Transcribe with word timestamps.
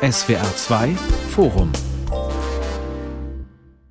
SWR 0.00 0.54
2 0.54 0.94
Forum. 1.30 1.72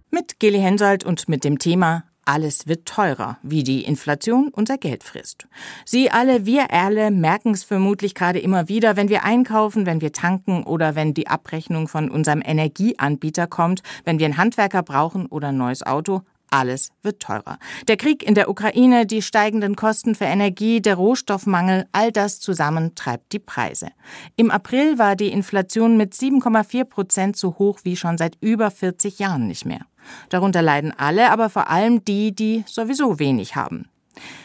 Mit 0.09 0.40
Geli 0.40 0.58
Hensoldt 0.58 1.03
und 1.03 1.27
mit 1.27 1.43
dem 1.43 1.59
Thema 1.59 2.06
alles 2.24 2.66
wird 2.66 2.85
teurer, 2.85 3.37
wie 3.43 3.61
die 3.64 3.83
Inflation 3.83 4.48
unser 4.48 4.78
Geld 4.78 5.04
frisst. 5.04 5.50
Sie 5.83 6.09
alle, 6.09 6.46
wir 6.46 6.72
alle 6.72 7.12
merken 7.12 7.51
es 7.51 7.66
vermutlich 7.66 8.16
gerade 8.16 8.39
immer 8.39 8.70
wieder, 8.70 8.96
wenn 8.96 9.09
wir 9.09 9.25
einkaufen, 9.25 9.86
wenn 9.86 10.00
wir 10.00 10.14
tanken 10.14 10.63
oder 10.63 10.95
wenn 10.95 11.13
die 11.13 11.27
Abrechnung 11.27 11.89
von 11.89 12.09
unserem 12.09 12.41
Energieanbieter 12.41 13.47
kommt, 13.47 13.83
wenn 14.05 14.17
wir 14.17 14.27
einen 14.27 14.37
Handwerker 14.37 14.83
brauchen 14.83 15.25
oder 15.25 15.49
ein 15.49 15.57
neues 15.57 15.85
Auto. 15.85 16.21
Alles 16.50 16.91
wird 17.04 17.21
teurer. 17.21 17.59
Der 17.88 17.98
Krieg 17.98 18.23
in 18.23 18.34
der 18.34 18.50
Ukraine, 18.50 19.05
die 19.05 19.21
steigenden 19.21 19.75
Kosten 19.75 20.16
für 20.16 20.25
Energie, 20.25 20.81
der 20.81 20.95
Rohstoffmangel, 20.95 21.88
all 21.91 22.12
das 22.12 22.39
zusammen 22.39 22.95
treibt 22.95 23.34
die 23.34 23.39
Preise. 23.39 23.89
Im 24.36 24.49
April 24.49 24.98
war 24.98 25.16
die 25.16 25.31
Inflation 25.31 25.98
mit 25.98 26.13
7,4 26.13 26.85
Prozent 26.85 27.38
so 27.38 27.57
hoch 27.57 27.80
wie 27.84 27.98
schon 27.98 28.18
seit 28.18 28.38
über 28.40 28.71
40 28.71 29.20
Jahren 29.20 29.48
nicht 29.48 29.66
mehr. 29.66 29.81
Darunter 30.30 30.62
leiden 30.62 30.94
alle, 30.98 31.31
aber 31.31 31.49
vor 31.49 31.70
allem 31.70 32.05
die, 32.05 32.34
die 32.34 32.63
sowieso 32.66 33.20
wenig 33.20 33.55
haben. 33.55 33.90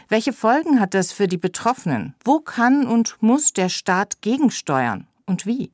Welche 0.08 0.32
Folgen 0.32 0.80
hat 0.80 0.94
das 0.94 1.12
für 1.12 1.28
die 1.28 1.38
Betroffenen? 1.38 2.14
Wo 2.24 2.40
kann 2.40 2.86
und 2.86 3.16
muss 3.20 3.52
der 3.52 3.68
Staat 3.68 4.20
gegensteuern? 4.20 5.06
Und 5.24 5.46
wie? 5.46 5.72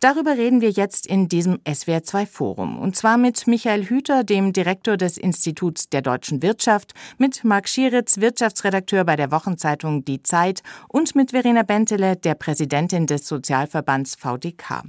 Darüber 0.00 0.36
reden 0.36 0.60
wir 0.60 0.70
jetzt 0.70 1.06
in 1.06 1.28
diesem 1.28 1.56
SWR2 1.58 2.26
Forum. 2.26 2.78
Und 2.78 2.96
zwar 2.96 3.18
mit 3.18 3.46
Michael 3.46 3.84
Hüter, 3.84 4.24
dem 4.24 4.52
Direktor 4.52 4.96
des 4.96 5.18
Instituts 5.18 5.88
der 5.88 6.02
deutschen 6.02 6.42
Wirtschaft, 6.42 6.94
mit 7.18 7.44
Marc 7.44 7.68
Schieritz, 7.68 8.18
Wirtschaftsredakteur 8.18 9.04
bei 9.04 9.16
der 9.16 9.30
Wochenzeitung 9.30 10.04
Die 10.04 10.22
Zeit 10.22 10.62
und 10.88 11.14
mit 11.14 11.32
Verena 11.32 11.62
Bentele, 11.62 12.16
der 12.16 12.34
Präsidentin 12.34 13.06
des 13.06 13.28
Sozialverbands 13.28 14.14
VDK. 14.16 14.84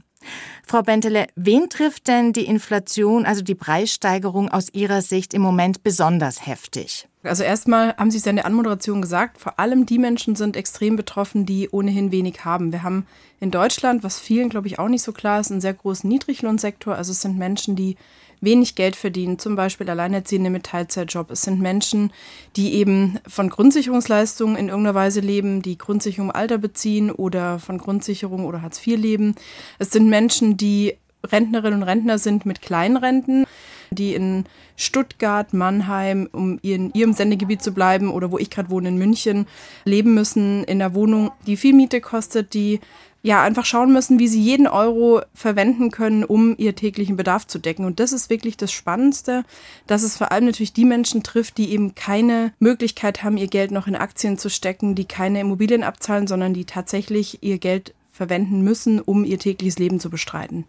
Frau 0.65 0.81
Bentele, 0.81 1.27
wen 1.35 1.69
trifft 1.69 2.07
denn 2.07 2.33
die 2.33 2.45
Inflation, 2.45 3.25
also 3.25 3.41
die 3.41 3.55
Preissteigerung 3.55 4.49
aus 4.49 4.71
Ihrer 4.73 5.01
Sicht 5.01 5.33
im 5.33 5.41
Moment 5.41 5.83
besonders 5.83 6.45
heftig? 6.45 7.08
Also 7.21 7.43
erstmal 7.43 7.95
haben 7.97 8.11
Sie 8.11 8.17
es 8.17 8.25
ja 8.25 8.29
in 8.29 8.37
der 8.37 8.45
Anmoderation 8.45 9.01
gesagt, 9.01 9.39
vor 9.41 9.59
allem 9.59 9.85
die 9.85 9.97
Menschen 9.97 10.37
sind 10.37 10.55
extrem 10.55 10.95
betroffen, 10.95 11.45
die 11.45 11.69
ohnehin 11.69 12.13
wenig 12.13 12.45
haben. 12.45 12.71
Wir 12.71 12.81
haben 12.81 13.05
in 13.41 13.51
Deutschland, 13.51 14.03
was 14.03 14.19
vielen, 14.19 14.47
glaube 14.47 14.67
ich, 14.67 14.79
auch 14.79 14.87
nicht 14.87 15.01
so 15.01 15.11
klar 15.11 15.41
ist, 15.41 15.51
einen 15.51 15.59
sehr 15.59 15.73
großen 15.73 16.09
Niedriglohnsektor. 16.09 16.95
Also 16.95 17.11
es 17.11 17.21
sind 17.21 17.37
Menschen, 17.37 17.75
die 17.75 17.97
wenig 18.41 18.75
Geld 18.75 18.95
verdienen, 18.95 19.37
zum 19.37 19.57
Beispiel 19.57 19.89
Alleinerziehende 19.89 20.49
mit 20.49 20.63
Teilzeitjob. 20.63 21.29
Es 21.31 21.41
sind 21.41 21.59
Menschen, 21.59 22.13
die 22.55 22.73
eben 22.75 23.19
von 23.27 23.49
Grundsicherungsleistungen 23.49 24.55
in 24.55 24.69
irgendeiner 24.69 24.95
Weise 24.95 25.19
leben, 25.19 25.61
die 25.61 25.77
Grundsicherung 25.77 26.29
im 26.29 26.35
Alter 26.35 26.57
beziehen 26.57 27.11
oder 27.11 27.59
von 27.59 27.77
Grundsicherung 27.79 28.45
oder 28.45 28.61
Hartz 28.61 28.85
IV 28.85 28.97
leben. 28.97 29.35
Es 29.77 29.91
sind 29.91 30.07
Menschen, 30.07 30.55
die 30.55 30.95
Rentnerinnen 31.25 31.81
und 31.81 31.87
Rentner 31.87 32.17
sind 32.17 32.45
mit 32.45 32.61
kleinen 32.61 32.95
Renten, 32.95 33.45
die 33.91 34.13
in 34.13 34.45
Stuttgart, 34.75 35.53
Mannheim, 35.53 36.29
um 36.31 36.59
in 36.61 36.91
ihrem 36.93 37.13
Sendegebiet 37.13 37.61
zu 37.61 37.73
bleiben 37.73 38.11
oder 38.11 38.31
wo 38.31 38.37
ich 38.37 38.49
gerade 38.49 38.69
wohne 38.69 38.89
in 38.89 38.97
München, 38.97 39.47
leben 39.85 40.13
müssen 40.13 40.63
in 40.63 40.81
einer 40.81 40.93
Wohnung, 40.93 41.31
die 41.47 41.57
viel 41.57 41.73
Miete 41.73 42.01
kostet, 42.01 42.53
die 42.53 42.79
ja 43.21 43.43
einfach 43.43 43.65
schauen 43.65 43.91
müssen, 43.91 44.17
wie 44.19 44.27
sie 44.27 44.41
jeden 44.41 44.67
Euro 44.67 45.21
verwenden 45.33 45.91
können, 45.91 46.23
um 46.23 46.55
ihr 46.57 46.75
täglichen 46.75 47.17
Bedarf 47.17 47.45
zu 47.47 47.59
decken. 47.59 47.85
Und 47.85 47.99
das 47.99 48.13
ist 48.13 48.29
wirklich 48.29 48.55
das 48.55 48.71
Spannendste, 48.71 49.43
dass 49.87 50.03
es 50.03 50.17
vor 50.17 50.31
allem 50.31 50.45
natürlich 50.45 50.73
die 50.73 50.85
Menschen 50.85 51.21
trifft, 51.21 51.57
die 51.57 51.71
eben 51.71 51.95
keine 51.95 52.53
Möglichkeit 52.59 53.23
haben, 53.23 53.37
ihr 53.37 53.47
Geld 53.47 53.71
noch 53.71 53.87
in 53.87 53.95
Aktien 53.95 54.37
zu 54.37 54.49
stecken, 54.49 54.95
die 54.95 55.05
keine 55.05 55.41
Immobilien 55.41 55.83
abzahlen, 55.83 56.27
sondern 56.27 56.53
die 56.53 56.65
tatsächlich 56.65 57.39
ihr 57.41 57.57
Geld 57.57 57.93
verwenden 58.19 58.61
müssen, 58.61 58.99
um 58.99 59.23
ihr 59.23 59.39
tägliches 59.39 59.79
Leben 59.79 60.01
zu 60.01 60.09
bestreiten. 60.09 60.65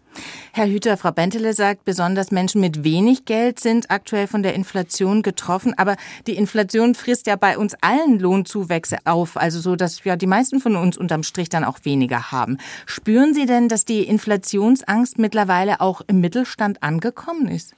Herr 0.53 0.67
Hüter, 0.67 0.95
Frau 0.95 1.11
Bentele 1.11 1.53
sagt, 1.53 1.83
besonders 1.83 2.31
Menschen 2.31 2.61
mit 2.61 2.85
wenig 2.85 3.25
Geld 3.25 3.59
sind 3.59 3.91
aktuell 3.91 4.27
von 4.27 4.41
der 4.41 4.53
Inflation 4.53 5.21
getroffen. 5.21 5.73
Aber 5.77 5.97
die 6.27 6.37
Inflation 6.37 6.95
frisst 6.95 7.27
ja 7.27 7.35
bei 7.35 7.57
uns 7.57 7.75
allen 7.81 8.19
Lohnzuwächse 8.19 8.99
auf, 9.03 9.35
also 9.35 9.59
so, 9.59 9.75
dass 9.75 10.01
ja 10.05 10.15
die 10.15 10.27
meisten 10.27 10.61
von 10.61 10.77
uns 10.77 10.97
unterm 10.97 11.23
Strich 11.23 11.49
dann 11.49 11.65
auch 11.65 11.79
weniger 11.83 12.31
haben. 12.31 12.57
Spüren 12.85 13.33
Sie 13.33 13.45
denn, 13.45 13.67
dass 13.67 13.83
die 13.83 14.03
Inflationsangst 14.03 15.19
mittlerweile 15.19 15.81
auch 15.81 15.99
im 16.07 16.21
Mittelstand 16.21 16.81
angekommen 16.81 17.49
ist? 17.49 17.75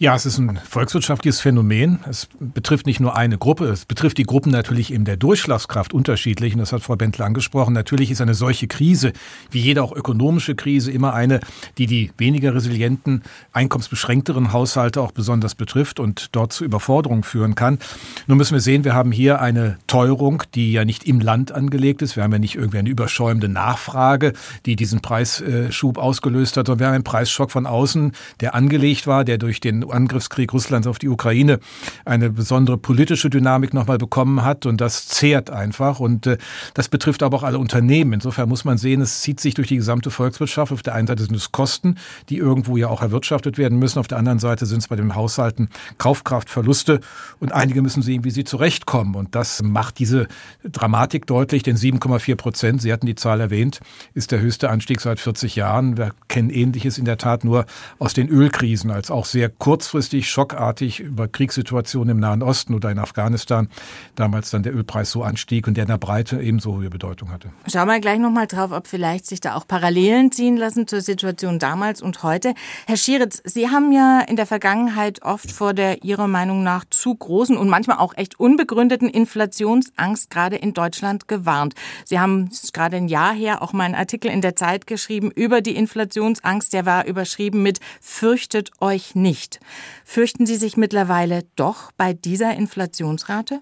Ja, 0.00 0.14
es 0.14 0.26
ist 0.26 0.38
ein 0.38 0.60
volkswirtschaftliches 0.62 1.40
Phänomen. 1.40 1.98
Es 2.08 2.28
betrifft 2.38 2.86
nicht 2.86 3.00
nur 3.00 3.16
eine 3.16 3.36
Gruppe, 3.36 3.64
es 3.64 3.84
betrifft 3.84 4.18
die 4.18 4.22
Gruppen 4.22 4.52
natürlich 4.52 4.92
in 4.92 5.04
der 5.04 5.16
Durchschlagskraft 5.16 5.92
unterschiedlich. 5.92 6.54
Und 6.54 6.60
das 6.60 6.72
hat 6.72 6.82
Frau 6.82 6.94
Bentle 6.94 7.24
angesprochen. 7.24 7.74
Natürlich 7.74 8.12
ist 8.12 8.20
eine 8.20 8.34
solche 8.34 8.68
Krise, 8.68 9.12
wie 9.50 9.58
jede 9.58 9.82
auch 9.82 9.90
ökonomische 9.90 10.54
Krise, 10.54 10.92
immer 10.92 11.14
eine, 11.14 11.40
die 11.78 11.86
die 11.86 12.12
weniger 12.16 12.54
resilienten, 12.54 13.24
einkommensbeschränkteren 13.52 14.52
Haushalte 14.52 15.00
auch 15.00 15.10
besonders 15.10 15.56
betrifft 15.56 15.98
und 15.98 16.28
dort 16.30 16.52
zu 16.52 16.64
Überforderungen 16.64 17.24
führen 17.24 17.56
kann. 17.56 17.80
Nun 18.28 18.38
müssen 18.38 18.54
wir 18.54 18.60
sehen, 18.60 18.84
wir 18.84 18.94
haben 18.94 19.10
hier 19.10 19.40
eine 19.40 19.78
Teuerung, 19.88 20.44
die 20.54 20.70
ja 20.70 20.84
nicht 20.84 21.08
im 21.08 21.18
Land 21.18 21.50
angelegt 21.50 22.02
ist. 22.02 22.14
Wir 22.14 22.22
haben 22.22 22.30
ja 22.30 22.38
nicht 22.38 22.54
irgendwie 22.54 22.78
eine 22.78 22.88
überschäumende 22.88 23.48
Nachfrage, 23.48 24.34
die 24.64 24.76
diesen 24.76 25.00
Preisschub 25.00 25.98
ausgelöst 25.98 26.56
hat, 26.56 26.68
sondern 26.68 26.78
wir 26.78 26.86
haben 26.86 26.94
einen 26.94 27.02
Preisschock 27.02 27.50
von 27.50 27.66
außen, 27.66 28.12
der 28.38 28.54
angelegt 28.54 29.08
war, 29.08 29.24
der 29.24 29.38
durch 29.38 29.58
den 29.58 29.87
Angriffskrieg 29.90 30.52
Russlands 30.52 30.86
auf 30.86 30.98
die 30.98 31.08
Ukraine 31.08 31.58
eine 32.04 32.30
besondere 32.30 32.78
politische 32.78 33.30
Dynamik 33.30 33.74
nochmal 33.74 33.98
bekommen 33.98 34.44
hat 34.44 34.66
und 34.66 34.80
das 34.80 35.08
zehrt 35.08 35.50
einfach 35.50 36.00
und 36.00 36.26
äh, 36.26 36.38
das 36.74 36.88
betrifft 36.88 37.22
aber 37.22 37.36
auch 37.36 37.42
alle 37.42 37.58
Unternehmen. 37.58 38.14
Insofern 38.14 38.48
muss 38.48 38.64
man 38.64 38.78
sehen, 38.78 39.00
es 39.00 39.20
zieht 39.20 39.40
sich 39.40 39.54
durch 39.54 39.68
die 39.68 39.76
gesamte 39.76 40.10
Volkswirtschaft. 40.10 40.72
Auf 40.72 40.82
der 40.82 40.94
einen 40.94 41.06
Seite 41.06 41.24
sind 41.24 41.34
es 41.34 41.52
Kosten, 41.52 41.96
die 42.28 42.36
irgendwo 42.36 42.76
ja 42.76 42.88
auch 42.88 43.02
erwirtschaftet 43.02 43.58
werden 43.58 43.78
müssen. 43.78 43.98
Auf 43.98 44.08
der 44.08 44.18
anderen 44.18 44.38
Seite 44.38 44.66
sind 44.66 44.78
es 44.78 44.88
bei 44.88 44.96
den 44.96 45.14
Haushalten 45.14 45.68
Kaufkraftverluste 45.98 47.00
und 47.40 47.52
einige 47.52 47.82
müssen 47.82 48.02
sehen, 48.02 48.24
wie 48.24 48.30
sie 48.30 48.44
zurechtkommen 48.44 49.14
und 49.14 49.34
das 49.34 49.62
macht 49.62 49.98
diese 49.98 50.28
Dramatik 50.64 51.26
deutlich, 51.26 51.62
denn 51.62 51.76
7,4 51.76 52.36
Prozent, 52.36 52.82
Sie 52.82 52.92
hatten 52.92 53.06
die 53.06 53.14
Zahl 53.14 53.40
erwähnt, 53.40 53.80
ist 54.14 54.32
der 54.32 54.40
höchste 54.40 54.70
Anstieg 54.70 55.00
seit 55.00 55.20
40 55.20 55.56
Jahren. 55.56 55.96
Wir 55.96 56.12
kennen 56.28 56.50
Ähnliches 56.50 56.98
in 56.98 57.04
der 57.04 57.18
Tat 57.18 57.44
nur 57.44 57.66
aus 57.98 58.14
den 58.14 58.28
Ölkrisen 58.28 58.90
als 58.90 59.10
auch 59.10 59.24
sehr 59.24 59.48
kurz 59.48 59.77
kurzfristig, 59.78 60.28
schockartig 60.28 60.98
über 60.98 61.28
Kriegssituationen 61.28 62.16
im 62.16 62.18
Nahen 62.18 62.42
Osten 62.42 62.74
oder 62.74 62.90
in 62.90 62.98
Afghanistan 62.98 63.68
damals 64.16 64.50
dann 64.50 64.64
der 64.64 64.74
Ölpreis 64.74 65.12
so 65.12 65.22
anstieg 65.22 65.68
und 65.68 65.76
der 65.76 65.84
in 65.84 65.88
der 65.88 65.98
Breite 65.98 66.42
ebenso 66.42 66.74
hohe 66.78 66.90
Bedeutung 66.90 67.30
hatte. 67.30 67.50
Schauen 67.70 67.86
wir 67.86 68.00
gleich 68.00 68.18
nochmal 68.18 68.48
drauf, 68.48 68.72
ob 68.72 68.88
vielleicht 68.88 69.26
sich 69.26 69.40
da 69.40 69.54
auch 69.54 69.68
Parallelen 69.68 70.32
ziehen 70.32 70.56
lassen 70.56 70.88
zur 70.88 71.00
Situation 71.00 71.60
damals 71.60 72.02
und 72.02 72.24
heute. 72.24 72.54
Herr 72.88 72.96
Schieritz, 72.96 73.40
Sie 73.44 73.68
haben 73.68 73.92
ja 73.92 74.20
in 74.20 74.34
der 74.34 74.46
Vergangenheit 74.46 75.22
oft 75.22 75.52
vor 75.52 75.74
der 75.74 76.02
Ihrer 76.02 76.26
Meinung 76.26 76.64
nach 76.64 76.84
zu 76.90 77.14
großen 77.14 77.56
und 77.56 77.68
manchmal 77.68 77.98
auch 77.98 78.14
echt 78.16 78.40
unbegründeten 78.40 79.08
Inflationsangst 79.08 80.28
gerade 80.28 80.56
in 80.56 80.74
Deutschland 80.74 81.28
gewarnt. 81.28 81.76
Sie 82.04 82.18
haben 82.18 82.50
gerade 82.72 82.96
ein 82.96 83.06
Jahr 83.06 83.32
her 83.32 83.62
auch 83.62 83.72
mal 83.72 83.84
einen 83.84 83.94
Artikel 83.94 84.28
in 84.28 84.40
der 84.40 84.56
Zeit 84.56 84.88
geschrieben 84.88 85.30
über 85.30 85.60
die 85.60 85.76
Inflationsangst. 85.76 86.72
Der 86.72 86.84
war 86.84 87.06
überschrieben 87.06 87.62
mit 87.62 87.78
Fürchtet 88.00 88.72
euch 88.80 89.14
nicht. 89.14 89.60
Fürchten 90.04 90.46
Sie 90.46 90.56
sich 90.56 90.76
mittlerweile 90.76 91.44
doch 91.56 91.92
bei 91.92 92.12
dieser 92.12 92.54
Inflationsrate? 92.54 93.60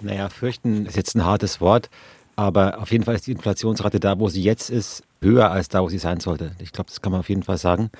Naja, 0.00 0.28
fürchten 0.28 0.86
ist 0.86 0.96
jetzt 0.96 1.16
ein 1.16 1.24
hartes 1.24 1.60
Wort, 1.60 1.90
aber 2.36 2.80
auf 2.80 2.92
jeden 2.92 3.04
Fall 3.04 3.16
ist 3.16 3.26
die 3.26 3.32
Inflationsrate 3.32 3.98
da, 3.98 4.18
wo 4.18 4.28
sie 4.28 4.42
jetzt 4.42 4.70
ist, 4.70 5.02
höher 5.20 5.50
als 5.50 5.68
da, 5.68 5.82
wo 5.82 5.88
sie 5.88 5.98
sein 5.98 6.20
sollte. 6.20 6.52
Ich 6.60 6.72
glaube, 6.72 6.88
das 6.88 7.00
kann 7.00 7.12
man 7.12 7.20
auf 7.20 7.28
jeden 7.28 7.42
Fall 7.42 7.58
sagen. 7.58 7.90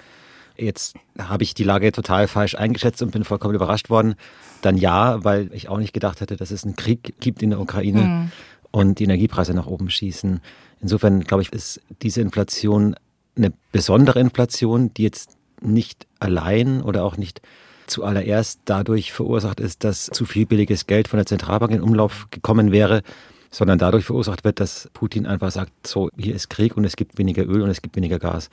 Jetzt 0.57 0.97
habe 1.19 1.45
ich 1.45 1.55
die 1.55 1.65
Lage 1.65 1.93
total 1.93 2.27
falsch 2.29 2.55
eingeschätzt 2.55 3.03
und 3.03 3.13
bin 3.13 3.25
vollkommen 3.25 3.55
überrascht 3.55 3.91
worden. 3.91 4.15
Dann 4.63 4.77
ja, 4.77 5.23
weil 5.25 5.53
ich 5.53 5.69
auch 5.69 5.79
nicht 5.79 5.93
gedacht 5.93 6.21
hätte, 6.21 6.37
dass 6.37 6.51
es 6.51 6.65
einen 6.65 6.77
Krieg 6.77 7.15
gibt 7.21 7.43
in 7.43 7.51
der 7.51 7.61
Ukraine 7.61 8.03
mhm. 8.03 8.33
und 8.73 8.99
die 8.99 9.05
Energiepreise 9.05 9.55
nach 9.55 9.67
oben 9.67 9.89
schießen. 9.89 10.41
Insofern 10.81 11.25
glaube 11.25 11.43
ich, 11.43 11.53
ist 11.53 11.81
diese 12.03 12.21
Inflation 12.21 12.97
eine 13.37 13.53
besondere 13.73 14.19
Inflation, 14.21 14.93
die 14.95 15.05
jetzt 15.05 15.38
nicht 15.61 16.07
allein 16.19 16.83
oder 16.83 17.05
auch 17.05 17.17
nicht 17.17 17.41
zuallererst 17.87 18.61
dadurch 18.65 19.13
verursacht 19.13 19.61
ist, 19.61 19.85
dass 19.85 20.07
zu 20.07 20.27
viel 20.27 20.47
billiges 20.47 20.87
Geld 20.87 21.09
von 21.09 21.19
der 21.19 21.27
Zentralbank 21.27 21.73
in 21.73 21.83
Umlauf 21.83 22.27
gekommen 22.31 22.71
wäre, 22.71 23.03
sondern 23.51 23.79
dadurch 23.79 24.05
verursacht 24.05 24.45
wird, 24.45 24.61
dass 24.61 24.91
Putin 24.93 25.27
einfach 25.27 25.51
sagt, 25.51 25.87
so, 25.87 26.11
hier 26.17 26.35
ist 26.35 26.51
Krieg 26.51 26.77
und 26.77 26.85
es 26.85 26.97
gibt 26.97 27.19
weniger 27.19 27.47
Öl 27.47 27.63
und 27.63 27.71
es 27.71 27.81
gibt 27.81 27.97
weniger 27.97 28.19
Gas. 28.19 28.51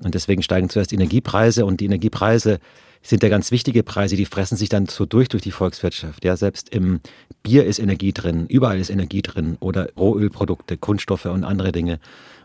Und 0.00 0.14
deswegen 0.14 0.42
steigen 0.42 0.68
zuerst 0.68 0.90
die 0.90 0.96
Energiepreise 0.96 1.64
und 1.64 1.80
die 1.80 1.84
Energiepreise 1.84 2.58
sind 3.02 3.22
ja 3.22 3.28
ganz 3.28 3.50
wichtige 3.50 3.82
Preise, 3.82 4.16
die 4.16 4.26
fressen 4.26 4.56
sich 4.56 4.68
dann 4.68 4.86
so 4.86 5.06
durch 5.06 5.28
durch 5.28 5.42
die 5.42 5.50
Volkswirtschaft. 5.50 6.24
Ja, 6.24 6.36
selbst 6.36 6.68
im 6.68 7.00
Bier 7.42 7.66
ist 7.66 7.78
Energie 7.78 8.12
drin, 8.12 8.46
überall 8.48 8.78
ist 8.78 8.90
Energie 8.90 9.22
drin 9.22 9.56
oder 9.60 9.92
Rohölprodukte, 9.96 10.76
Kunststoffe 10.76 11.26
und 11.26 11.44
andere 11.44 11.72
Dinge. 11.72 11.98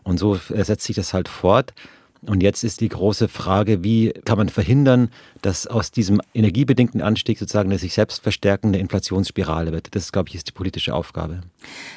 Und 0.04 0.18
so 0.18 0.36
setzt 0.36 0.86
sich 0.86 0.95
das 0.95 1.13
halt 1.13 1.27
fort. 1.27 1.74
Und 2.22 2.42
jetzt 2.42 2.64
ist 2.64 2.81
die 2.81 2.90
große 2.90 3.28
Frage, 3.28 3.84
wie 3.84 4.12
kann 4.25 4.38
man 4.38 4.50
verhindern, 4.50 5.10
dass 5.42 5.68
aus 5.68 5.92
diesem 5.92 6.22
energiebedingten 6.34 7.02
Anstieg 7.02 7.38
sozusagen 7.38 7.69
eine 7.69 7.80
sich 7.80 7.94
selbst 7.94 8.24
verstärkende 8.24 8.80
Inflationsspirale 8.80 9.72
wird. 9.72 9.96
Das, 9.96 10.12
glaube 10.12 10.30
ich, 10.30 10.36
ist 10.36 10.48
die 10.48 10.54
politische 10.54 10.94
Aufgabe. 10.94 11.42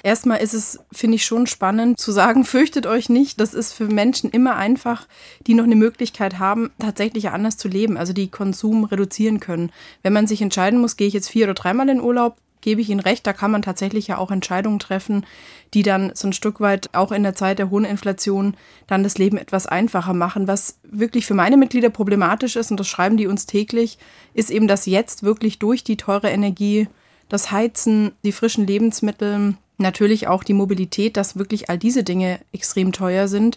Erstmal 0.03 0.39
ist 0.39 0.55
es, 0.55 0.81
finde 0.93 1.17
ich, 1.17 1.25
schon 1.25 1.47
spannend 1.47 1.99
zu 1.99 2.13
sagen, 2.13 2.45
fürchtet 2.51 2.87
euch 2.87 3.09
nicht. 3.09 3.41
Das 3.41 3.55
ist 3.55 3.73
für 3.73 3.87
Menschen 3.87 4.31
immer 4.31 4.57
einfach, 4.57 5.07
die 5.47 5.55
noch 5.55 5.65
eine 5.65 5.77
Möglichkeit 5.77 6.39
haben, 6.39 6.71
tatsächlich 6.79 7.31
anders 7.31 7.57
zu 7.57 7.69
leben, 7.69 7.97
also 7.97 8.13
die 8.13 8.29
Konsum 8.29 8.85
reduzieren 8.85 9.41
können. 9.41 9.73
Wenn 10.03 10.13
man 10.13 10.27
sich 10.27 10.43
entscheiden 10.43 10.81
muss, 10.81 10.97
gehe 10.97 11.09
ich 11.09 11.15
jetzt 11.15 11.31
vier 11.31 11.47
oder 11.47 11.55
dreimal 11.55 11.89
in 11.89 12.01
Urlaub, 12.01 12.37
gebe 12.61 12.81
ich 12.81 12.91
Ihnen 12.91 13.01
recht, 13.01 13.27
da 13.27 13.33
kann 13.33 13.51
man 13.51 13.63
tatsächlich 13.63 14.09
ja 14.09 14.19
auch 14.19 14.31
Entscheidungen 14.31 14.79
treffen, 14.79 15.27
die 15.75 15.83
dann 15.83 16.13
so 16.15 16.29
ein 16.29 16.33
Stück 16.33 16.61
weit 16.61 16.91
auch 16.93 17.13
in 17.13 17.23
der 17.23 17.35
Zeit 17.35 17.59
der 17.59 17.71
hohen 17.71 17.85
Inflation 17.85 18.55
dann 18.87 19.03
das 19.03 19.19
Leben 19.19 19.37
etwas 19.37 19.67
einfacher 19.67 20.15
machen. 20.15 20.49
Was 20.49 20.79
wirklich 20.83 21.27
für 21.27 21.35
meine 21.35 21.57
Mitglieder 21.57 21.91
problematisch 21.91 22.57
ist, 22.57 22.71
und 22.71 22.79
das 22.79 22.89
schreiben 22.89 23.17
die 23.17 23.27
uns 23.27 23.47
täglich, 23.47 23.99
ist 24.35 24.51
eben, 24.51 24.69
dass 24.69 24.87
jetzt 24.87 25.23
wirklich 25.23 25.59
durch 25.59 25.85
die 25.85 25.97
teure 25.97 26.31
Energie, 26.31 26.89
das 27.29 27.53
Heizen, 27.53 28.13
die 28.25 28.33
frischen 28.33 28.67
Lebensmittel, 28.67 29.55
natürlich 29.81 30.29
auch 30.29 30.45
die 30.45 30.53
Mobilität, 30.53 31.17
dass 31.17 31.37
wirklich 31.37 31.71
all 31.71 31.79
diese 31.79 32.05
Dinge 32.05 32.41
extrem 32.53 32.93
teuer 32.93 33.29
sind. 33.29 33.57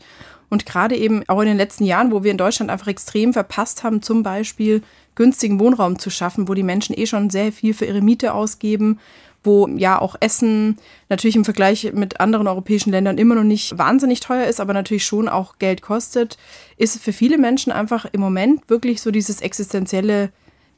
Und 0.54 0.68
gerade 0.68 0.96
eben 0.96 1.28
auch 1.30 1.42
in 1.42 1.48
den 1.48 1.58
letzten 1.58 1.84
Jahren, 1.84 2.12
wo 2.12 2.24
wir 2.24 2.30
in 2.30 2.38
Deutschland 2.38 2.70
einfach 2.70 2.86
extrem 2.86 3.34
verpasst 3.34 3.82
haben, 3.82 4.04
zum 4.04 4.22
Beispiel 4.22 4.84
günstigen 5.16 5.60
Wohnraum 5.60 5.98
zu 5.98 6.12
schaffen, 6.12 6.48
wo 6.48 6.54
die 6.54 6.62
Menschen 6.62 6.96
eh 6.96 7.08
schon 7.08 7.32
sehr 7.32 7.52
viel 7.52 7.74
für 7.74 7.86
ihre 7.86 8.02
Miete 8.02 8.36
ausgeben, 8.36 9.00
wo 9.44 9.68
ja 9.68 10.00
auch 10.00 10.16
Essen 10.20 10.78
natürlich 11.10 11.36
im 11.36 11.44
Vergleich 11.44 11.92
mit 11.94 12.20
anderen 12.20 12.46
europäischen 12.46 12.92
Ländern 12.92 13.18
immer 13.18 13.34
noch 13.34 13.44
nicht 13.44 13.80
wahnsinnig 13.80 14.20
teuer 14.20 14.46
ist, 14.46 14.60
aber 14.60 14.74
natürlich 14.74 15.08
schon 15.08 15.28
auch 15.28 15.58
Geld 15.58 15.82
kostet, 15.82 16.38
ist 16.78 17.02
für 17.02 17.14
viele 17.14 17.40
Menschen 17.40 17.74
einfach 17.74 18.06
im 18.12 18.22
Moment 18.22 18.70
wirklich 18.70 19.02
so 19.02 19.10
dieses 19.10 19.42
existenzielle 19.42 20.30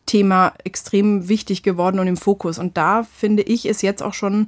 Thema 0.06 0.54
extrem 0.63 1.27
wichtig 1.27 1.63
geworden 1.63 2.00
und 2.00 2.07
im 2.07 2.16
Fokus. 2.16 2.60
Und 2.60 2.77
da 2.77 3.04
finde 3.04 3.44
ich, 3.44 3.66
ist 3.66 3.83
jetzt 3.83 4.01
auch 4.01 4.13
schon 4.13 4.48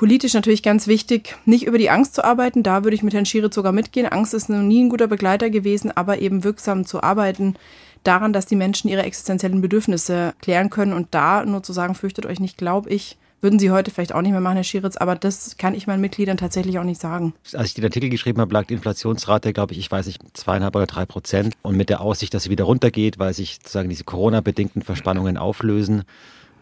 politisch 0.00 0.32
natürlich 0.32 0.62
ganz 0.62 0.86
wichtig, 0.86 1.36
nicht 1.44 1.66
über 1.66 1.76
die 1.76 1.90
Angst 1.90 2.14
zu 2.14 2.24
arbeiten. 2.24 2.62
Da 2.62 2.84
würde 2.84 2.94
ich 2.94 3.02
mit 3.02 3.12
Herrn 3.12 3.26
Schieritz 3.26 3.54
sogar 3.54 3.72
mitgehen. 3.72 4.06
Angst 4.06 4.32
ist 4.32 4.48
noch 4.48 4.62
nie 4.62 4.82
ein 4.82 4.88
guter 4.88 5.08
Begleiter 5.08 5.50
gewesen, 5.50 5.94
aber 5.94 6.20
eben 6.20 6.42
wirksam 6.42 6.86
zu 6.86 7.02
arbeiten 7.02 7.54
daran, 8.02 8.32
dass 8.32 8.46
die 8.46 8.56
Menschen 8.56 8.88
ihre 8.88 9.02
existenziellen 9.02 9.60
Bedürfnisse 9.60 10.32
klären 10.40 10.70
können. 10.70 10.94
Und 10.94 11.08
da 11.10 11.44
nur 11.44 11.62
zu 11.62 11.74
sagen, 11.74 11.94
fürchtet 11.94 12.24
euch 12.24 12.40
nicht, 12.40 12.56
glaube 12.56 12.88
ich, 12.88 13.18
würden 13.42 13.58
Sie 13.58 13.70
heute 13.70 13.90
vielleicht 13.90 14.14
auch 14.14 14.22
nicht 14.22 14.30
mehr 14.32 14.40
machen, 14.40 14.54
Herr 14.54 14.64
Schieritz, 14.64 14.96
aber 14.96 15.16
das 15.16 15.58
kann 15.58 15.74
ich 15.74 15.86
meinen 15.86 16.00
Mitgliedern 16.00 16.38
tatsächlich 16.38 16.78
auch 16.78 16.84
nicht 16.84 17.00
sagen. 17.02 17.34
Als 17.52 17.68
ich 17.68 17.74
den 17.74 17.84
Artikel 17.84 18.08
geschrieben 18.08 18.40
habe, 18.40 18.54
lag 18.54 18.64
die 18.64 18.74
Inflationsrate, 18.74 19.52
glaube 19.52 19.74
ich, 19.74 19.80
ich 19.80 19.90
weiß 19.90 20.06
nicht, 20.06 20.22
zweieinhalb 20.32 20.76
oder 20.76 20.86
drei 20.86 21.04
Prozent. 21.04 21.52
Und 21.60 21.76
mit 21.76 21.90
der 21.90 22.00
Aussicht, 22.00 22.32
dass 22.32 22.44
sie 22.44 22.50
wieder 22.50 22.64
runtergeht, 22.64 23.18
weil 23.18 23.34
sich 23.34 23.56
sozusagen 23.56 23.90
diese 23.90 24.04
Corona-bedingten 24.04 24.80
Verspannungen 24.80 25.36
auflösen. 25.36 26.04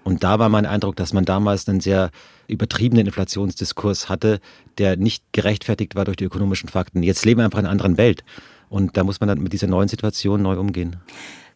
Und 0.03 0.25
da 0.25 0.41
war 0.41 0.49
mein 0.49 0.67
Eindruck, 0.67 0.97
dass 0.97 1.13
man 1.13 1.25
damals 1.25 1.69
einen 1.69 1.79
sehr 1.81 2.11
übertriebenen 2.49 3.07
Inflationsdiskurs 3.07 4.09
hatte, 4.09 4.41
der 4.79 4.97
nicht 4.97 5.25
gerechtfertigt 5.33 5.95
war 5.95 6.05
durch 6.05 6.17
die 6.17 6.25
ökonomischen 6.25 6.69
Fakten. 6.69 7.03
Jetzt 7.03 7.25
leben 7.25 7.41
wir 7.41 7.45
einfach 7.45 7.59
in 7.59 7.67
einer 7.67 7.73
anderen 7.73 7.99
Welt. 7.99 8.25
Und 8.69 8.97
da 8.97 9.05
muss 9.05 9.21
man 9.21 9.29
dann 9.29 9.41
mit 9.43 9.53
dieser 9.53 9.67
neuen 9.67 9.89
Situation 9.89 10.43
neu 10.43 10.59
umgehen. 10.59 10.97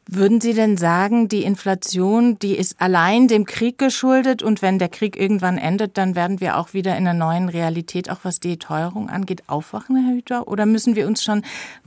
Würden 0.07 0.41
Sie 0.41 0.53
denn 0.53 0.77
sagen, 0.77 1.29
die 1.29 1.45
Inflation, 1.45 2.37
die 2.41 2.57
ist 2.57 2.81
allein 2.81 3.29
dem 3.29 3.47
Krieg 3.47 3.79
geschuldet 3.79 4.43
und 4.43 4.61
wenn 4.61 4.81
der 4.81 4.89
Krieg 4.89 5.17
irgendwann 5.17 5.59
endet, 5.59 5.97
dann 5.97 6.17
werden 6.17 6.41
wir 6.41 6.59
auch 6.59 6.75
wieder 6.75 6.97
in 6.97 7.07
einer 7.07 7.15
neuen 7.15 7.49
Realität, 7.49 8.11
auch 8.11 8.19
was 8.25 8.41
die 8.41 8.59
Teuerung 8.59 9.09
angeht, 9.09 9.45
aufwachen, 9.47 9.97
Herr 9.97 10.15
Hüter? 10.15 10.49
Oder 10.49 10.67
müssen 10.67 10.97
wir 10.97 11.07
uns 11.07 11.23
schon, 11.23 11.43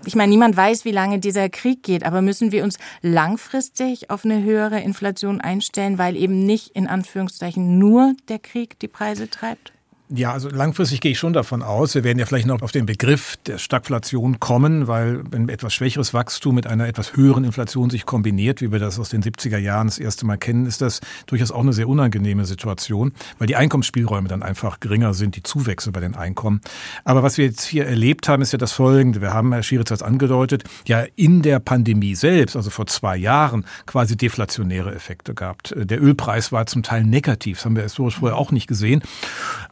ich 0.06 0.16
meine, 0.16 0.30
niemand 0.30 0.56
weiß, 0.56 0.86
wie 0.86 0.92
lange 0.92 1.20
dieser 1.20 1.50
Krieg 1.50 1.84
geht, 1.84 2.06
aber 2.06 2.22
müssen 2.22 2.54
wir 2.54 2.64
uns 2.64 2.80
langfristig 3.02 4.10
auf 4.10 4.24
eine 4.24 4.42
höhere 4.42 4.80
Inflation 4.80 5.42
einstellen, 5.42 5.98
weil 5.98 6.16
eben 6.16 6.46
nicht 6.46 6.70
in 6.70 6.88
Anführungszeichen 6.88 7.78
nur 7.78 8.16
der 8.30 8.40
Krieg 8.40 8.80
die 8.80 8.88
Preise 8.88 9.30
treibt? 9.30 9.75
Ja, 10.10 10.34
also 10.34 10.50
langfristig 10.50 11.02
gehe 11.02 11.14
ich 11.14 11.18
schon 11.18 11.34
davon 11.34 11.64
aus. 11.64 11.96
Wir 11.96 12.04
werden 12.04 12.20
ja 12.20 12.28
vielleicht 12.28 12.46
noch 12.46 12.62
auf 12.62 12.72
den 12.72 12.86
Begriff 12.86 13.38
der 13.48 13.58
Stagflation 13.58 14.40
kommen, 14.40 14.88
weil 14.88 15.24
wenn 15.32 15.50
etwas 15.50 15.74
schwächeres 15.74 16.14
Wachstum 16.14 16.54
mit 16.54 16.68
einer 16.68 16.88
etwas 16.88 17.16
höheren 17.16 17.44
Inflation 17.44 17.90
sich 17.90 18.06
kombiniert, 18.06 18.62
wie 18.62 18.72
wir 18.72 18.78
das 18.78 19.00
aus 19.00 19.10
den 19.10 19.24
70er 19.24 19.58
Jahren 19.58 19.88
das 19.88 19.98
erste 19.98 20.28
Mal 20.28 20.38
kennen, 20.38 20.68
ist 20.68 20.82
das 20.82 21.02
durchaus 21.26 21.50
auch 21.50 21.62
eine 21.62 21.74
sehr 21.74 21.90
unangenehme 21.90 22.46
Situation, 22.46 23.14
weil 23.40 23.48
die 23.48 23.56
Einkommensspielräume 23.56 24.28
dann 24.28 24.44
einfach 24.44 24.80
geringer 24.80 25.16
sind, 25.16 25.38
die 25.38 25.42
Zuwächse 25.42 25.92
bei 25.92 26.02
den 26.02 26.14
Einkommen. 26.14 26.62
Aber 27.04 27.24
was 27.24 27.40
wir 27.40 27.46
jetzt 27.46 27.64
hier 27.64 27.88
erlebt 27.88 28.30
haben, 28.30 28.44
ist 28.44 28.52
ja 28.52 28.60
das 28.60 28.74
Folgende. 28.74 29.22
Wir 29.22 29.34
haben, 29.34 29.54
Herr 29.54 29.64
Schieritz 29.64 29.90
hat 29.90 30.02
es 30.02 30.04
angedeutet, 30.04 30.66
ja 30.86 31.04
in 31.16 31.42
der 31.42 31.58
Pandemie 31.58 32.14
selbst, 32.14 32.56
also 32.56 32.70
vor 32.70 32.86
zwei 32.86 33.18
Jahren, 33.18 33.66
quasi 33.88 34.16
deflationäre 34.16 34.94
Effekte 34.94 35.34
gehabt. 35.34 35.74
Der 35.76 36.00
Ölpreis 36.00 36.52
war 36.52 36.68
zum 36.68 36.84
Teil 36.84 37.04
negativ. 37.04 37.58
Das 37.58 37.66
haben 37.66 37.76
wir 37.76 37.82
historisch 37.82 38.18
vorher 38.18 38.38
auch 38.38 38.52
nicht 38.52 38.68
gesehen. 38.68 39.02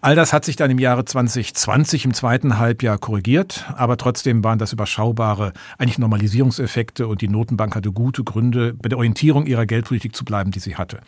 All 0.01 0.15
das 0.23 0.31
hat 0.31 0.45
sich 0.45 0.55
dann 0.55 0.71
im 0.71 0.79
Jahre 0.79 1.03
2020 1.03 2.05
im 2.05 2.13
zweiten 2.13 2.57
Halbjahr 2.57 2.97
korrigiert, 2.97 3.65
aber 3.75 3.97
trotzdem 3.97 4.41
waren 4.41 4.57
das 4.57 4.71
überschaubare 4.71 5.51
eigentlich 5.77 5.99
Normalisierungseffekte 5.99 7.07
und 7.07 7.19
die 7.19 7.27
Notenbank 7.27 7.75
hatte 7.75 7.91
gute 7.91 8.23
Gründe, 8.23 8.73
bei 8.73 8.87
der 8.87 8.99
Orientierung 8.99 9.47
ihrer 9.47 9.65
Geldpolitik 9.65 10.15
zu 10.15 10.23
bleiben, 10.23 10.51
die 10.51 10.61
sie 10.61 10.77
hatte. 10.77 11.01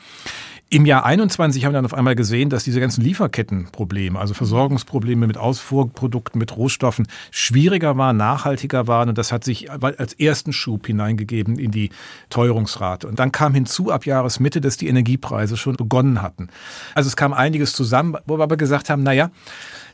Im 0.70 0.88
Jahr 0.88 1.06
21 1.06 1.64
haben 1.64 1.74
wir 1.74 1.78
dann 1.78 1.86
auf 1.86 1.94
einmal 1.94 2.16
gesehen, 2.16 2.50
dass 2.50 2.64
diese 2.64 2.80
ganzen 2.80 3.04
Lieferkettenprobleme, 3.04 4.20
also 4.20 4.34
Versorgungsprobleme 4.34 5.28
mit 5.28 5.38
Ausfuhrprodukten, 5.38 6.40
mit 6.40 6.58
Rohstoffen, 6.58 7.08
schwieriger 7.30 7.98
waren, 7.98 8.18
nachhaltiger 8.18 8.88
waren. 8.88 9.10
Und 9.10 9.18
das 9.20 9.32
hat 9.32 9.44
sich 9.44 9.70
als 9.70 10.14
ersten 10.14 10.54
Schub 10.54 10.88
hineingegeben 10.88 11.60
in 11.60 11.70
die 11.70 11.92
Teuerungsrate. 12.32 13.08
Und 13.08 13.20
dann 13.20 13.32
kam 13.32 13.54
hinzu 13.54 13.92
ab 13.92 14.08
Jahresmitte, 14.08 14.60
dass 14.60 14.76
die 14.76 14.88
Energiepreise 14.88 15.56
schon 15.56 15.76
begonnen 15.76 16.24
hatten. 16.24 16.50
Also 16.96 17.10
es 17.10 17.16
kam 17.16 17.34
einiges 17.34 17.74
zusammen, 17.74 18.18
wo 18.26 18.40
wir 18.40 18.44
aber 18.44 18.58
gesagt 18.58 18.90
haben, 18.90 19.04
naja, 19.04 19.30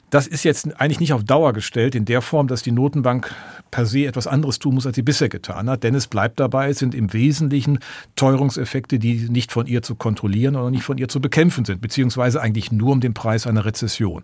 das 0.09 0.25
ist 0.27 0.43
jetzt 0.43 0.79
eigentlich 0.79 0.99
nicht 1.01 1.13
auf 1.13 1.23
Dauer 1.23 1.51
gestellt 1.53 1.95
in 1.95 2.05
der 2.05 2.21
Form, 2.21 2.47
dass 2.47 2.63
die 2.63 2.71
Notenbank 2.71 3.33
per 3.71 3.85
se 3.85 4.05
etwas 4.05 4.27
anderes 4.27 4.59
tun 4.59 4.75
muss, 4.75 4.85
als 4.85 4.95
sie 4.95 5.01
bisher 5.01 5.29
getan 5.29 5.69
hat. 5.69 5.83
Denn 5.83 5.95
es 5.95 6.07
bleibt 6.07 6.39
dabei, 6.39 6.69
es 6.69 6.79
sind 6.79 6.93
im 6.93 7.13
Wesentlichen 7.13 7.79
Teuerungseffekte, 8.15 8.99
die 8.99 9.29
nicht 9.29 9.51
von 9.51 9.65
ihr 9.65 9.81
zu 9.81 9.95
kontrollieren 9.95 10.55
oder 10.55 10.69
nicht 10.69 10.83
von 10.83 10.97
ihr 10.97 11.07
zu 11.07 11.21
bekämpfen 11.21 11.65
sind, 11.65 11.81
beziehungsweise 11.81 12.41
eigentlich 12.41 12.71
nur 12.71 12.91
um 12.91 13.01
den 13.01 13.13
Preis 13.13 13.47
einer 13.47 13.65
Rezession. 13.65 14.23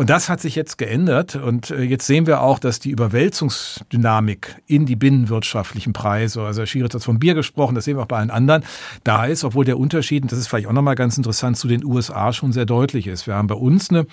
Und 0.00 0.08
das 0.08 0.30
hat 0.30 0.40
sich 0.40 0.54
jetzt 0.54 0.78
geändert. 0.78 1.36
Und 1.36 1.70
äh, 1.70 1.82
jetzt 1.82 2.06
sehen 2.06 2.26
wir 2.26 2.40
auch, 2.40 2.58
dass 2.58 2.78
die 2.78 2.88
Überwälzungsdynamik 2.88 4.56
in 4.66 4.86
die 4.86 4.96
binnenwirtschaftlichen 4.96 5.92
Preise, 5.92 6.40
also 6.40 6.62
Herr 6.62 6.66
Schieritz 6.66 6.94
hat 6.94 7.04
vom 7.04 7.18
Bier 7.18 7.34
gesprochen, 7.34 7.74
das 7.74 7.84
sehen 7.84 7.98
wir 7.98 8.04
auch 8.04 8.06
bei 8.06 8.16
allen 8.16 8.30
anderen, 8.30 8.64
da 9.04 9.26
ist, 9.26 9.44
obwohl 9.44 9.66
der 9.66 9.78
Unterschied, 9.78 10.22
und 10.22 10.32
das 10.32 10.38
ist 10.38 10.46
vielleicht 10.46 10.68
auch 10.68 10.72
nochmal 10.72 10.94
ganz 10.94 11.18
interessant, 11.18 11.58
zu 11.58 11.68
den 11.68 11.84
USA 11.84 12.32
schon 12.32 12.52
sehr 12.52 12.64
deutlich 12.64 13.08
ist. 13.08 13.26
Wir 13.26 13.34
haben 13.34 13.46
bei 13.46 13.54
uns 13.54 13.90
eine, 13.90 14.06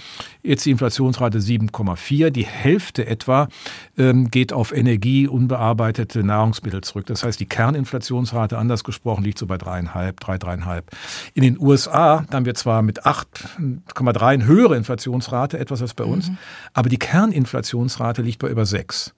jetzt 0.43 0.65
die 0.65 0.71
Inflationsrate 0.71 1.39
7,4. 1.39 2.31
Die 2.31 2.45
Hälfte 2.45 3.07
etwa 3.07 3.47
ähm, 3.97 4.29
geht 4.29 4.51
auf 4.51 4.73
Energie, 4.75 5.25
unbearbeitete 5.25 6.21
Nahrungsmittel 6.21 6.81
zurück. 6.81 7.05
Das 7.05 7.23
heißt, 7.23 7.39
die 7.39 7.45
Kerninflationsrate, 7.45 8.57
anders 8.57 8.83
gesprochen, 8.83 9.23
liegt 9.23 9.39
so 9.39 9.47
bei 9.47 9.57
dreieinhalb, 9.57 10.19
drei, 10.19 10.37
dreieinhalb. 10.37 10.91
In 11.33 11.43
den 11.43 11.57
USA 11.57 12.25
haben 12.29 12.45
wir 12.45 12.55
zwar 12.55 12.81
mit 12.81 13.05
8,3 13.05 14.21
eine 14.21 14.45
höhere 14.47 14.75
Inflationsrate 14.75 15.57
etwas 15.57 15.76
als 15.81 15.93
bei 15.93 16.03
uns, 16.03 16.29
mhm. 16.29 16.37
aber 16.73 16.89
die 16.89 16.99
Kerninflationsrate 16.99 18.21
liegt 18.21 18.39
bei 18.39 18.49
über 18.49 18.65
sechs. 18.65 19.13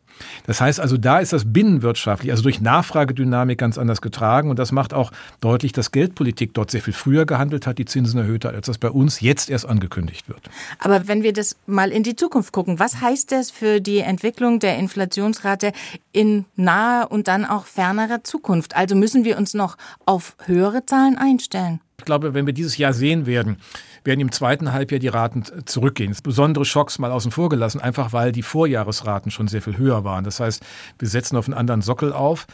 Das 0.46 0.62
heißt 0.62 0.80
also, 0.80 0.98
da 0.98 1.20
ist 1.20 1.34
das 1.34 1.52
binnenwirtschaftlich, 1.52 2.32
also 2.32 2.44
durch 2.44 2.62
Nachfragedynamik 2.62 3.58
ganz 3.58 3.78
anders 3.78 4.02
getragen. 4.02 4.50
Und 4.50 4.60
das 4.60 4.72
macht 4.72 4.94
auch 4.94 5.12
deutlich, 5.42 5.72
dass 5.72 5.92
Geldpolitik 5.92 6.54
dort 6.54 6.72
sehr 6.72 6.82
viel 6.82 6.94
früher 6.94 7.26
gehandelt 7.26 7.68
hat, 7.68 7.78
die 7.78 7.86
Zinsen 7.86 8.20
erhöht 8.20 8.46
hat, 8.46 8.56
als 8.56 8.68
das 8.68 8.78
bei 8.78 8.90
uns 8.90 9.22
jetzt 9.22 9.50
erst 9.50 9.68
angekündigt 9.68 10.30
wird. 10.30 10.50
Aber 10.80 11.08
wenn 11.08 11.24
wir 11.24 11.34
das 11.34 11.56
mal 11.66 11.92
in 11.92 12.04
die 12.04 12.16
Zukunft 12.16 12.54
gucken, 12.54 12.80
was 12.80 13.02
heißt 13.02 13.32
das 13.32 13.52
für 13.52 13.80
die 13.80 14.00
Entwicklung 14.00 14.60
der 14.60 14.78
Inflationsrate 14.78 15.72
in 16.12 16.46
naher 16.56 17.12
und 17.12 17.28
dann 17.28 17.46
auch 17.46 17.66
fernerer 17.66 18.24
Zukunft? 18.24 18.76
Also 18.76 18.96
müssen 18.96 19.24
wir 19.24 19.38
uns 19.38 19.54
noch 19.54 19.78
auf 20.06 20.36
höhere 20.46 20.86
Zahlen 20.86 21.18
einstellen? 21.18 21.82
Ich 22.00 22.06
glaube, 22.06 22.34
wenn 22.34 22.46
wir 22.46 22.54
dieses 22.54 22.78
Jahr 22.78 22.94
sehen 22.94 23.26
werden, 23.26 23.58
werden 24.04 24.20
im 24.22 24.32
zweiten 24.32 24.74
Halbjahr 24.74 25.00
die 25.00 25.08
Raten 25.08 25.44
zurückgehen. 25.66 26.16
Besondere 26.24 26.66
Schocks 26.66 26.98
mal 26.98 27.12
außen 27.12 27.32
vor 27.32 27.50
gelassen, 27.50 27.80
einfach 27.82 28.14
weil 28.14 28.32
die 28.32 28.42
Vorjahresraten 28.42 29.32
schon 29.32 29.48
sehr 29.48 29.62
viel 29.62 29.78
höher 29.78 30.04
waren. 30.04 30.24
Das 30.24 30.40
heißt, 30.40 30.64
wir 30.98 31.08
setzen 31.08 31.36
auf 31.36 31.46
einen 31.46 31.54
anderen 31.54 31.82
Sockel 31.82 32.14
auf. 32.14 32.48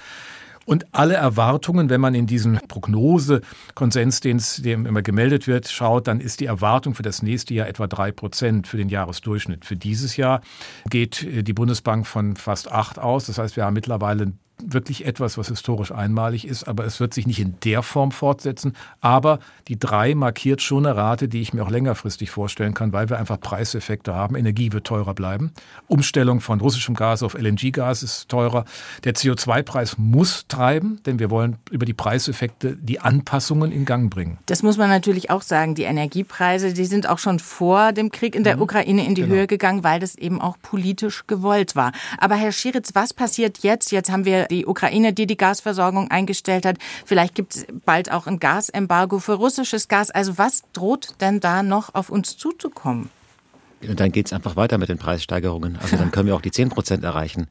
Und 0.67 0.87
alle 0.93 1.13
Erwartungen, 1.13 1.91
wenn 1.91 2.01
man 2.01 2.15
in 2.15 2.25
diesen 2.25 2.59
Prognosekonsens, 2.67 4.19
den 4.21 4.37
es 4.37 4.55
dem 4.55 4.87
immer 4.87 5.03
gemeldet 5.03 5.45
wird, 5.45 5.67
schaut, 5.67 6.07
dann 6.07 6.19
ist 6.19 6.39
die 6.39 6.47
Erwartung 6.47 6.95
für 6.95 7.03
das 7.03 7.21
nächste 7.21 7.53
Jahr 7.53 7.67
etwa 7.67 7.85
drei 7.85 8.11
Prozent 8.11 8.65
für 8.65 8.77
den 8.77 8.89
Jahresdurchschnitt. 8.89 9.63
Für 9.63 9.75
dieses 9.75 10.17
Jahr 10.17 10.41
geht 10.89 11.27
die 11.47 11.53
Bundesbank 11.53 12.07
von 12.07 12.35
fast 12.35 12.71
acht 12.71 12.97
aus. 12.97 13.27
Das 13.27 13.37
heißt, 13.37 13.55
wir 13.55 13.65
haben 13.65 13.75
mittlerweile 13.75 14.33
wirklich 14.63 15.05
etwas, 15.05 15.37
was 15.37 15.49
historisch 15.49 15.91
einmalig 15.91 16.47
ist, 16.47 16.67
aber 16.67 16.85
es 16.85 16.99
wird 16.99 17.13
sich 17.13 17.27
nicht 17.27 17.39
in 17.39 17.55
der 17.63 17.83
Form 17.83 18.11
fortsetzen. 18.11 18.73
Aber 19.01 19.39
die 19.67 19.77
drei 19.77 20.15
markiert 20.15 20.61
schon 20.61 20.85
eine 20.85 20.95
Rate, 20.95 21.27
die 21.27 21.41
ich 21.41 21.53
mir 21.53 21.63
auch 21.63 21.69
längerfristig 21.69 22.31
vorstellen 22.31 22.73
kann, 22.73 22.93
weil 22.93 23.09
wir 23.09 23.19
einfach 23.19 23.39
Preiseffekte 23.39 24.13
haben. 24.13 24.35
Energie 24.35 24.71
wird 24.71 24.87
teurer 24.87 25.13
bleiben. 25.13 25.51
Umstellung 25.87 26.41
von 26.41 26.61
russischem 26.61 26.95
Gas 26.95 27.23
auf 27.23 27.33
LNG-Gas 27.33 28.03
ist 28.03 28.29
teurer. 28.29 28.65
Der 29.03 29.13
CO2-Preis 29.13 29.97
muss 29.97 30.45
treiben, 30.47 31.01
denn 31.05 31.19
wir 31.19 31.29
wollen 31.29 31.57
über 31.71 31.85
die 31.85 31.93
Preiseffekte 31.93 32.77
die 32.77 32.99
Anpassungen 32.99 33.71
in 33.71 33.85
Gang 33.85 34.09
bringen. 34.09 34.37
Das 34.45 34.63
muss 34.63 34.77
man 34.77 34.89
natürlich 34.89 35.29
auch 35.29 35.41
sagen. 35.41 35.75
Die 35.75 35.83
Energiepreise, 35.83 36.73
die 36.73 36.85
sind 36.85 37.09
auch 37.09 37.19
schon 37.19 37.39
vor 37.39 37.91
dem 37.91 38.11
Krieg 38.11 38.35
in 38.35 38.43
der 38.43 38.57
mhm. 38.57 38.63
Ukraine 38.63 39.05
in 39.05 39.15
die 39.15 39.23
genau. 39.23 39.35
Höhe 39.35 39.47
gegangen, 39.47 39.83
weil 39.83 39.99
das 39.99 40.15
eben 40.15 40.41
auch 40.41 40.57
politisch 40.61 41.27
gewollt 41.27 41.75
war. 41.75 41.91
Aber 42.17 42.35
Herr 42.35 42.51
Schiritz, 42.51 42.91
was 42.93 43.13
passiert 43.13 43.59
jetzt? 43.59 43.91
Jetzt 43.91 44.11
haben 44.11 44.25
wir 44.25 44.44
die 44.49 44.65
Ukraine, 44.65 45.13
die 45.13 45.27
die 45.27 45.37
Gasversorgung 45.37 46.11
eingestellt 46.11 46.65
hat. 46.65 46.77
Vielleicht 47.05 47.35
gibt 47.35 47.55
es 47.55 47.65
bald 47.85 48.11
auch 48.11 48.27
ein 48.27 48.39
Gasembargo 48.39 49.19
für 49.19 49.33
russisches 49.33 49.87
Gas. 49.87 50.11
Also 50.11 50.37
was 50.37 50.63
droht 50.73 51.15
denn 51.21 51.39
da 51.39 51.63
noch 51.63 51.93
auf 51.93 52.09
uns 52.09 52.37
zuzukommen? 52.37 53.09
Und 53.87 53.99
dann 53.99 54.11
geht 54.11 54.27
es 54.27 54.33
einfach 54.33 54.55
weiter 54.55 54.77
mit 54.77 54.89
den 54.89 54.97
Preissteigerungen. 54.97 55.77
Also 55.81 55.97
dann 55.97 56.11
können 56.11 56.27
wir 56.27 56.35
auch 56.35 56.41
die 56.41 56.51
10 56.51 56.69
Prozent 56.69 57.03
erreichen. 57.03 57.47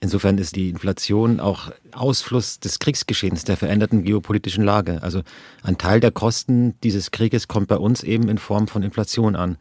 Insofern 0.00 0.38
ist 0.38 0.54
die 0.54 0.68
Inflation 0.68 1.40
auch 1.40 1.72
Ausfluss 1.92 2.60
des 2.60 2.78
Kriegsgeschehens, 2.78 3.44
der 3.44 3.56
veränderten 3.56 4.04
geopolitischen 4.04 4.62
Lage. 4.64 5.02
Also 5.02 5.22
ein 5.64 5.76
Teil 5.76 5.98
der 5.98 6.12
Kosten 6.12 6.74
dieses 6.84 7.10
Krieges 7.10 7.48
kommt 7.48 7.66
bei 7.66 7.76
uns 7.76 8.04
eben 8.04 8.28
in 8.28 8.38
Form 8.38 8.68
von 8.68 8.82
Inflation 8.82 9.34
an. 9.34 9.56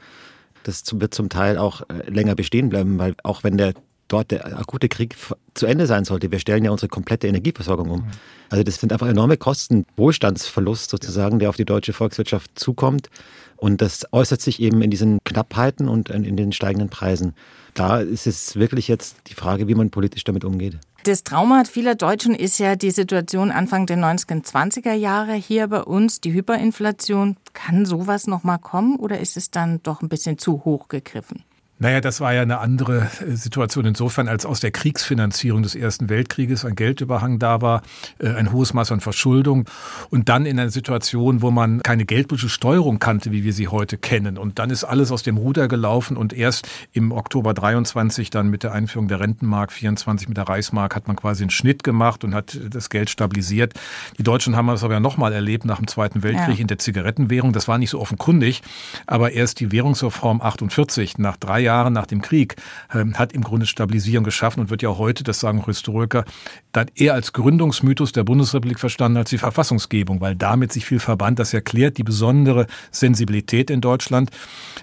Das 0.63 0.83
wird 0.99 1.13
zum 1.13 1.29
Teil 1.29 1.57
auch 1.57 1.81
äh, 1.89 2.09
länger 2.09 2.35
bestehen 2.35 2.69
bleiben, 2.69 2.99
weil 2.99 3.15
auch 3.23 3.43
wenn 3.43 3.57
der 3.57 3.73
dort 4.07 4.31
der 4.31 4.57
akute 4.57 4.89
Krieg 4.89 5.15
zu 5.53 5.65
Ende 5.65 5.87
sein 5.87 6.05
sollte. 6.05 6.31
Wir 6.31 6.39
stellen 6.39 6.63
ja 6.63 6.71
unsere 6.71 6.89
komplette 6.89 7.27
Energieversorgung 7.27 7.89
um. 7.89 8.07
Also 8.49 8.63
das 8.63 8.75
sind 8.75 8.93
einfach 8.93 9.07
enorme 9.07 9.37
Kosten, 9.37 9.85
Wohlstandsverlust 9.95 10.89
sozusagen, 10.89 11.39
der 11.39 11.49
auf 11.49 11.55
die 11.55 11.65
deutsche 11.65 11.93
Volkswirtschaft 11.93 12.57
zukommt. 12.57 13.09
Und 13.57 13.81
das 13.81 14.05
äußert 14.11 14.41
sich 14.41 14.61
eben 14.61 14.81
in 14.81 14.91
diesen 14.91 15.17
Knappheiten 15.23 15.87
und 15.87 16.09
in 16.09 16.37
den 16.37 16.51
steigenden 16.51 16.89
Preisen. 16.89 17.33
Da 17.73 17.99
ist 17.99 18.27
es 18.27 18.55
wirklich 18.55 18.87
jetzt 18.87 19.17
die 19.27 19.33
Frage, 19.33 19.67
wie 19.67 19.75
man 19.75 19.89
politisch 19.89 20.23
damit 20.23 20.45
umgeht. 20.45 20.77
Das 21.03 21.23
Trauma 21.23 21.63
vieler 21.65 21.95
Deutschen 21.95 22.35
ist 22.35 22.59
ja 22.59 22.75
die 22.75 22.91
Situation 22.91 23.49
Anfang 23.49 23.85
der 23.85 23.97
1920er 23.97 24.93
Jahre 24.93 25.33
hier 25.33 25.67
bei 25.67 25.81
uns, 25.81 26.21
die 26.21 26.33
Hyperinflation. 26.33 27.37
Kann 27.53 27.85
sowas 27.85 28.27
noch 28.27 28.43
mal 28.43 28.57
kommen 28.57 28.97
oder 28.97 29.19
ist 29.19 29.37
es 29.37 29.49
dann 29.49 29.81
doch 29.83 30.01
ein 30.01 30.09
bisschen 30.09 30.37
zu 30.37 30.65
hoch 30.65 30.87
gegriffen? 30.87 31.43
Naja, 31.79 32.01
das 32.01 32.21
war 32.21 32.33
ja 32.33 32.41
eine 32.41 32.57
andere 32.57 33.07
äh, 33.21 33.35
Situation 33.35 33.85
insofern, 33.85 34.27
als 34.27 34.47
aus 34.47 34.59
der 34.59 34.71
Kriegsfinanzierung 34.71 35.61
des 35.61 35.75
Ersten 35.75 36.09
Weltkrieges 36.09 36.65
ein 36.65 36.75
Geldüberhang 36.75 37.37
da 37.37 37.61
war, 37.61 37.83
äh, 38.17 38.29
ein 38.29 38.51
hohes 38.51 38.73
Maß 38.73 38.91
an 38.91 38.99
Verschuldung 38.99 39.65
und 40.09 40.27
dann 40.27 40.47
in 40.47 40.59
einer 40.59 40.71
Situation, 40.71 41.43
wo 41.43 41.51
man 41.51 41.83
keine 41.83 42.05
geldpolitische 42.05 42.49
Steuerung 42.49 42.97
kannte, 42.97 43.31
wie 43.31 43.43
wir 43.43 43.53
sie 43.53 43.67
heute 43.67 43.99
kennen. 43.99 44.39
Und 44.39 44.57
dann 44.57 44.71
ist 44.71 44.85
alles 44.85 45.11
aus 45.11 45.21
dem 45.21 45.37
Ruder 45.37 45.67
gelaufen 45.67 46.17
und 46.17 46.33
erst 46.33 46.67
im 46.93 47.11
Oktober 47.11 47.53
23 47.53 48.31
dann 48.31 48.49
mit 48.49 48.63
der 48.63 48.71
Einführung 48.71 49.07
der 49.07 49.19
Rentenmark 49.19 49.71
24 49.71 50.29
mit 50.29 50.37
der 50.37 50.49
Reichsmark 50.49 50.95
hat 50.95 51.07
man 51.07 51.15
quasi 51.15 51.43
einen 51.43 51.51
Schnitt 51.51 51.83
gemacht 51.83 52.23
und 52.23 52.33
hat 52.33 52.57
das 52.71 52.89
Geld 52.89 53.11
stabilisiert. 53.11 53.73
Die 54.17 54.23
Deutschen 54.23 54.55
haben 54.55 54.65
das 54.65 54.83
aber 54.83 54.95
ja 54.95 54.99
nochmal 54.99 55.31
erlebt 55.31 55.63
nach 55.63 55.77
dem 55.77 55.87
Zweiten 55.87 56.23
Weltkrieg 56.23 56.55
ja. 56.55 56.61
in 56.61 56.67
der 56.67 56.79
Zigarettenwährung. 56.79 57.53
Das 57.53 57.67
war 57.67 57.77
nicht 57.77 57.91
so 57.91 57.99
offenkundig, 57.99 58.63
aber 59.05 59.33
erst 59.33 59.59
die 59.59 59.71
Währungsreform 59.71 60.41
48 60.41 61.19
nach 61.19 61.37
drei 61.37 61.66
Jahren 61.67 61.93
nach 61.93 62.07
dem 62.07 62.21
Krieg, 62.21 62.55
ähm, 62.93 63.19
hat 63.19 63.33
im 63.33 63.43
Grunde 63.43 63.65
Stabilisierung 63.65 64.23
geschaffen 64.23 64.61
und 64.61 64.69
wird 64.69 64.81
ja 64.81 64.97
heute, 64.97 65.23
das 65.23 65.39
sagen 65.39 65.63
Historiker, 65.65 66.23
dann 66.71 66.87
eher 66.95 67.13
als 67.13 67.33
Gründungsmythos 67.33 68.13
der 68.13 68.23
Bundesrepublik 68.23 68.79
verstanden 68.79 69.17
als 69.17 69.29
die 69.29 69.37
Verfassungsgebung, 69.37 70.21
weil 70.21 70.35
damit 70.35 70.71
sich 70.71 70.85
viel 70.85 70.99
verband. 70.99 71.39
Das 71.39 71.53
erklärt 71.53 71.97
die 71.97 72.03
besondere 72.03 72.67
Sensibilität 72.91 73.69
in 73.69 73.81
Deutschland. 73.81 74.31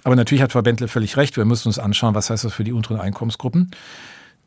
Aber 0.03 0.15
natürlich 0.15 0.43
hat 0.43 0.53
Frau 0.53 0.63
Bentle 0.63 0.89
völlig 0.89 1.17
recht. 1.17 1.37
Wir 1.37 1.47
müssen 1.47 1.69
uns 1.69 1.79
anschauen, 1.79 2.15
was 2.15 2.29
heißt 2.29 2.45
das 2.45 2.53
für 2.53 2.65
die 2.65 2.73
unteren 2.73 3.01
Einkommensgruppen 3.01 3.71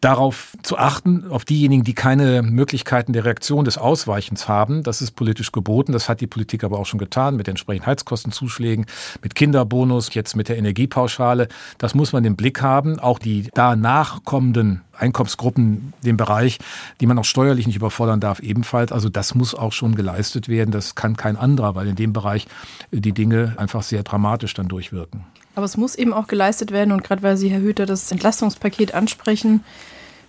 darauf 0.01 0.55
zu 0.61 0.77
achten, 0.77 1.29
auf 1.29 1.43
diejenigen, 1.43 1.83
die 1.83 1.93
keine 1.93 2.43
Möglichkeiten 2.43 3.13
der 3.13 3.25
Reaktion 3.25 3.65
des 3.65 3.77
Ausweichens 3.77 4.47
haben. 4.47 4.83
Das 4.83 5.01
ist 5.01 5.11
politisch 5.11 5.51
geboten. 5.51 5.91
Das 5.91 6.07
hat 6.07 6.21
die 6.21 6.27
Politik 6.27 6.63
aber 6.63 6.77
auch 6.77 6.85
schon 6.85 6.99
getan 6.99 7.35
mit 7.35 7.47
entsprechenden 7.47 7.87
Heizkostenzuschlägen, 7.87 8.85
mit 9.23 9.33
Kinderbonus, 9.33 10.13
jetzt 10.13 10.35
mit 10.35 10.49
der 10.49 10.57
Energiepauschale. 10.57 11.47
Das 11.79 11.95
muss 11.95 12.13
man 12.13 12.25
im 12.25 12.35
Blick 12.35 12.61
haben. 12.61 12.99
Auch 12.99 13.17
die 13.17 13.49
danach 13.53 14.23
kommenden 14.23 14.81
Einkommensgruppen, 14.93 15.93
den 16.03 16.17
Bereich, 16.17 16.59
die 17.01 17.07
man 17.07 17.17
auch 17.17 17.25
steuerlich 17.25 17.65
nicht 17.65 17.75
überfordern 17.75 18.19
darf, 18.19 18.39
ebenfalls. 18.39 18.91
Also 18.91 19.09
das 19.09 19.33
muss 19.35 19.55
auch 19.55 19.71
schon 19.71 19.95
geleistet 19.95 20.47
werden. 20.47 20.71
Das 20.71 20.95
kann 20.95 21.17
kein 21.17 21.37
anderer, 21.37 21.75
weil 21.75 21.87
in 21.87 21.95
dem 21.95 22.13
Bereich 22.13 22.47
die 22.91 23.13
Dinge 23.13 23.55
einfach 23.57 23.81
sehr 23.81 24.03
dramatisch 24.03 24.53
dann 24.53 24.67
durchwirken. 24.67 25.25
Aber 25.57 25.65
es 25.65 25.75
muss 25.75 25.95
eben 25.95 26.13
auch 26.13 26.27
geleistet 26.27 26.69
werden. 26.69 26.91
Und 26.91 27.03
gerade 27.03 27.23
weil 27.23 27.35
Sie, 27.35 27.49
Herr 27.49 27.61
Hüter, 27.61 27.87
das 27.87 28.11
Entlastungspaket 28.11 28.93
ansprechen, 28.93 29.63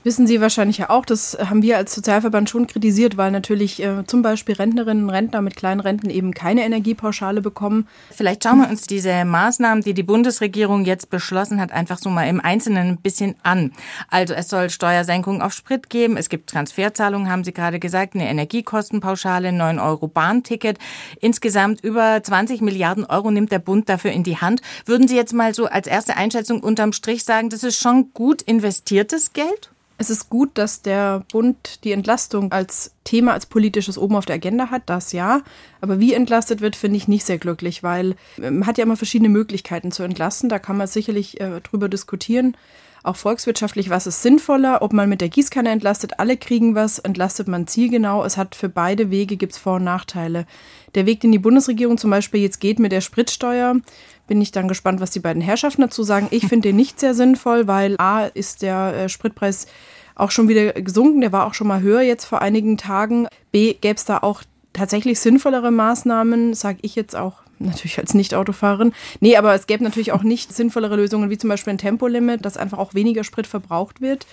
wissen 0.08 0.26
Sie 0.26 0.40
wahrscheinlich 0.40 0.78
ja 0.78 0.88
auch, 0.88 1.04
das 1.04 1.36
haben 1.38 1.60
wir 1.60 1.76
als 1.76 1.94
Sozialverband 1.94 2.48
schon 2.48 2.66
kritisiert, 2.66 3.18
weil 3.18 3.30
natürlich 3.30 3.82
äh, 3.82 4.06
zum 4.06 4.22
Beispiel 4.22 4.54
Rentnerinnen 4.54 5.04
und 5.04 5.10
Rentner 5.10 5.42
mit 5.42 5.54
kleinen 5.54 5.80
Renten 5.80 6.08
eben 6.08 6.32
keine 6.32 6.64
Energiepauschale 6.64 7.42
bekommen. 7.42 7.86
Vielleicht 8.10 8.42
schauen 8.42 8.62
wir 8.62 8.70
uns 8.70 8.86
diese 8.86 9.26
Maßnahmen, 9.26 9.84
die 9.84 9.92
die 9.92 10.02
Bundesregierung 10.02 10.86
jetzt 10.86 11.10
beschlossen 11.10 11.60
hat, 11.60 11.72
einfach 11.72 11.98
so 11.98 12.08
mal 12.08 12.26
im 12.26 12.40
Einzelnen 12.40 12.88
ein 12.88 12.96
bisschen 12.96 13.34
an. 13.42 13.72
Also 14.08 14.32
es 14.32 14.48
soll 14.48 14.70
Steuersenkungen 14.70 15.42
auf 15.42 15.52
Sprit 15.52 15.90
geben, 15.90 16.16
es 16.16 16.30
gibt 16.30 16.48
Transferzahlungen, 16.48 17.30
haben 17.30 17.44
Sie 17.44 17.52
gerade 17.52 17.78
gesagt, 17.78 18.14
eine 18.14 18.30
Energiekostenpauschale, 18.30 19.52
9 19.52 19.78
Euro 19.78 20.08
Bahnticket. 20.08 20.78
Insgesamt 21.20 21.84
über 21.84 22.22
20 22.22 22.62
Milliarden 22.62 23.04
Euro 23.04 23.30
nimmt 23.30 23.52
der 23.52 23.58
Bund 23.58 23.90
dafür 23.90 24.12
in 24.12 24.22
die 24.22 24.38
Hand. 24.38 24.62
Würden 24.86 25.06
Sie 25.06 25.16
jetzt 25.16 25.34
mal 25.34 25.54
so 25.54 25.66
als 25.66 25.86
erste 25.86 26.16
Einschätzung 26.16 26.62
unterm 26.62 26.94
Strich 26.94 27.24
sagen, 27.24 27.50
das 27.50 27.62
ist 27.62 27.78
schon 27.78 28.14
gut 28.14 28.40
investiertes 28.40 29.34
Geld? 29.34 29.70
Es 30.00 30.10
ist 30.10 30.30
gut, 30.30 30.50
dass 30.54 30.80
der 30.80 31.24
Bund 31.32 31.82
die 31.82 31.90
Entlastung 31.90 32.52
als 32.52 32.92
Thema, 33.02 33.32
als 33.32 33.46
politisches 33.46 33.98
oben 33.98 34.14
auf 34.14 34.26
der 34.26 34.36
Agenda 34.36 34.70
hat, 34.70 34.82
das 34.86 35.10
ja. 35.10 35.42
Aber 35.80 35.98
wie 35.98 36.14
entlastet 36.14 36.60
wird, 36.60 36.76
finde 36.76 36.96
ich 36.96 37.08
nicht 37.08 37.24
sehr 37.24 37.38
glücklich, 37.38 37.82
weil 37.82 38.14
man 38.36 38.64
hat 38.64 38.78
ja 38.78 38.84
immer 38.84 38.96
verschiedene 38.96 39.28
Möglichkeiten 39.28 39.90
zu 39.90 40.04
entlasten. 40.04 40.48
Da 40.48 40.60
kann 40.60 40.76
man 40.76 40.86
sicherlich 40.86 41.40
äh, 41.40 41.60
drüber 41.60 41.88
diskutieren. 41.88 42.56
Auch 43.02 43.16
volkswirtschaftlich, 43.16 43.90
was 43.90 44.06
ist 44.06 44.22
sinnvoller, 44.22 44.82
ob 44.82 44.92
man 44.92 45.08
mit 45.08 45.20
der 45.20 45.28
Gießkanne 45.28 45.70
entlastet, 45.70 46.18
alle 46.18 46.36
kriegen 46.36 46.74
was, 46.74 46.98
entlastet 46.98 47.48
man 47.48 47.66
zielgenau. 47.66 48.24
Es 48.24 48.36
hat 48.36 48.54
für 48.54 48.68
beide 48.68 49.10
Wege 49.10 49.36
gibt's 49.36 49.58
Vor- 49.58 49.76
und 49.76 49.84
Nachteile. 49.84 50.46
Der 50.94 51.06
Weg, 51.06 51.20
den 51.20 51.32
die 51.32 51.38
Bundesregierung 51.38 51.98
zum 51.98 52.10
Beispiel 52.10 52.40
jetzt 52.40 52.60
geht 52.60 52.78
mit 52.78 52.92
der 52.92 53.00
Spritsteuer, 53.00 53.76
bin 54.26 54.40
ich 54.40 54.52
dann 54.52 54.68
gespannt, 54.68 55.00
was 55.00 55.10
die 55.10 55.20
beiden 55.20 55.42
Herrschaften 55.42 55.82
dazu 55.82 56.02
sagen. 56.02 56.28
Ich 56.30 56.46
finde 56.46 56.68
den 56.68 56.76
nicht 56.76 57.00
sehr 57.00 57.14
sinnvoll, 57.14 57.66
weil 57.66 57.96
A 57.98 58.26
ist 58.26 58.62
der 58.62 58.94
äh, 58.94 59.08
Spritpreis 59.08 59.66
auch 60.14 60.30
schon 60.30 60.48
wieder 60.48 60.72
gesunken. 60.72 61.20
Der 61.20 61.32
war 61.32 61.46
auch 61.46 61.54
schon 61.54 61.66
mal 61.66 61.80
höher 61.80 62.02
jetzt 62.02 62.24
vor 62.24 62.42
einigen 62.42 62.76
Tagen. 62.76 63.28
B 63.52 63.74
gäbe 63.74 63.96
es 63.96 64.04
da 64.04 64.18
auch 64.18 64.42
tatsächlich 64.72 65.20
sinnvollere 65.20 65.70
Maßnahmen, 65.70 66.54
sage 66.54 66.78
ich 66.82 66.94
jetzt 66.94 67.16
auch 67.16 67.42
natürlich 67.60 67.98
als 67.98 68.14
Nicht-Autofahrerin. 68.14 68.92
Nee, 69.20 69.36
aber 69.36 69.54
es 69.54 69.66
gäbe 69.66 69.84
natürlich 69.84 70.12
auch 70.12 70.22
nicht 70.22 70.52
sinnvollere 70.52 70.96
Lösungen, 70.96 71.30
wie 71.30 71.38
zum 71.38 71.50
Beispiel 71.50 71.72
ein 71.72 71.78
Tempolimit, 71.78 72.44
dass 72.44 72.56
einfach 72.56 72.78
auch 72.78 72.94
weniger 72.94 73.24
Sprit 73.24 73.46
verbraucht 73.46 74.00
wird. 74.00 74.26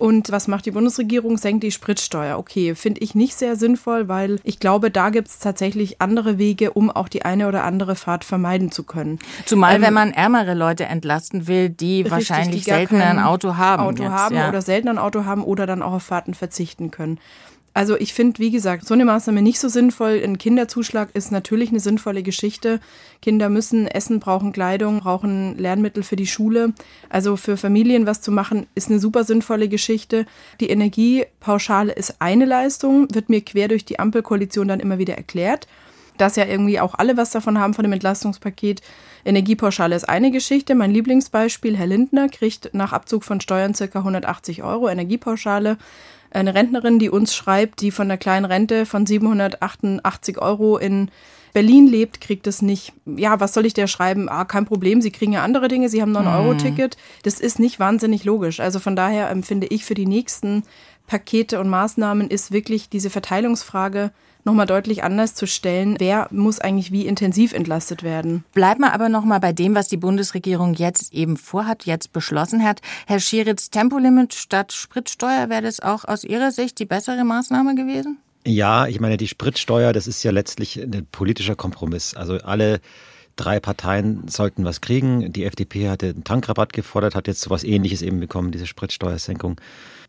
Und 0.00 0.32
was 0.32 0.48
macht 0.48 0.64
die 0.64 0.70
Bundesregierung? 0.70 1.36
Senkt 1.36 1.62
die 1.62 1.70
Spritsteuer. 1.70 2.38
Okay, 2.38 2.74
finde 2.74 3.02
ich 3.02 3.14
nicht 3.14 3.34
sehr 3.34 3.56
sinnvoll, 3.56 4.08
weil 4.08 4.40
ich 4.44 4.58
glaube, 4.58 4.90
da 4.90 5.10
gibt 5.10 5.28
es 5.28 5.40
tatsächlich 5.40 6.00
andere 6.00 6.38
Wege, 6.38 6.70
um 6.70 6.90
auch 6.90 7.06
die 7.06 7.26
eine 7.26 7.46
oder 7.46 7.64
andere 7.64 7.96
Fahrt 7.96 8.24
vermeiden 8.24 8.72
zu 8.72 8.84
können. 8.84 9.18
Zumal, 9.44 9.76
ähm, 9.76 9.82
wenn 9.82 9.92
man 9.92 10.12
ärmere 10.12 10.54
Leute 10.54 10.86
entlasten 10.86 11.46
will, 11.46 11.68
die 11.68 11.96
richtig, 11.96 12.12
wahrscheinlich 12.12 12.64
die 12.64 12.70
seltener 12.70 13.10
ein 13.10 13.18
Auto 13.18 13.58
haben. 13.58 13.82
Auto 13.82 14.04
jetzt, 14.04 14.12
haben 14.12 14.36
ja. 14.36 14.48
oder 14.48 14.62
seltener 14.62 14.92
ein 14.92 14.98
Auto 14.98 15.26
haben 15.26 15.44
oder 15.44 15.66
dann 15.66 15.82
auch 15.82 15.92
auf 15.92 16.02
Fahrten 16.02 16.32
verzichten 16.32 16.90
können. 16.90 17.18
Also 17.72 17.96
ich 17.96 18.14
finde, 18.14 18.40
wie 18.40 18.50
gesagt, 18.50 18.84
so 18.86 18.94
eine 18.94 19.04
Maßnahme 19.04 19.42
nicht 19.42 19.60
so 19.60 19.68
sinnvoll. 19.68 20.20
Ein 20.24 20.38
Kinderzuschlag 20.38 21.10
ist 21.14 21.30
natürlich 21.30 21.70
eine 21.70 21.78
sinnvolle 21.78 22.24
Geschichte. 22.24 22.80
Kinder 23.22 23.48
müssen 23.48 23.86
essen, 23.86 24.18
brauchen 24.18 24.52
Kleidung, 24.52 25.00
brauchen 25.00 25.56
Lernmittel 25.56 26.02
für 26.02 26.16
die 26.16 26.26
Schule. 26.26 26.72
Also 27.10 27.36
für 27.36 27.56
Familien 27.56 28.06
was 28.06 28.22
zu 28.22 28.32
machen, 28.32 28.66
ist 28.74 28.90
eine 28.90 28.98
super 28.98 29.22
sinnvolle 29.22 29.68
Geschichte. 29.68 30.26
Die 30.60 30.68
Energiepauschale 30.68 31.92
ist 31.92 32.16
eine 32.18 32.44
Leistung, 32.44 33.06
wird 33.14 33.28
mir 33.28 33.40
quer 33.40 33.68
durch 33.68 33.84
die 33.84 34.00
Ampelkoalition 34.00 34.66
dann 34.66 34.80
immer 34.80 34.98
wieder 34.98 35.16
erklärt. 35.16 35.68
Dass 36.18 36.36
ja 36.36 36.46
irgendwie 36.46 36.80
auch 36.80 36.96
alle 36.96 37.16
was 37.16 37.30
davon 37.30 37.58
haben 37.58 37.72
von 37.72 37.84
dem 37.84 37.92
Entlastungspaket. 37.92 38.82
Energiepauschale 39.24 39.94
ist 39.94 40.08
eine 40.08 40.32
Geschichte. 40.32 40.74
Mein 40.74 40.90
Lieblingsbeispiel, 40.90 41.76
Herr 41.76 41.86
Lindner 41.86 42.28
kriegt 42.28 42.74
nach 42.74 42.92
Abzug 42.92 43.22
von 43.22 43.40
Steuern 43.40 43.74
circa 43.74 44.00
180 44.00 44.64
Euro 44.64 44.88
Energiepauschale 44.88 45.78
eine 46.30 46.54
Rentnerin, 46.54 46.98
die 46.98 47.10
uns 47.10 47.34
schreibt, 47.34 47.80
die 47.80 47.90
von 47.90 48.08
der 48.08 48.18
kleinen 48.18 48.44
Rente 48.44 48.86
von 48.86 49.06
788 49.06 50.38
Euro 50.38 50.78
in 50.78 51.10
Berlin 51.52 51.86
lebt, 51.88 52.20
kriegt 52.20 52.46
es 52.46 52.62
nicht. 52.62 52.92
Ja, 53.06 53.40
was 53.40 53.54
soll 53.54 53.66
ich 53.66 53.74
der 53.74 53.88
schreiben? 53.88 54.28
Ah, 54.28 54.44
kein 54.44 54.66
Problem, 54.66 55.02
Sie 55.02 55.10
kriegen 55.10 55.32
ja 55.32 55.42
andere 55.42 55.68
Dinge, 55.68 55.88
Sie 55.88 56.00
haben 56.00 56.12
noch 56.12 56.20
ein 56.20 56.26
mhm. 56.26 56.46
Euro-Ticket. 56.46 56.96
Das 57.24 57.40
ist 57.40 57.58
nicht 57.58 57.80
wahnsinnig 57.80 58.24
logisch. 58.24 58.60
Also 58.60 58.78
von 58.78 58.94
daher 58.94 59.30
empfinde 59.30 59.66
ich 59.66 59.84
für 59.84 59.94
die 59.94 60.06
nächsten 60.06 60.62
Pakete 61.06 61.58
und 61.58 61.68
Maßnahmen 61.68 62.30
ist 62.30 62.52
wirklich 62.52 62.88
diese 62.88 63.10
Verteilungsfrage 63.10 64.12
nochmal 64.44 64.66
deutlich 64.66 65.02
anders 65.04 65.34
zu 65.34 65.46
stellen. 65.46 65.96
Wer 65.98 66.28
muss 66.30 66.60
eigentlich 66.60 66.92
wie 66.92 67.06
intensiv 67.06 67.52
entlastet 67.52 68.02
werden? 68.02 68.44
Bleiben 68.52 68.80
wir 68.80 68.92
aber 68.92 69.08
nochmal 69.08 69.40
bei 69.40 69.52
dem, 69.52 69.74
was 69.74 69.88
die 69.88 69.96
Bundesregierung 69.96 70.74
jetzt 70.74 71.12
eben 71.12 71.36
vorhat, 71.36 71.86
jetzt 71.86 72.12
beschlossen 72.12 72.64
hat. 72.64 72.80
Herr 73.06 73.20
Schieritz, 73.20 73.70
Tempolimit 73.70 74.34
statt 74.34 74.72
Spritsteuer, 74.72 75.48
wäre 75.48 75.62
das 75.62 75.80
auch 75.80 76.04
aus 76.04 76.24
Ihrer 76.24 76.52
Sicht 76.52 76.78
die 76.78 76.86
bessere 76.86 77.24
Maßnahme 77.24 77.74
gewesen? 77.74 78.18
Ja, 78.46 78.86
ich 78.86 79.00
meine, 79.00 79.16
die 79.16 79.28
Spritsteuer, 79.28 79.92
das 79.92 80.06
ist 80.06 80.22
ja 80.22 80.30
letztlich 80.30 80.80
ein 80.80 81.06
politischer 81.12 81.56
Kompromiss. 81.56 82.14
Also 82.14 82.38
alle 82.38 82.80
drei 83.36 83.60
Parteien 83.60 84.28
sollten 84.28 84.64
was 84.64 84.80
kriegen. 84.80 85.32
Die 85.32 85.44
FDP 85.44 85.88
hatte 85.88 86.10
einen 86.10 86.24
Tankrabatt 86.24 86.72
gefordert, 86.72 87.14
hat 87.14 87.26
jetzt 87.26 87.40
sowas 87.40 87.64
ähnliches 87.64 88.02
eben 88.02 88.20
bekommen, 88.20 88.50
diese 88.50 88.66
Spritsteuersenkung. 88.66 89.60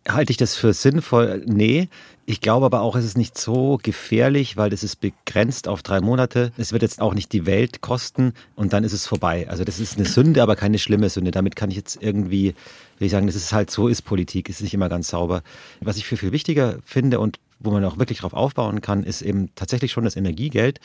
Halte 0.07 0.31
ich 0.31 0.37
das 0.37 0.55
für 0.55 0.73
sinnvoll? 0.73 1.43
Nee. 1.45 1.87
Ich 2.25 2.39
glaube 2.39 2.65
aber 2.65 2.81
auch, 2.81 2.95
es 2.95 3.03
ist 3.03 3.17
nicht 3.17 3.37
so 3.37 3.79
gefährlich, 3.81 4.55
weil 4.55 4.69
das 4.69 4.83
ist 4.83 5.01
begrenzt 5.01 5.67
auf 5.67 5.83
drei 5.83 6.01
Monate. 6.01 6.51
Es 6.57 6.71
wird 6.71 6.81
jetzt 6.81 7.01
auch 7.01 7.13
nicht 7.13 7.33
die 7.33 7.45
Welt 7.45 7.81
kosten 7.81 8.33
und 8.55 8.73
dann 8.73 8.83
ist 8.83 8.93
es 8.93 9.05
vorbei. 9.05 9.47
Also 9.49 9.63
das 9.63 9.79
ist 9.79 9.97
eine 9.97 10.07
Sünde, 10.07 10.41
aber 10.41 10.55
keine 10.55 10.79
schlimme 10.79 11.09
Sünde. 11.09 11.31
Damit 11.31 11.55
kann 11.55 11.69
ich 11.71 11.75
jetzt 11.75 12.01
irgendwie, 12.01 12.55
will 12.99 13.05
ich 13.07 13.11
sagen, 13.11 13.27
das 13.27 13.35
ist 13.35 13.51
halt 13.53 13.69
so 13.69 13.87
ist 13.87 14.03
Politik, 14.03 14.49
ist 14.49 14.61
nicht 14.61 14.73
immer 14.73 14.89
ganz 14.89 15.09
sauber. 15.09 15.43
Was 15.81 15.97
ich 15.97 16.05
für 16.05 16.17
viel 16.17 16.31
wichtiger 16.31 16.77
finde 16.85 17.19
und 17.19 17.39
wo 17.59 17.71
man 17.71 17.83
auch 17.85 17.97
wirklich 17.97 18.19
drauf 18.19 18.33
aufbauen 18.33 18.81
kann, 18.81 19.03
ist 19.03 19.21
eben 19.21 19.49
tatsächlich 19.55 19.91
schon 19.91 20.03
das 20.03 20.15
Energiegeld, 20.15 20.79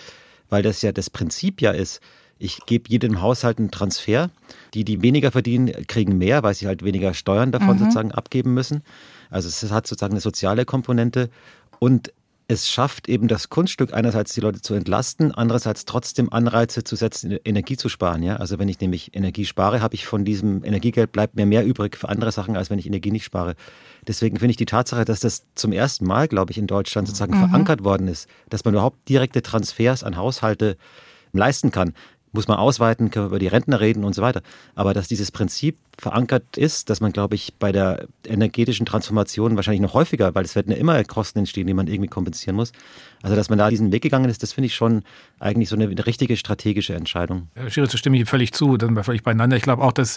weil 0.50 0.62
das 0.62 0.82
ja 0.82 0.92
das 0.92 1.11
Prinzip 1.11 1.62
ja 1.62 1.70
ist, 1.70 2.00
ich 2.38 2.61
gebe 2.66 2.88
jedem 2.88 3.23
Haushalt 3.23 3.59
einen 3.59 3.71
Transfer. 3.71 4.31
Die, 4.75 4.85
die 4.85 5.02
weniger 5.02 5.31
verdienen, 5.31 5.73
kriegen 5.87 6.19
mehr, 6.19 6.43
weil 6.43 6.55
sie 6.55 6.66
halt 6.66 6.85
weniger 6.85 7.14
Steuern 7.14 7.52
davon 7.52 7.76
mhm. 7.76 7.78
sozusagen 7.78 8.12
abgeben 8.12 8.55
müssen. 8.55 8.83
Also 9.31 9.49
es 9.49 9.71
hat 9.73 9.87
sozusagen 9.87 10.12
eine 10.12 10.21
soziale 10.21 10.64
Komponente 10.64 11.31
und 11.78 12.12
es 12.49 12.69
schafft 12.69 13.09
eben 13.09 13.26
das 13.26 13.49
Kunststück 13.49 13.93
einerseits 13.93 14.33
die 14.33 14.40
Leute 14.40 14.61
zu 14.61 14.75
entlasten, 14.75 15.33
andererseits 15.33 15.85
trotzdem 15.85 16.33
Anreize 16.33 16.85
zu 16.85 16.95
setzen, 16.95 17.37
Energie 17.45 17.76
zu 17.76 17.88
sparen. 17.88 18.23
Ja? 18.23 18.37
Also 18.37 18.61
wenn 18.61 18.69
ich 18.69 18.81
nämlich 18.81 19.16
Energie 19.16 19.45
spare, 19.45 19.81
habe 19.81 19.97
ich 19.97 20.07
von 20.07 20.25
diesem 20.25 20.62
Energiegeld 20.62 21.11
bleibt 21.11 21.35
mir 21.35 21.45
mehr 21.45 21.66
übrig 21.66 21.97
für 21.97 22.09
andere 22.09 22.31
Sachen, 22.31 22.57
als 22.57 22.71
wenn 22.71 22.78
ich 22.78 22.87
Energie 22.87 23.11
nicht 23.11 23.25
spare. 23.25 23.57
Deswegen 24.07 24.38
finde 24.38 24.52
ich 24.52 24.57
die 24.57 24.66
Tatsache, 24.66 25.05
dass 25.05 25.19
das 25.19 25.45
zum 25.57 25.73
ersten 25.73 26.07
Mal, 26.07 26.28
glaube 26.28 26.52
ich, 26.52 26.59
in 26.59 26.69
Deutschland 26.69 27.09
sozusagen 27.09 27.37
mhm. 27.37 27.49
verankert 27.49 27.83
worden 27.83 28.07
ist, 28.07 28.28
dass 28.49 28.64
man 28.64 28.75
überhaupt 28.75 29.09
direkte 29.09 29.43
Transfers 29.43 30.05
an 30.05 30.16
Haushalte 30.16 30.76
leisten 31.33 31.73
kann 31.73 31.95
muss 32.37 32.47
man 32.47 32.59
ausweiten, 32.59 33.11
können 33.11 33.25
wir 33.25 33.28
über 33.31 33.38
die 33.40 33.49
Rentner 33.49 33.81
reden 33.81 34.05
und 34.05 34.14
so 34.14 34.23
weiter. 34.23 34.43
Aber 34.75 34.95
dass 34.95 35.09
dieses 35.09 35.33
Prinzip 35.33 35.76
verankert 35.99 36.57
ist, 36.57 36.90
dass 36.90 37.00
man, 37.00 37.12
glaube 37.12 37.35
ich, 37.35 37.55
bei 37.59 37.73
der 37.73 38.07
energetischen 38.25 38.87
Transformation 38.87 39.57
wahrscheinlich 39.57 39.81
noch 39.81 39.95
häufiger, 39.95 40.35
weil 40.35 40.45
es 40.45 40.55
werden 40.55 40.71
ja 40.71 40.78
immer 40.78 41.02
Kosten 41.05 41.40
entstehen, 41.40 41.66
die 41.66 41.75
man 41.75 41.88
irgendwie 41.88 42.09
kompensieren 42.09 42.55
muss. 42.55 42.73
Also, 43.26 43.35
dass 43.35 43.49
man 43.49 43.59
da 43.59 43.71
diesen 43.71 43.90
Weg 43.90 44.02
gegangen 44.02 44.30
ist, 44.30 44.45
das 44.45 44.52
finde 44.52 44.66
ich 44.66 44.76
schon 44.76 45.02
eigentlich 45.40 45.68
so 45.68 45.75
eine 45.75 45.88
richtige 46.06 46.37
strategische 46.37 46.95
Entscheidung. 46.95 47.49
Herr 47.56 47.68
Schirr, 47.71 47.88
stimme 47.90 48.16
ich 48.18 48.28
völlig 48.28 48.52
zu, 48.52 48.76
dann 48.76 49.02
völlig 49.02 49.25
beieinander. 49.25 49.56
Ich 49.56 49.64
glaube 49.64 49.83
auch, 49.83 49.90
dass 49.90 50.16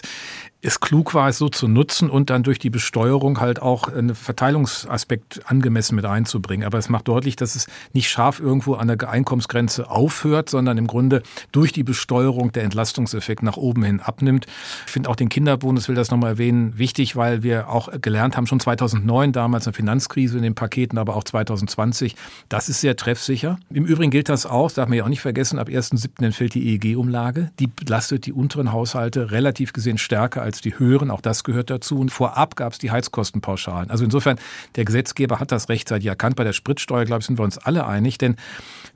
es 0.62 0.78
klug 0.78 1.12
war, 1.12 1.28
es 1.28 1.38
so 1.38 1.48
zu 1.48 1.66
nutzen 1.66 2.08
und 2.08 2.30
dann 2.30 2.44
durch 2.44 2.60
die 2.60 2.70
Besteuerung 2.70 3.40
halt 3.40 3.60
auch 3.62 3.88
einen 3.88 4.14
Verteilungsaspekt 4.14 5.40
angemessen 5.50 5.96
mit 5.96 6.04
einzubringen. 6.04 6.64
Aber 6.64 6.78
es 6.78 6.88
macht 6.88 7.08
deutlich, 7.08 7.34
dass 7.34 7.56
es 7.56 7.66
nicht 7.92 8.08
scharf 8.08 8.38
irgendwo 8.38 8.74
an 8.74 8.86
der 8.86 9.10
Einkommensgrenze 9.10 9.90
aufhört, 9.90 10.48
sondern 10.48 10.78
im 10.78 10.86
Grunde 10.86 11.24
durch 11.50 11.72
die 11.72 11.82
Besteuerung 11.82 12.52
der 12.52 12.62
Entlastungseffekt 12.62 13.42
nach 13.42 13.56
oben 13.56 13.82
hin 13.82 13.98
abnimmt. 13.98 14.46
Ich 14.86 14.92
finde 14.92 15.08
auch 15.08 15.16
den 15.16 15.30
Kinderbonus 15.30 15.88
will 15.88 15.96
das 15.96 16.12
nochmal 16.12 16.30
erwähnen, 16.30 16.78
wichtig, 16.78 17.16
weil 17.16 17.42
wir 17.42 17.70
auch 17.70 17.88
gelernt 18.00 18.36
haben, 18.36 18.46
schon 18.46 18.60
2009 18.60 19.32
damals 19.32 19.66
eine 19.66 19.74
Finanzkrise 19.74 20.36
in 20.36 20.44
den 20.44 20.54
Paketen, 20.54 20.96
aber 20.96 21.16
auch 21.16 21.24
2020. 21.24 22.14
Das 22.48 22.68
ist 22.68 22.80
sehr 22.80 22.96
treffsicher. 23.00 23.58
Im 23.70 23.84
Übrigen 23.84 24.10
gilt 24.10 24.28
das 24.28 24.46
auch, 24.46 24.70
darf 24.70 24.88
man 24.88 24.98
ja 24.98 25.04
auch 25.04 25.08
nicht 25.08 25.20
vergessen, 25.20 25.58
ab 25.58 25.68
1.7. 25.68 26.24
entfällt 26.24 26.54
die 26.54 26.74
EEG-Umlage. 26.74 27.50
Die 27.58 27.66
belastet 27.66 28.26
die 28.26 28.32
unteren 28.32 28.72
Haushalte 28.72 29.30
relativ 29.30 29.72
gesehen 29.72 29.98
stärker 29.98 30.42
als 30.42 30.60
die 30.60 30.78
höheren. 30.78 31.10
Auch 31.10 31.20
das 31.20 31.44
gehört 31.44 31.70
dazu. 31.70 31.98
Und 31.98 32.10
vorab 32.10 32.56
gab 32.56 32.72
es 32.72 32.78
die 32.78 32.90
Heizkostenpauschalen. 32.90 33.90
Also 33.90 34.04
insofern, 34.04 34.38
der 34.76 34.84
Gesetzgeber 34.84 35.40
hat 35.40 35.52
das 35.52 35.68
rechtzeitig 35.68 36.06
erkannt. 36.06 36.36
Bei 36.36 36.44
der 36.44 36.52
Spritsteuer, 36.52 37.04
glaube 37.04 37.20
ich, 37.20 37.26
sind 37.26 37.38
wir 37.38 37.44
uns 37.44 37.58
alle 37.58 37.86
einig. 37.86 38.18
Denn 38.18 38.36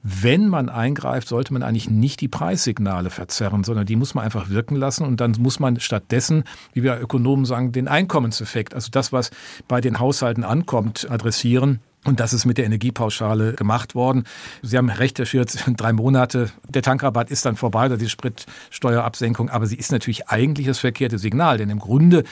wenn 0.03 0.49
man 0.49 0.69
eingreift, 0.69 1.29
sollte 1.29 1.53
man 1.53 1.63
eigentlich 1.63 1.91
nicht 1.91 2.21
die 2.21 2.29
Preissignale 2.29 3.11
verzerren, 3.11 3.65
sondern 3.65 3.87
die 3.87 3.97
muss 3.97 4.15
man 4.15 4.25
einfach 4.25 4.51
wirken 4.51 4.77
lassen. 4.77 5.05
Und 5.05 5.21
dann 5.21 5.33
muss 5.39 5.59
man 5.59 5.81
stattdessen 5.81 6.45
wie 6.73 6.83
wir 6.83 7.01
Ökonomen 7.01 7.45
sagen, 7.45 7.73
den 7.73 7.89
Einkommenseffekt, 7.89 8.75
also 8.75 8.89
das, 8.91 9.13
was 9.13 9.31
bei 9.69 9.81
den 9.81 9.99
Haushalten 9.99 10.45
ankommt, 10.45 11.09
adressieren. 11.11 11.81
Und 12.05 12.21
das 12.21 12.33
ist 12.35 12.45
mit 12.45 12.59
der 12.59 12.67
Energiepauschale 12.67 13.55
gemacht 13.55 13.95
worden. 13.95 14.25
Sie 14.63 14.77
haben 14.77 14.91
recht, 14.91 15.19
Herr 15.19 15.27
Schürz, 15.27 15.57
drei 15.77 15.93
Monate. 15.93 16.51
Der 16.69 16.83
Tankrabatt 16.83 17.31
ist 17.31 17.47
dann 17.47 17.57
vorbei, 17.57 17.87
oder 17.87 17.97
die 17.97 18.09
Spritsteuerabsenkung. 18.09 19.49
Aber 19.49 19.67
sie 19.67 19.77
ist 19.77 19.91
natürlich 19.91 20.29
eigentlich 20.29 20.67
das 20.67 20.79
verkehrte 20.79 21.19
Signal. 21.19 21.59
Denn 21.59 21.71
im 21.71 21.79
Grunde 21.79 22.25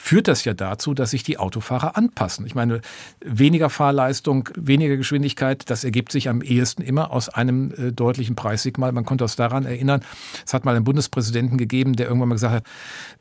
führt 0.00 0.28
das 0.28 0.44
ja 0.44 0.54
dazu, 0.54 0.94
dass 0.94 1.10
sich 1.10 1.22
die 1.22 1.38
Autofahrer 1.38 1.96
anpassen. 1.96 2.46
Ich 2.46 2.54
meine, 2.54 2.80
weniger 3.20 3.68
Fahrleistung, 3.68 4.48
weniger 4.56 4.96
Geschwindigkeit, 4.96 5.68
das 5.68 5.84
ergibt 5.84 6.12
sich 6.12 6.28
am 6.28 6.40
ehesten 6.40 6.82
immer 6.82 7.12
aus 7.12 7.28
einem 7.28 7.72
äh, 7.72 7.92
deutlichen 7.92 8.36
Preissignal. 8.36 8.92
Man 8.92 9.04
konnte 9.04 9.24
uns 9.24 9.36
daran 9.36 9.66
erinnern, 9.66 10.00
es 10.46 10.54
hat 10.54 10.64
mal 10.64 10.74
einen 10.74 10.84
Bundespräsidenten 10.84 11.58
gegeben, 11.58 11.94
der 11.94 12.06
irgendwann 12.06 12.30
mal 12.30 12.36
gesagt 12.36 12.54
hat, 12.54 12.64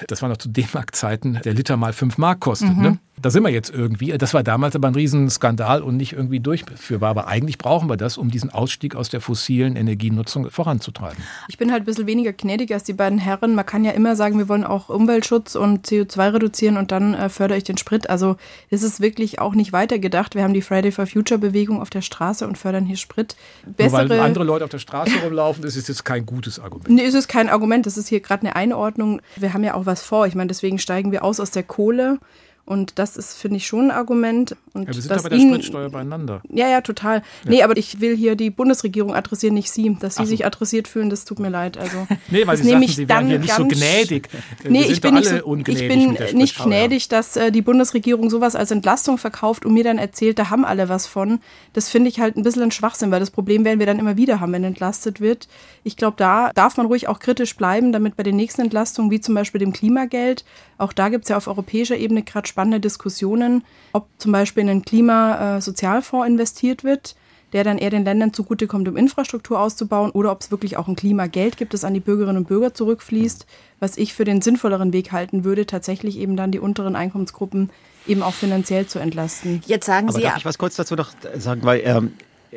das 0.08 0.22
war 0.22 0.30
noch 0.30 0.38
zu 0.38 0.50
D-Mark-Zeiten, 0.50 1.42
der 1.44 1.54
Liter 1.54 1.76
mal 1.78 1.94
fünf 1.94 2.18
Mark 2.18 2.40
kostet. 2.40 2.76
Mhm. 2.76 2.82
Ne? 2.82 3.00
Da 3.20 3.32
sind 3.32 3.44
wir 3.44 3.50
jetzt 3.50 3.72
irgendwie. 3.72 4.16
Das 4.18 4.36
war 4.36 4.44
damals 4.44 4.76
aber 4.76 4.88
ein 4.90 4.94
Riesenskandal 4.94 5.82
und 5.82 5.98
nicht 5.98 6.14
irgendwie 6.14 6.40
durchführbar. 6.40 7.10
Aber 7.10 7.28
eigentlich 7.28 7.58
brauchen 7.58 7.90
wir 7.90 7.98
das, 7.98 8.18
um 8.18 8.30
diesen 8.30 8.52
Ausstieg 8.52 8.96
aus 8.96 9.10
der 9.10 9.22
fossilen 9.22 9.76
Energienutzung 9.76 10.52
voranzutreiben. 10.52 11.18
Ich 11.48 11.58
bin 11.58 11.72
halt 11.72 11.82
ein 11.82 11.86
bisschen 11.86 12.06
weniger 12.06 12.32
gnädig 12.32 12.72
als 12.72 12.84
die 12.84 12.94
beiden 12.94 13.18
Herren. 13.18 13.56
Man 13.56 13.66
kann 13.66 13.84
ja 13.84 13.92
immer 13.92 14.16
sagen, 14.16 14.38
wir 14.38 14.48
wollen 14.48 14.64
auch 14.64 14.90
Umweltschutz 14.90 15.56
und 15.56 15.88
CO2 15.88 16.34
reduzieren 16.34 16.67
und 16.76 16.92
dann 16.92 17.14
äh, 17.14 17.30
fördere 17.30 17.58
ich 17.58 17.64
den 17.64 17.78
Sprit. 17.78 18.10
Also 18.10 18.36
ist 18.70 18.84
es 18.84 19.00
wirklich 19.00 19.40
auch 19.40 19.56
nicht 19.56 19.72
weitergedacht. 19.72 20.36
Wir 20.36 20.44
haben 20.44 20.54
die 20.54 20.62
Friday 20.62 20.92
for 20.92 21.08
Future 21.08 21.40
Bewegung 21.40 21.82
auf 21.82 21.90
der 21.90 22.02
Straße 22.02 22.46
und 22.46 22.58
fördern 22.58 22.86
hier 22.86 22.98
Sprit. 22.98 23.38
Bessere, 23.66 24.02
Nur 24.02 24.10
weil 24.10 24.20
andere 24.20 24.44
Leute 24.44 24.66
auf 24.66 24.72
der 24.72 24.80
Straße 24.80 25.12
rumlaufen, 25.24 25.64
das 25.64 25.78
ist 25.78 25.88
jetzt 25.88 26.04
kein 26.04 26.26
gutes 26.26 26.60
Argument. 26.60 26.90
Nee, 26.90 27.04
ist 27.04 27.14
es 27.14 27.30
kein 27.30 27.48
Argument. 27.48 27.86
Das 27.86 27.96
ist 27.96 28.10
hier 28.10 28.20
gerade 28.20 28.42
eine 28.42 28.56
Einordnung. 28.58 29.22
Wir 29.38 29.54
haben 29.54 29.64
ja 29.64 29.76
auch 29.76 29.86
was 29.86 30.02
vor. 30.02 30.28
Ich 30.28 30.36
meine, 30.36 30.48
deswegen 30.48 30.80
steigen 30.80 31.14
wir 31.14 31.24
aus 31.24 31.40
aus 31.40 31.52
der 31.52 31.64
Kohle. 31.64 32.20
Und 32.68 33.00
das 33.00 33.16
ist, 33.16 33.34
finde 33.38 33.56
ich, 33.56 33.66
schon 33.66 33.86
ein 33.86 33.92
Argument. 33.92 34.58
Und 34.74 34.90
ja, 34.90 34.94
wir 34.94 35.02
sind 35.02 35.10
aber 35.10 35.24
bei 35.24 35.30
der 35.30 35.40
Spritsteuer 35.40 35.90
beieinander. 35.90 36.42
Ja, 36.50 36.68
ja, 36.68 36.82
total. 36.82 37.20
Ja. 37.46 37.50
Nee, 37.50 37.64
aber 37.64 37.78
ich 37.78 38.02
will 38.02 38.14
hier 38.14 38.36
die 38.36 38.50
Bundesregierung 38.50 39.16
adressieren, 39.16 39.54
nicht 39.54 39.72
Sie. 39.72 39.96
Dass 39.98 40.16
Sie 40.16 40.24
so. 40.24 40.30
sich 40.30 40.46
adressiert 40.46 40.90
fühlen, 40.90 41.10
das 41.10 41.24
tut 41.24 41.40
mir 41.40 41.48
leid. 41.48 41.78
Also, 41.78 42.06
nee, 42.30 42.46
weil 42.46 42.58
Sie 42.58 42.70
sagten, 42.70 42.88
Sie 42.90 43.08
wären 43.08 43.28
hier 43.28 43.40
nicht 43.40 43.54
so 43.54 43.66
gnädig. 43.66 44.28
Nee, 44.68 44.82
ich 44.82 45.00
bin, 45.00 45.16
nicht, 45.16 45.30
so, 45.30 45.56
ich 45.56 45.88
bin 45.88 46.18
nicht 46.34 46.62
gnädig, 46.62 47.08
dass 47.08 47.38
äh, 47.38 47.54
die 47.54 47.62
Bundesregierung 47.62 48.30
sowas 48.30 48.54
als 48.58 48.72
Entlastung 48.72 49.18
verkauft 49.18 49.66
und 49.66 49.74
mir 49.74 49.86
dann 49.86 49.98
erzählt, 49.98 50.38
da 50.38 50.50
haben 50.50 50.66
alle 50.66 50.90
was 50.90 51.08
von. 51.08 51.40
Das 51.72 51.88
finde 51.88 52.10
ich 52.10 52.20
halt 52.20 52.36
ein 52.36 52.44
bisschen 52.44 52.64
ein 52.64 52.72
Schwachsinn, 52.72 53.12
weil 53.12 53.22
das 53.22 53.32
Problem 53.32 53.64
werden 53.64 53.80
wir 53.80 53.86
dann 53.86 53.98
immer 53.98 54.18
wieder 54.18 54.42
haben, 54.42 54.52
wenn 54.52 54.66
entlastet 54.66 55.22
wird. 55.22 55.48
Ich 55.86 55.96
glaube, 55.96 56.18
da 56.18 56.52
darf 56.54 56.76
man 56.76 56.88
ruhig 56.88 57.08
auch 57.08 57.20
kritisch 57.20 57.56
bleiben, 57.56 57.94
damit 57.94 58.18
bei 58.18 58.24
den 58.24 58.36
nächsten 58.36 58.60
Entlastungen, 58.60 59.10
wie 59.10 59.22
zum 59.22 59.36
Beispiel 59.36 59.60
dem 59.60 59.72
Klimageld, 59.72 60.44
auch 60.78 60.94
da 60.94 61.10
gibt 61.10 61.24
es 61.24 61.30
ja 61.30 61.38
auf 61.38 61.48
europäischer 61.48 61.98
Ebene 61.98 62.24
gerade 62.24 62.48
spannende 62.58 62.80
Diskussionen, 62.80 63.64
ob 63.94 64.08
zum 64.18 64.32
Beispiel 64.32 64.64
in 64.64 64.70
einen 64.70 64.82
Klimasozialfonds 64.82 66.28
investiert 66.28 66.84
wird, 66.84 67.16
der 67.54 67.64
dann 67.64 67.78
eher 67.78 67.92
den 67.92 68.04
Ländern 68.04 68.34
zugutekommt, 68.34 68.88
um 68.88 68.98
Infrastruktur 68.98 69.60
auszubauen, 69.60 70.10
oder 70.10 70.32
ob 70.32 70.42
es 70.42 70.50
wirklich 70.50 70.76
auch 70.76 70.88
ein 70.88 70.96
Klimageld 70.96 71.58
gibt, 71.58 71.76
das 71.76 71.84
an 71.84 71.94
die 71.94 72.00
Bürgerinnen 72.00 72.38
und 72.38 72.48
Bürger 72.48 72.74
zurückfließt, 72.74 73.46
was 73.80 73.96
ich 73.96 74.16
für 74.16 74.24
den 74.24 74.42
sinnvolleren 74.42 74.92
Weg 74.92 75.12
halten 75.12 75.44
würde, 75.44 75.68
tatsächlich 75.68 76.18
eben 76.18 76.36
dann 76.36 76.52
die 76.52 76.58
unteren 76.58 76.96
Einkommensgruppen 76.96 77.70
eben 78.08 78.24
auch 78.24 78.34
finanziell 78.34 78.88
zu 78.88 78.98
entlasten. 78.98 79.62
Jetzt 79.68 79.86
sagen 79.86 80.08
Aber 80.08 80.18
Sie 80.18 80.24
darf 80.24 80.32
ja. 80.32 80.38
ich 80.40 80.46
was 80.46 80.58
kurz 80.58 80.76
dazu 80.78 80.96
noch 80.96 81.12
sagen, 81.38 81.62
weil 81.62 81.82
ähm, 81.86 82.14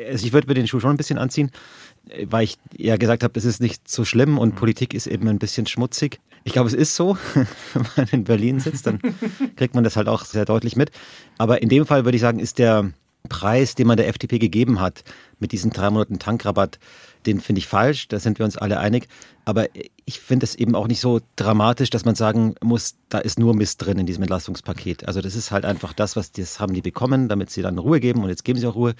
also 0.09 0.25
ich 0.25 0.33
würde 0.33 0.47
mir 0.47 0.55
den 0.55 0.65
Schuh 0.65 0.79
schon 0.79 0.89
ein 0.89 0.97
bisschen 0.97 1.19
anziehen 1.19 1.51
weil 2.25 2.43
ich 2.43 2.57
ja 2.75 2.97
gesagt 2.97 3.23
habe, 3.23 3.37
es 3.37 3.45
ist 3.45 3.61
nicht 3.61 3.87
so 3.87 4.05
schlimm 4.05 4.37
und 4.37 4.55
Politik 4.55 4.93
ist 4.93 5.07
eben 5.07 5.27
ein 5.27 5.39
bisschen 5.39 5.67
schmutzig. 5.67 6.19
Ich 6.43 6.53
glaube, 6.53 6.67
es 6.67 6.73
ist 6.73 6.95
so. 6.95 7.17
Wenn 7.73 7.87
man 7.95 8.07
in 8.11 8.23
Berlin 8.23 8.59
sitzt, 8.59 8.87
dann 8.87 8.99
kriegt 9.55 9.75
man 9.75 9.83
das 9.83 9.95
halt 9.95 10.07
auch 10.07 10.25
sehr 10.25 10.45
deutlich 10.45 10.75
mit. 10.75 10.91
Aber 11.37 11.61
in 11.61 11.69
dem 11.69 11.85
Fall 11.85 12.05
würde 12.05 12.15
ich 12.15 12.21
sagen, 12.21 12.39
ist 12.39 12.59
der 12.59 12.91
Preis, 13.29 13.75
den 13.75 13.87
man 13.87 13.97
der 13.97 14.07
FDP 14.07 14.39
gegeben 14.39 14.79
hat, 14.79 15.03
mit 15.39 15.51
diesen 15.51 15.71
drei 15.71 15.89
Monaten 15.89 16.19
Tankrabatt, 16.19 16.79
den 17.25 17.39
finde 17.39 17.59
ich 17.59 17.67
falsch, 17.67 18.07
da 18.07 18.19
sind 18.19 18.39
wir 18.39 18.45
uns 18.45 18.57
alle 18.57 18.79
einig. 18.79 19.07
Aber 19.45 19.67
ich 20.05 20.19
finde 20.19 20.45
es 20.45 20.55
eben 20.55 20.75
auch 20.75 20.87
nicht 20.87 20.99
so 20.99 21.21
dramatisch, 21.35 21.89
dass 21.89 22.05
man 22.05 22.15
sagen 22.15 22.55
muss, 22.61 22.95
da 23.09 23.19
ist 23.19 23.39
nur 23.39 23.55
Mist 23.55 23.85
drin 23.85 23.97
in 23.97 24.05
diesem 24.05 24.23
Entlastungspaket. 24.23 25.07
Also 25.07 25.21
das 25.21 25.35
ist 25.35 25.51
halt 25.51 25.65
einfach 25.65 25.93
das, 25.93 26.15
was 26.15 26.31
das 26.31 26.59
haben 26.59 26.73
die 26.73 26.81
bekommen, 26.81 27.29
damit 27.29 27.49
sie 27.49 27.61
dann 27.61 27.77
Ruhe 27.77 27.99
geben 27.99 28.23
und 28.23 28.29
jetzt 28.29 28.43
geben 28.43 28.59
sie 28.59 28.67
auch 28.67 28.75
Ruhe. 28.75 28.93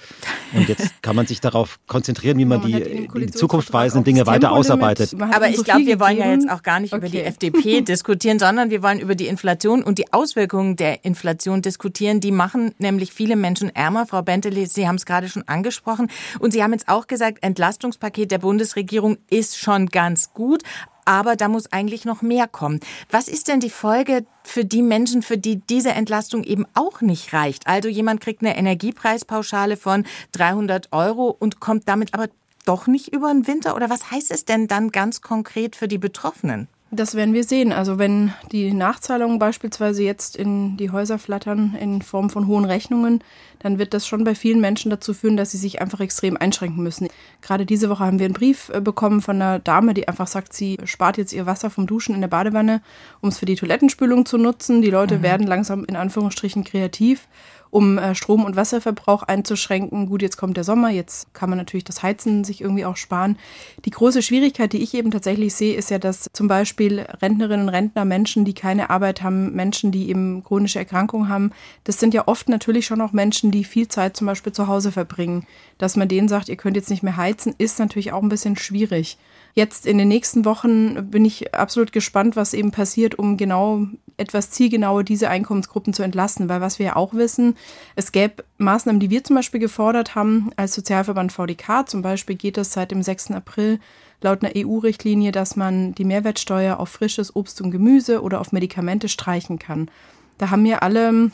Und 0.54 0.68
jetzt 0.70 0.90
kann 1.02 1.16
man 1.16 1.28
sich 1.28 1.42
darauf 1.42 1.80
konzentrieren, 1.88 2.38
wie 2.38 2.46
man, 2.46 2.62
man 2.62 2.72
die, 2.72 3.08
die 3.08 3.32
zukunftsweisenden 3.32 4.04
Dinge 4.04 4.26
weiter 4.26 4.52
ausarbeitet. 4.52 5.14
Aber 5.20 5.50
ich 5.50 5.64
glaube, 5.64 5.86
wir 5.86 6.00
wollen 6.00 6.18
ja 6.18 6.32
jetzt 6.32 6.50
auch 6.50 6.64
gar 6.64 6.80
nicht 6.80 6.94
okay. 6.94 7.00
über 7.06 7.10
die 7.10 7.22
FDP 7.22 7.82
diskutieren, 7.82 8.40
sondern 8.40 8.70
wir 8.70 8.84
wollen 8.84 9.00
über 9.00 9.16
die 9.16 9.28
Inflation 9.28 9.84
und 9.84 9.98
die 9.98 10.12
Auswirkungen 10.14 10.76
der 10.76 11.04
Inflation 11.06 11.62
diskutieren. 11.62 12.20
Die 12.20 12.32
machen 12.32 12.74
nämlich 12.78 13.12
viele 13.12 13.36
Menschen 13.36 13.74
ärmer. 13.76 14.06
Frau 14.06 14.22
Bentley, 14.22 14.66
Sie 14.66 14.88
haben 14.88 14.96
es 14.96 15.06
gerade 15.06 15.30
schon 15.30 15.48
angesprochen. 15.48 16.10
Und 16.40 16.52
Sie 16.52 16.64
haben 16.64 16.74
jetzt 16.74 16.88
auch 16.88 17.08
gesagt, 17.08 17.40
Entlastungspaket 17.42 18.32
der 18.32 18.40
Bundesregierung 18.40 19.18
ist 19.30 19.58
schon 19.58 19.88
ganz 19.88 20.31
gut, 20.34 20.64
aber 21.06 21.36
da 21.36 21.48
muss 21.48 21.72
eigentlich 21.72 22.06
noch 22.06 22.22
mehr 22.22 22.48
kommen. 22.48 22.80
Was 23.10 23.28
ist 23.28 23.48
denn 23.48 23.60
die 23.60 23.70
Folge 23.70 24.26
für 24.44 24.66
die 24.66 24.82
Menschen, 24.82 25.22
für 25.24 25.38
die 25.38 25.58
diese 25.58 25.92
Entlastung 25.92 26.44
eben 26.44 26.66
auch 26.74 27.02
nicht 27.02 27.34
reicht? 27.34 27.68
Also 27.68 27.90
jemand 27.90 28.22
kriegt 28.22 28.42
eine 28.42 28.58
Energiepreispauschale 28.58 29.78
von 29.78 30.06
300 30.34 30.90
Euro 30.92 31.36
und 31.38 31.60
kommt 31.60 31.88
damit 31.88 32.14
aber 32.14 32.28
doch 32.66 32.88
nicht 32.88 33.14
über 33.14 33.32
den 33.32 33.48
Winter? 33.48 33.76
Oder 33.76 33.90
was 33.90 34.12
heißt 34.12 34.32
es 34.32 34.46
denn 34.46 34.68
dann 34.68 34.92
ganz 34.92 35.22
konkret 35.22 35.76
für 35.76 35.88
die 35.88 35.98
Betroffenen? 35.98 36.68
Das 36.94 37.16
werden 37.16 37.34
wir 37.34 37.46
sehen. 37.46 37.72
Also 37.72 37.98
wenn 38.00 38.34
die 38.52 38.74
Nachzahlungen 38.74 39.40
beispielsweise 39.40 40.04
jetzt 40.04 40.36
in 40.36 40.76
die 40.76 40.90
Häuser 40.90 41.18
flattern 41.18 41.74
in 41.80 42.02
Form 42.02 42.30
von 42.30 42.48
hohen 42.48 42.66
Rechnungen, 42.66 43.24
dann 43.60 43.80
wird 43.80 43.94
das 43.94 44.06
schon 44.06 44.26
bei 44.26 44.36
vielen 44.36 44.60
Menschen 44.60 44.92
dazu 44.92 45.14
führen, 45.14 45.38
dass 45.38 45.52
sie 45.52 45.58
sich 45.58 45.80
einfach 45.80 46.02
extrem 46.02 46.36
einschränken 46.36 46.84
müssen. 46.84 47.08
Gerade 47.42 47.66
diese 47.66 47.90
Woche 47.90 48.04
haben 48.04 48.20
wir 48.20 48.26
einen 48.26 48.34
Brief 48.34 48.70
äh, 48.74 48.82
bekommen 48.82 49.22
von 49.22 49.38
einer 49.42 49.60
Dame, 49.60 49.94
die 49.94 50.10
einfach 50.10 50.28
sagt, 50.28 50.52
sie 50.52 50.80
spart 50.84 51.18
jetzt 51.18 51.32
ihr 51.32 51.46
Wasser 51.46 51.70
vom 51.70 51.88
Duschen 51.88 52.14
in 52.14 52.20
der 52.20 52.28
Badewanne, 52.28 52.82
um 53.22 53.30
es 53.30 53.38
für 53.38 53.46
die 53.46 53.56
Toilettenspülung 53.56 54.26
zu 54.26 54.38
nutzen. 54.38 54.82
Die 54.82 54.90
Leute 54.90 55.20
mhm. 55.20 55.24
werden 55.24 55.48
langsam 55.48 55.86
in 55.86 55.96
Anführungsstrichen 55.96 56.66
kreativ 56.66 57.30
um 57.72 57.98
äh, 57.98 58.14
Strom- 58.14 58.46
und 58.46 58.56
Wasserverbrauch 58.56 59.24
einzuschränken. 59.24 60.08
Gut, 60.08 60.22
jetzt 60.22 60.38
kommt 60.38 60.58
der 60.58 60.64
Sommer, 60.64 60.90
jetzt 60.90 61.34
kann 61.34 61.50
man 61.50 61.58
natürlich 61.58 61.86
das 61.86 62.04
Heizen 62.04 62.44
sich 62.44 62.62
irgendwie 62.62 62.86
auch 62.86 62.98
sparen. 62.98 63.38
Die 63.86 63.90
große 63.90 64.22
Schwierigkeit, 64.22 64.74
die 64.74 64.84
ich 64.84 64.94
eben 64.94 65.10
tatsächlich 65.10 65.56
sehe, 65.56 65.76
ist 65.76 65.90
ja, 65.90 65.98
dass 65.98 66.28
zum 66.34 66.48
Beispiel 66.48 67.00
Rentnerinnen 67.00 67.68
und 67.68 67.74
Rentner, 67.74 68.06
Menschen, 68.06 68.46
die 68.46 68.54
keine 68.54 68.90
Arbeit 68.90 69.24
haben, 69.24 69.54
Menschen, 69.54 69.92
die 69.92 70.10
eben 70.10 70.44
chronische 70.44 70.80
Erkrankungen 70.80 71.30
haben, 71.30 71.52
das 71.86 72.00
sind 72.00 72.14
ja 72.14 72.28
oft 72.28 72.50
natürlich 72.50 72.86
schon 72.86 73.02
auch 73.02 73.14
Menschen, 73.14 73.52
die 73.52 73.64
viel 73.64 73.88
Zeit 73.88 74.18
zum 74.18 74.28
Beispiel 74.28 74.54
zu 74.54 74.68
Hause 74.68 74.92
verbringen. 74.92 75.48
Dass 75.78 75.96
man 75.96 76.10
denen 76.10 76.28
sagt, 76.28 76.50
ihr 76.50 76.58
könnt 76.58 76.76
jetzt 76.76 76.90
nicht 76.90 77.04
mehr 77.04 77.18
heizen, 77.18 77.56
ist 77.58 77.80
natürlich 77.80 78.12
auch 78.12 78.22
ein 78.22 78.30
bisschen 78.30 78.58
schwierig. 78.58 79.18
Jetzt 79.54 79.86
in 79.86 79.98
den 79.98 80.08
nächsten 80.08 80.46
Wochen 80.46 81.10
bin 81.10 81.26
ich 81.26 81.54
absolut 81.54 81.92
gespannt, 81.92 82.36
was 82.36 82.54
eben 82.54 82.72
passiert, 82.72 83.18
um 83.18 83.38
genau 83.38 83.88
etwas 84.22 84.52
zielgenauer 84.52 85.04
diese 85.04 85.30
Einkommensgruppen 85.30 85.94
zu 85.94 86.04
entlasten. 86.04 86.48
Weil 86.48 86.62
was 86.62 86.80
wir 86.80 86.86
ja 86.86 86.96
auch 86.96 87.14
wissen, 87.14 87.58
es 87.96 88.12
gäbe 88.12 88.46
Maßnahmen, 88.58 89.00
die 89.00 89.10
wir 89.10 89.24
zum 89.24 89.36
Beispiel 89.36 89.60
gefordert 89.60 90.16
haben 90.16 90.52
als 90.56 90.74
Sozialverband 90.74 91.32
VDK. 91.32 91.90
Zum 91.90 92.02
Beispiel 92.02 92.36
geht 92.36 92.58
es 92.58 92.72
seit 92.72 92.92
dem 92.92 93.04
6. 93.04 93.32
April 93.32 93.80
laut 94.22 94.44
einer 94.44 94.54
EU-Richtlinie, 94.56 95.32
dass 95.32 95.56
man 95.56 95.94
die 95.96 96.06
Mehrwertsteuer 96.06 96.80
auf 96.80 96.90
frisches 96.90 97.36
Obst 97.36 97.60
und 97.60 97.72
Gemüse 97.72 98.22
oder 98.22 98.40
auf 98.40 98.52
Medikamente 98.52 99.10
streichen 99.10 99.60
kann. 99.60 99.90
Da 100.38 100.52
haben 100.52 100.64
wir 100.64 100.84
alle 100.84 101.32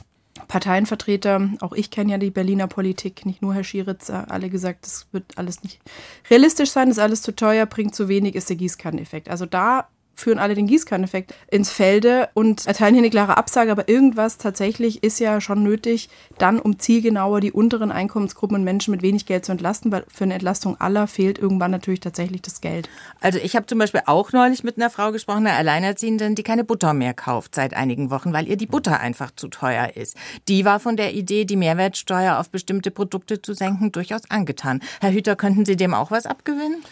Parteienvertreter, 0.47 1.49
auch 1.61 1.73
ich 1.73 1.91
kenne 1.91 2.11
ja 2.11 2.17
die 2.17 2.29
Berliner 2.29 2.67
Politik, 2.67 3.25
nicht 3.25 3.41
nur 3.41 3.53
Herr 3.53 3.63
Schieritz, 3.63 4.09
alle 4.09 4.49
gesagt, 4.49 4.85
das 4.85 5.07
wird 5.11 5.25
alles 5.35 5.63
nicht 5.63 5.79
realistisch 6.29 6.69
sein, 6.69 6.89
ist 6.89 6.99
alles 6.99 7.21
zu 7.21 7.35
teuer, 7.35 7.65
bringt 7.65 7.95
zu 7.95 8.07
wenig, 8.07 8.35
ist 8.35 8.49
der 8.49 8.55
Gießkanneneffekt. 8.55 9.29
Also 9.29 9.45
da 9.45 9.87
führen 10.17 10.39
alle 10.39 10.55
den 10.55 10.67
Gießkanneneffekt 10.67 11.33
ins 11.49 11.71
Felde 11.71 12.29
und 12.33 12.65
erteilen 12.65 12.95
hier 12.95 13.03
eine 13.03 13.11
klare 13.11 13.37
Absage, 13.37 13.71
aber 13.71 13.87
irgendwas 13.87 14.37
tatsächlich 14.37 15.03
ist 15.03 15.19
ja 15.19 15.39
schon 15.39 15.63
nötig, 15.63 16.09
dann 16.37 16.59
um 16.59 16.79
zielgenauer 16.79 17.39
die 17.39 17.51
unteren 17.51 17.91
Einkommensgruppen 17.91 18.57
und 18.57 18.63
Menschen 18.63 18.91
mit 18.91 19.03
wenig 19.03 19.25
Geld 19.25 19.45
zu 19.45 19.51
entlasten, 19.51 19.91
weil 19.91 20.05
für 20.07 20.23
eine 20.23 20.33
Entlastung 20.33 20.79
aller 20.81 21.07
fehlt 21.07 21.37
irgendwann 21.37 21.71
natürlich 21.71 21.99
tatsächlich 21.99 22.41
das 22.41 22.61
Geld. 22.61 22.89
Also 23.21 23.39
ich 23.39 23.55
habe 23.55 23.67
zum 23.67 23.77
Beispiel 23.77 24.01
auch 24.07 24.31
neulich 24.31 24.63
mit 24.63 24.77
einer 24.77 24.89
Frau 24.89 25.11
gesprochen, 25.11 25.45
einer 25.45 25.57
Alleinerziehenden, 25.57 26.35
die 26.35 26.43
keine 26.43 26.63
Butter 26.63 26.93
mehr 26.93 27.13
kauft 27.13 27.53
seit 27.53 27.75
einigen 27.75 28.09
Wochen, 28.09 28.33
weil 28.33 28.47
ihr 28.47 28.57
die 28.57 28.65
Butter 28.65 28.99
einfach 28.99 29.31
zu 29.35 29.47
teuer 29.47 29.95
ist. 29.95 30.17
Die 30.47 30.65
war 30.65 30.79
von 30.79 30.97
der 30.97 31.13
Idee, 31.13 31.45
die 31.45 31.55
Mehrwertsteuer 31.55 32.39
auf 32.39 32.49
bestimmte 32.49 32.89
Produkte 32.89 33.41
zu 33.41 33.53
senken, 33.53 33.91
durchaus 33.91 34.29
angetan. 34.29 34.81
Herr 34.99 35.11
Hüter, 35.11 35.35
könnten 35.35 35.65
Sie 35.65 35.75
dem 35.75 35.93
auch 35.93 36.09
was 36.09 36.25
abgewinnen? 36.25 36.83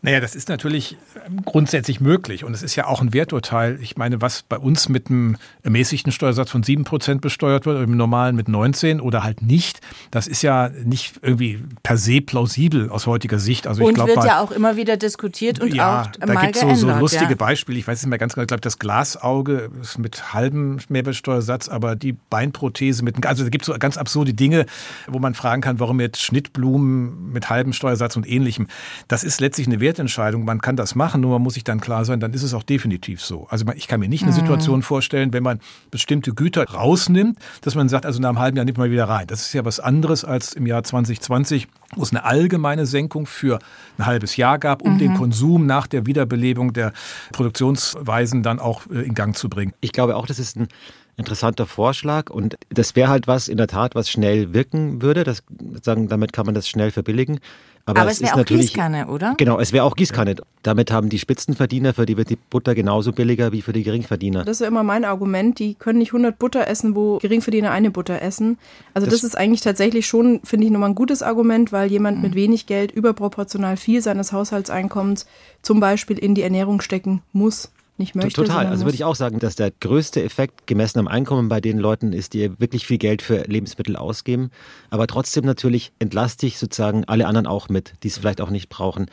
Naja, 0.00 0.20
das 0.20 0.36
ist 0.36 0.48
natürlich 0.48 0.96
ähm, 1.26 1.42
grundsätzlich 1.44 2.00
möglich 2.00 2.44
und 2.44 2.54
es 2.54 2.62
ist 2.62 2.76
ja 2.76 2.86
auch 2.86 3.00
ein 3.00 3.12
Werturteil. 3.12 3.78
Ich 3.82 3.96
meine, 3.96 4.22
was 4.22 4.42
bei 4.42 4.56
uns 4.56 4.88
mit 4.88 5.08
einem 5.08 5.36
ermäßigten 5.64 6.12
Steuersatz 6.12 6.50
von 6.50 6.62
7% 6.62 7.18
besteuert 7.18 7.66
wird, 7.66 7.82
im 7.82 7.96
normalen 7.96 8.36
mit 8.36 8.46
19 8.46 9.00
oder 9.00 9.24
halt 9.24 9.42
nicht, 9.42 9.80
das 10.12 10.28
ist 10.28 10.42
ja 10.42 10.70
nicht 10.84 11.18
irgendwie 11.22 11.64
per 11.82 11.96
se 11.96 12.20
plausibel 12.20 12.90
aus 12.90 13.08
heutiger 13.08 13.40
Sicht. 13.40 13.66
Also 13.66 13.82
und 13.82 13.90
ich 13.90 13.94
glaube, 13.96 14.14
wird 14.14 14.24
ja 14.24 14.40
auch 14.40 14.52
immer 14.52 14.76
wieder 14.76 14.96
diskutiert 14.96 15.58
und 15.58 15.74
ja, 15.74 16.02
auch 16.02 16.06
da 16.06 16.32
mal 16.32 16.46
gibt's 16.46 16.60
so, 16.60 16.72
so 16.74 16.90
lustige 16.90 17.30
ja. 17.30 17.36
Beispiele. 17.36 17.76
Ich 17.76 17.88
weiß 17.88 18.00
nicht 18.00 18.08
mehr 18.08 18.18
ganz 18.18 18.34
genau, 18.34 18.42
ich 18.42 18.48
glaube, 18.48 18.60
das 18.60 18.78
Glasauge 18.78 19.68
ist 19.82 19.98
mit 19.98 20.32
halbem 20.32 20.78
Mehrwertsteuersatz, 20.88 21.68
aber 21.68 21.96
die 21.96 22.12
Beinprothese 22.12 23.02
mit, 23.02 23.26
also 23.26 23.42
da 23.42 23.50
gibt 23.50 23.62
es 23.62 23.66
so 23.66 23.76
ganz 23.76 23.96
absurde 23.96 24.32
Dinge, 24.32 24.66
wo 25.08 25.18
man 25.18 25.34
fragen 25.34 25.60
kann, 25.60 25.80
warum 25.80 25.98
jetzt 25.98 26.22
Schnittblumen 26.22 27.32
mit 27.32 27.50
halbem 27.50 27.72
Steuersatz 27.72 28.14
und 28.14 28.28
ähnlichem. 28.28 28.68
Das 29.08 29.24
ist 29.24 29.40
letztlich 29.40 29.66
eine 29.66 29.80
Wertentscheidung. 29.88 30.44
Man 30.44 30.60
kann 30.60 30.76
das 30.76 30.94
machen, 30.94 31.22
nur 31.22 31.30
man 31.30 31.42
muss 31.42 31.54
sich 31.54 31.64
dann 31.64 31.80
klar 31.80 32.04
sein, 32.04 32.20
dann 32.20 32.34
ist 32.34 32.42
es 32.42 32.52
auch 32.52 32.62
definitiv 32.62 33.22
so. 33.22 33.46
Also 33.48 33.64
ich 33.74 33.88
kann 33.88 34.00
mir 34.00 34.08
nicht 34.08 34.22
eine 34.22 34.32
mhm. 34.32 34.36
Situation 34.36 34.82
vorstellen, 34.82 35.32
wenn 35.32 35.42
man 35.42 35.60
bestimmte 35.90 36.34
Güter 36.34 36.68
rausnimmt, 36.68 37.38
dass 37.62 37.74
man 37.74 37.88
sagt, 37.88 38.04
also 38.04 38.20
nach 38.20 38.28
einem 38.28 38.38
halben 38.38 38.56
Jahr 38.58 38.66
nimmt 38.66 38.76
man 38.76 38.90
wieder 38.90 39.08
rein. 39.08 39.26
Das 39.26 39.40
ist 39.40 39.54
ja 39.54 39.64
was 39.64 39.80
anderes 39.80 40.26
als 40.26 40.52
im 40.52 40.66
Jahr 40.66 40.84
2020, 40.84 41.68
wo 41.96 42.02
es 42.02 42.10
eine 42.10 42.24
allgemeine 42.24 42.84
Senkung 42.84 43.24
für 43.24 43.58
ein 43.96 44.04
halbes 44.04 44.36
Jahr 44.36 44.58
gab, 44.58 44.82
um 44.82 44.94
mhm. 44.94 44.98
den 44.98 45.14
Konsum 45.14 45.64
nach 45.64 45.86
der 45.86 46.04
Wiederbelebung 46.04 46.74
der 46.74 46.92
Produktionsweisen 47.32 48.42
dann 48.42 48.58
auch 48.58 48.82
äh, 48.90 49.06
in 49.06 49.14
Gang 49.14 49.34
zu 49.34 49.48
bringen. 49.48 49.72
Ich 49.80 49.92
glaube 49.92 50.16
auch, 50.16 50.26
das 50.26 50.38
ist 50.38 50.56
ein 50.56 50.68
interessanter 51.16 51.66
Vorschlag 51.66 52.30
und 52.30 52.56
das 52.70 52.94
wäre 52.94 53.08
halt 53.08 53.26
was 53.26 53.48
in 53.48 53.56
der 53.56 53.66
Tat, 53.66 53.94
was 53.94 54.08
schnell 54.08 54.54
wirken 54.54 55.02
würde. 55.02 55.24
Das, 55.24 55.42
sagen, 55.82 56.08
damit 56.08 56.32
kann 56.32 56.46
man 56.46 56.54
das 56.54 56.68
schnell 56.68 56.92
verbilligen. 56.92 57.40
Aber, 57.88 58.02
Aber 58.02 58.10
es, 58.10 58.20
es 58.20 58.22
wäre 58.22 58.40
auch 58.40 58.44
Gießkanne, 58.44 59.06
oder? 59.06 59.34
Genau, 59.38 59.58
es 59.58 59.72
wäre 59.72 59.84
auch 59.84 59.96
Gießkanne. 59.96 60.36
Damit 60.62 60.92
haben 60.92 61.08
die 61.08 61.18
Spitzenverdiener, 61.18 61.94
für 61.94 62.04
die 62.04 62.18
wird 62.18 62.28
die 62.28 62.36
Butter 62.36 62.74
genauso 62.74 63.12
billiger 63.12 63.50
wie 63.52 63.62
für 63.62 63.72
die 63.72 63.82
Geringverdiener. 63.82 64.44
Das 64.44 64.58
ist 64.58 64.60
ja 64.60 64.68
immer 64.68 64.82
mein 64.82 65.06
Argument. 65.06 65.58
Die 65.58 65.74
können 65.74 65.98
nicht 65.98 66.10
100 66.10 66.38
Butter 66.38 66.68
essen, 66.68 66.94
wo 66.94 67.16
Geringverdiener 67.16 67.70
eine 67.70 67.90
Butter 67.90 68.20
essen. 68.20 68.58
Also 68.92 69.06
das, 69.06 69.22
das 69.22 69.24
ist 69.24 69.38
eigentlich 69.38 69.62
tatsächlich 69.62 70.06
schon, 70.06 70.40
finde 70.44 70.66
ich, 70.66 70.70
nochmal 70.70 70.90
ein 70.90 70.96
gutes 70.96 71.22
Argument, 71.22 71.72
weil 71.72 71.90
jemand 71.90 72.18
mhm. 72.18 72.24
mit 72.24 72.34
wenig 72.34 72.66
Geld 72.66 72.92
überproportional 72.92 73.78
viel 73.78 74.02
seines 74.02 74.32
Haushaltseinkommens 74.32 75.24
zum 75.62 75.80
Beispiel 75.80 76.18
in 76.18 76.34
die 76.34 76.42
Ernährung 76.42 76.82
stecken 76.82 77.22
muss 77.32 77.72
nicht 77.98 78.14
möchte. 78.14 78.42
Total. 78.42 78.66
Also 78.66 78.84
würde 78.84 78.94
ich 78.94 79.04
auch 79.04 79.14
sagen, 79.14 79.38
dass 79.38 79.56
der 79.56 79.70
größte 79.70 80.22
Effekt 80.22 80.66
gemessen 80.66 80.98
am 80.98 81.08
Einkommen 81.08 81.48
bei 81.48 81.60
den 81.60 81.78
Leuten 81.78 82.12
ist, 82.12 82.34
die 82.34 82.58
wirklich 82.60 82.86
viel 82.86 82.98
Geld 82.98 83.22
für 83.22 83.42
Lebensmittel 83.42 83.96
ausgeben. 83.96 84.50
Aber 84.90 85.06
trotzdem 85.06 85.44
natürlich 85.44 85.92
entlaste 85.98 86.46
ich 86.46 86.58
sozusagen 86.58 87.04
alle 87.04 87.26
anderen 87.26 87.46
auch 87.46 87.68
mit, 87.68 87.94
die 88.02 88.08
es 88.08 88.18
vielleicht 88.18 88.40
auch 88.40 88.50
nicht 88.50 88.68
brauchen. 88.68 89.06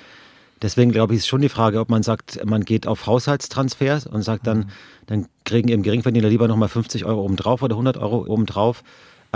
Deswegen 0.62 0.92
glaube 0.92 1.14
ich, 1.14 1.20
ist 1.20 1.28
schon 1.28 1.42
die 1.42 1.50
Frage, 1.50 1.80
ob 1.80 1.90
man 1.90 2.02
sagt, 2.02 2.44
man 2.46 2.64
geht 2.64 2.88
auf 2.88 3.06
Haushaltstransfers 3.06 4.08
und 4.08 4.22
sagt 4.22 4.48
dann, 4.48 4.72
dann 5.06 5.28
kriegen 5.44 5.68
eben 5.68 5.84
Geringverdiener 5.84 6.30
lieber 6.30 6.48
nochmal 6.48 6.70
50 6.70 7.06
Euro 7.06 7.24
obendrauf 7.24 7.62
oder 7.62 7.74
100 7.74 7.98
Euro 7.98 8.26
obendrauf 8.26 8.84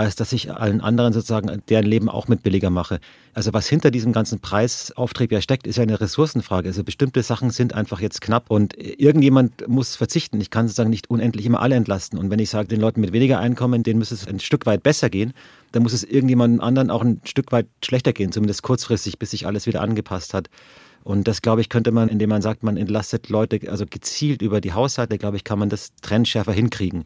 als 0.00 0.16
dass 0.16 0.32
ich 0.32 0.50
allen 0.50 0.80
anderen 0.80 1.12
sozusagen 1.12 1.62
deren 1.68 1.84
Leben 1.84 2.08
auch 2.08 2.26
mit 2.26 2.42
billiger 2.42 2.70
mache. 2.70 3.00
Also 3.34 3.52
was 3.52 3.68
hinter 3.68 3.90
diesem 3.90 4.12
ganzen 4.12 4.40
Preisauftrieb 4.40 5.30
ja 5.30 5.42
steckt, 5.42 5.66
ist 5.66 5.76
ja 5.76 5.82
eine 5.82 6.00
Ressourcenfrage. 6.00 6.68
Also 6.68 6.84
bestimmte 6.84 7.22
Sachen 7.22 7.50
sind 7.50 7.74
einfach 7.74 8.00
jetzt 8.00 8.22
knapp 8.22 8.50
und 8.50 8.74
irgendjemand 8.78 9.68
muss 9.68 9.96
verzichten. 9.96 10.40
Ich 10.40 10.48
kann 10.48 10.66
sozusagen 10.66 10.88
nicht 10.88 11.10
unendlich 11.10 11.44
immer 11.44 11.60
alle 11.60 11.74
entlasten. 11.74 12.18
Und 12.18 12.30
wenn 12.30 12.38
ich 12.38 12.48
sage, 12.48 12.68
den 12.68 12.80
Leuten 12.80 13.02
mit 13.02 13.12
weniger 13.12 13.40
Einkommen, 13.40 13.82
denen 13.82 13.98
muss 13.98 14.10
es 14.10 14.26
ein 14.26 14.40
Stück 14.40 14.64
weit 14.64 14.82
besser 14.82 15.10
gehen, 15.10 15.34
dann 15.72 15.82
muss 15.82 15.92
es 15.92 16.02
irgendjemandem 16.02 16.62
anderen 16.62 16.90
auch 16.90 17.02
ein 17.02 17.20
Stück 17.24 17.52
weit 17.52 17.66
schlechter 17.84 18.14
gehen, 18.14 18.32
zumindest 18.32 18.62
kurzfristig, 18.62 19.18
bis 19.18 19.32
sich 19.32 19.46
alles 19.46 19.66
wieder 19.66 19.82
angepasst 19.82 20.32
hat. 20.32 20.48
Und 21.04 21.28
das, 21.28 21.42
glaube 21.42 21.60
ich, 21.60 21.68
könnte 21.68 21.92
man, 21.92 22.08
indem 22.08 22.30
man 22.30 22.42
sagt, 22.42 22.62
man 22.62 22.76
entlastet 22.76 23.28
Leute, 23.28 23.70
also 23.70 23.84
gezielt 23.84 24.40
über 24.40 24.60
die 24.60 24.72
Haushalte, 24.72 25.18
glaube 25.18 25.36
ich, 25.36 25.44
kann 25.44 25.58
man 25.58 25.68
das 25.68 25.92
trennschärfer 26.00 26.52
hinkriegen 26.52 27.04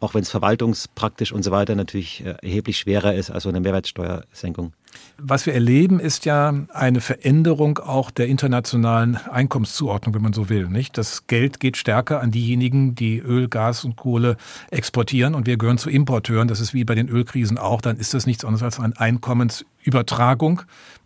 auch 0.00 0.14
wenn 0.14 0.22
es 0.22 0.30
verwaltungspraktisch 0.30 1.32
und 1.32 1.42
so 1.42 1.50
weiter 1.50 1.74
natürlich 1.74 2.24
äh, 2.24 2.36
erheblich 2.42 2.78
schwerer 2.78 3.14
ist 3.14 3.30
als 3.30 3.44
so 3.44 3.48
eine 3.48 3.60
Mehrwertsteuersenkung. 3.60 4.72
Was 5.18 5.46
wir 5.46 5.54
erleben, 5.54 6.00
ist 6.00 6.24
ja 6.24 6.54
eine 6.72 7.00
Veränderung 7.00 7.78
auch 7.78 8.10
der 8.10 8.28
internationalen 8.28 9.16
Einkommenszuordnung, 9.16 10.14
wenn 10.14 10.22
man 10.22 10.32
so 10.32 10.48
will. 10.48 10.68
Nicht? 10.68 10.96
Das 10.96 11.26
Geld 11.26 11.60
geht 11.60 11.76
stärker 11.76 12.20
an 12.20 12.30
diejenigen, 12.30 12.94
die 12.94 13.18
Öl, 13.18 13.48
Gas 13.48 13.84
und 13.84 13.96
Kohle 13.96 14.36
exportieren 14.70 15.34
und 15.34 15.46
wir 15.46 15.56
gehören 15.56 15.78
zu 15.78 15.90
Importeuren. 15.90 16.48
Das 16.48 16.60
ist 16.60 16.74
wie 16.74 16.84
bei 16.84 16.94
den 16.94 17.08
Ölkrisen 17.08 17.58
auch. 17.58 17.80
Dann 17.80 17.96
ist 17.96 18.14
das 18.14 18.26
nichts 18.26 18.44
anderes 18.44 18.62
als 18.62 18.80
ein 18.80 18.94
Einkommens 18.94 19.64
Übertragung 19.86 20.62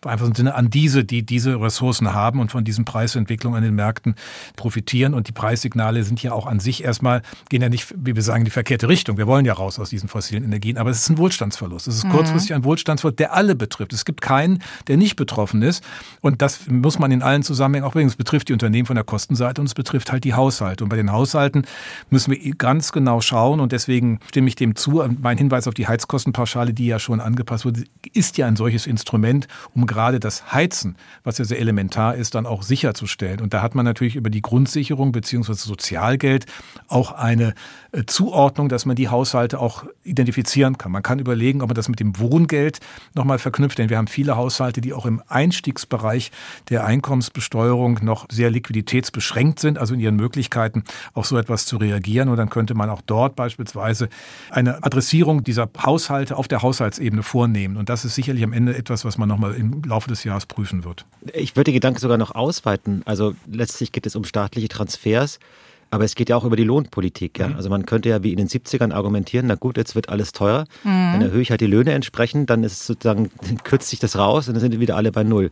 einfach 0.08 0.26
im 0.26 0.34
Sinne 0.34 0.54
an 0.54 0.70
diese, 0.70 1.04
die 1.04 1.22
diese 1.24 1.60
Ressourcen 1.60 2.14
haben 2.14 2.40
und 2.40 2.50
von 2.50 2.64
diesen 2.64 2.84
Preisentwicklungen 2.84 3.58
an 3.58 3.64
den 3.64 3.74
Märkten 3.74 4.14
profitieren. 4.56 5.14
Und 5.14 5.28
die 5.28 5.32
Preissignale 5.32 6.04
sind 6.04 6.22
ja 6.22 6.32
auch 6.32 6.46
an 6.46 6.60
sich 6.60 6.84
erstmal, 6.84 7.22
gehen 7.48 7.62
ja 7.62 7.68
nicht, 7.68 7.94
wie 7.96 8.14
wir 8.14 8.22
sagen, 8.22 8.40
in 8.40 8.44
die 8.46 8.50
verkehrte 8.50 8.88
Richtung. 8.88 9.18
Wir 9.18 9.26
wollen 9.26 9.44
ja 9.44 9.52
raus 9.52 9.78
aus 9.78 9.90
diesen 9.90 10.08
fossilen 10.08 10.44
Energien, 10.44 10.78
aber 10.78 10.90
es 10.90 11.00
ist 11.00 11.10
ein 11.10 11.18
Wohlstandsverlust. 11.18 11.88
Es 11.88 11.96
ist 11.96 12.04
mhm. 12.04 12.10
kurzfristig 12.10 12.54
ein 12.54 12.64
Wohlstandsverlust, 12.64 13.18
der 13.18 13.34
alle 13.34 13.54
betrifft. 13.54 13.92
Es 13.92 14.04
gibt 14.04 14.20
keinen, 14.20 14.62
der 14.88 14.96
nicht 14.96 15.16
betroffen 15.16 15.62
ist. 15.62 15.84
Und 16.20 16.40
das 16.42 16.66
muss 16.68 16.98
man 16.98 17.10
in 17.10 17.22
allen 17.22 17.42
Zusammenhängen 17.42 17.86
auch 17.86 17.92
bringen. 17.92 18.08
Es 18.08 18.16
betrifft 18.16 18.48
die 18.48 18.52
Unternehmen 18.52 18.86
von 18.86 18.96
der 18.96 19.04
Kostenseite 19.04 19.60
und 19.60 19.66
es 19.66 19.74
betrifft 19.74 20.12
halt 20.12 20.24
die 20.24 20.34
Haushalte. 20.34 20.84
Und 20.84 20.90
bei 20.90 20.96
den 20.96 21.12
Haushalten 21.12 21.64
müssen 22.08 22.32
wir 22.32 22.54
ganz 22.54 22.92
genau 22.92 23.20
schauen 23.20 23.60
und 23.60 23.72
deswegen 23.72 24.20
stimme 24.28 24.48
ich 24.48 24.54
dem 24.54 24.76
zu. 24.76 25.02
Mein 25.20 25.36
Hinweis 25.36 25.68
auf 25.68 25.74
die 25.74 25.86
Heizkostenpauschale, 25.86 26.72
die 26.72 26.86
ja 26.86 26.98
schon 26.98 27.20
angepasst 27.20 27.64
wurde, 27.64 27.84
ist 28.12 28.38
ja 28.38 28.46
ein 28.46 28.56
solches 28.56 28.69
Instrument, 28.86 29.48
um 29.74 29.86
gerade 29.86 30.20
das 30.20 30.52
Heizen, 30.52 30.96
was 31.24 31.38
ja 31.38 31.44
sehr 31.44 31.58
elementar 31.58 32.14
ist, 32.14 32.34
dann 32.34 32.46
auch 32.46 32.62
sicherzustellen. 32.62 33.40
Und 33.40 33.54
da 33.54 33.62
hat 33.62 33.74
man 33.74 33.84
natürlich 33.84 34.16
über 34.16 34.30
die 34.30 34.42
Grundsicherung 34.42 35.12
beziehungsweise 35.12 35.66
Sozialgeld 35.66 36.46
auch 36.88 37.12
eine 37.12 37.54
äh, 37.92 38.04
Zuordnung, 38.06 38.68
dass 38.68 38.86
man 38.86 38.96
die 38.96 39.08
Haushalte 39.08 39.58
auch 39.58 39.84
identifizieren 40.04 40.78
kann. 40.78 40.92
Man 40.92 41.02
kann 41.02 41.18
überlegen, 41.18 41.62
ob 41.62 41.68
man 41.68 41.74
das 41.74 41.88
mit 41.88 42.00
dem 42.00 42.18
Wohngeld 42.18 42.80
nochmal 43.14 43.38
verknüpft, 43.38 43.78
denn 43.78 43.90
wir 43.90 43.96
haben 43.96 44.06
viele 44.06 44.36
Haushalte, 44.36 44.80
die 44.80 44.92
auch 44.92 45.06
im 45.06 45.22
Einstiegsbereich 45.28 46.30
der 46.68 46.84
Einkommensbesteuerung 46.84 48.00
noch 48.02 48.26
sehr 48.30 48.50
liquiditätsbeschränkt 48.50 49.60
sind, 49.60 49.78
also 49.78 49.94
in 49.94 50.00
ihren 50.00 50.16
Möglichkeiten 50.16 50.84
auf 51.14 51.26
so 51.26 51.36
etwas 51.36 51.66
zu 51.66 51.76
reagieren. 51.76 52.28
Und 52.28 52.36
dann 52.36 52.50
könnte 52.50 52.74
man 52.74 52.90
auch 52.90 53.02
dort 53.02 53.36
beispielsweise 53.36 54.08
eine 54.50 54.82
Adressierung 54.84 55.42
dieser 55.42 55.68
Haushalte 55.82 56.36
auf 56.36 56.48
der 56.48 56.62
Haushaltsebene 56.62 57.22
vornehmen. 57.22 57.76
Und 57.76 57.88
das 57.88 58.04
ist 58.04 58.14
sicherlich 58.14 58.44
am 58.44 58.52
Ende 58.52 58.59
etwas, 58.68 59.04
was 59.04 59.18
man 59.18 59.28
nochmal 59.28 59.54
im 59.54 59.82
Laufe 59.82 60.08
des 60.08 60.24
Jahres 60.24 60.46
prüfen 60.46 60.84
wird. 60.84 61.06
Ich 61.34 61.56
würde 61.56 61.70
den 61.70 61.74
Gedanken 61.74 61.98
sogar 61.98 62.18
noch 62.18 62.34
ausweiten. 62.34 63.02
Also 63.04 63.34
letztlich 63.50 63.92
geht 63.92 64.06
es 64.06 64.16
um 64.16 64.24
staatliche 64.24 64.68
Transfers. 64.68 65.38
Aber 65.92 66.04
es 66.04 66.14
geht 66.14 66.28
ja 66.28 66.36
auch 66.36 66.44
über 66.44 66.56
die 66.56 66.64
Lohnpolitik. 66.64 67.38
Ja? 67.38 67.48
Mhm. 67.48 67.56
Also 67.56 67.68
man 67.68 67.84
könnte 67.84 68.08
ja 68.08 68.22
wie 68.22 68.30
in 68.30 68.36
den 68.36 68.48
70ern 68.48 68.92
argumentieren, 68.92 69.46
na 69.46 69.56
gut, 69.56 69.76
jetzt 69.76 69.94
wird 69.94 70.08
alles 70.08 70.32
teuer, 70.32 70.66
mhm. 70.84 71.12
dann 71.12 71.22
erhöhe 71.22 71.42
ich 71.42 71.50
halt 71.50 71.60
die 71.60 71.66
Löhne 71.66 71.92
entsprechend, 71.92 72.48
dann 72.48 72.62
ist 72.62 72.86
sozusagen, 72.86 73.30
kürzt 73.64 73.90
sich 73.90 73.98
das 73.98 74.16
raus 74.16 74.46
und 74.46 74.54
dann 74.54 74.60
sind 74.60 74.72
wir 74.72 74.80
wieder 74.80 74.96
alle 74.96 75.10
bei 75.10 75.24
Null. 75.24 75.50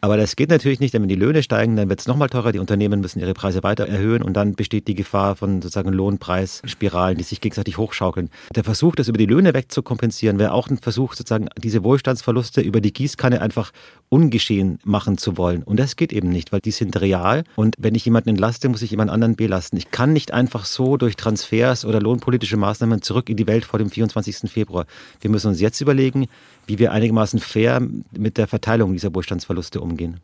Aber 0.00 0.16
das 0.16 0.36
geht 0.36 0.50
natürlich 0.50 0.78
nicht, 0.78 0.94
denn 0.94 1.02
wenn 1.02 1.08
die 1.08 1.16
Löhne 1.16 1.42
steigen, 1.42 1.74
dann 1.74 1.88
wird 1.88 1.98
es 1.98 2.06
nochmal 2.06 2.28
teurer. 2.28 2.52
Die 2.52 2.60
Unternehmen 2.60 3.00
müssen 3.00 3.18
ihre 3.18 3.34
Preise 3.34 3.64
weiter 3.64 3.88
erhöhen 3.88 4.22
und 4.22 4.34
dann 4.34 4.54
besteht 4.54 4.86
die 4.86 4.94
Gefahr 4.94 5.34
von 5.34 5.60
sozusagen 5.60 5.92
Lohnpreisspiralen, 5.92 7.18
die 7.18 7.24
sich 7.24 7.40
gegenseitig 7.40 7.78
hochschaukeln. 7.78 8.30
Der 8.54 8.62
Versuch, 8.62 8.94
das 8.94 9.08
über 9.08 9.18
die 9.18 9.26
Löhne 9.26 9.54
wegzukompensieren, 9.54 10.38
wäre 10.38 10.52
auch 10.52 10.68
ein 10.68 10.78
Versuch, 10.78 11.14
sozusagen 11.14 11.48
diese 11.60 11.82
Wohlstandsverluste 11.82 12.60
über 12.60 12.80
die 12.80 12.92
Gießkanne 12.92 13.42
einfach 13.42 13.72
ungeschehen 14.08 14.78
machen 14.84 15.18
zu 15.18 15.36
wollen. 15.36 15.64
Und 15.64 15.80
das 15.80 15.96
geht 15.96 16.12
eben 16.12 16.28
nicht, 16.28 16.52
weil 16.52 16.60
die 16.60 16.70
sind 16.70 17.00
real. 17.00 17.42
Und 17.56 17.74
wenn 17.78 17.96
ich 17.96 18.04
jemanden 18.04 18.30
entlaste, 18.30 18.68
muss 18.68 18.82
ich 18.82 18.92
jemand 18.92 19.10
anderen 19.10 19.34
belasten. 19.34 19.76
Ich 19.76 19.90
kann 19.90 20.12
nicht 20.12 20.32
einfach 20.32 20.64
so 20.64 20.96
durch 20.96 21.16
Transfers 21.16 21.84
oder 21.84 22.00
lohnpolitische 22.00 22.56
Maßnahmen 22.56 23.02
zurück 23.02 23.28
in 23.28 23.36
die 23.36 23.48
Welt 23.48 23.64
vor 23.64 23.80
dem 23.80 23.90
24. 23.90 24.50
Februar. 24.50 24.86
Wir 25.20 25.30
müssen 25.30 25.48
uns 25.48 25.60
jetzt 25.60 25.80
überlegen, 25.80 26.28
wie 26.68 26.78
wir 26.78 26.92
einigermaßen 26.92 27.40
fair 27.40 27.80
mit 28.12 28.36
der 28.36 28.46
Verteilung 28.46 28.92
dieser 28.92 29.14
Wohlstandsverluste 29.14 29.80
umgehen. 29.80 30.20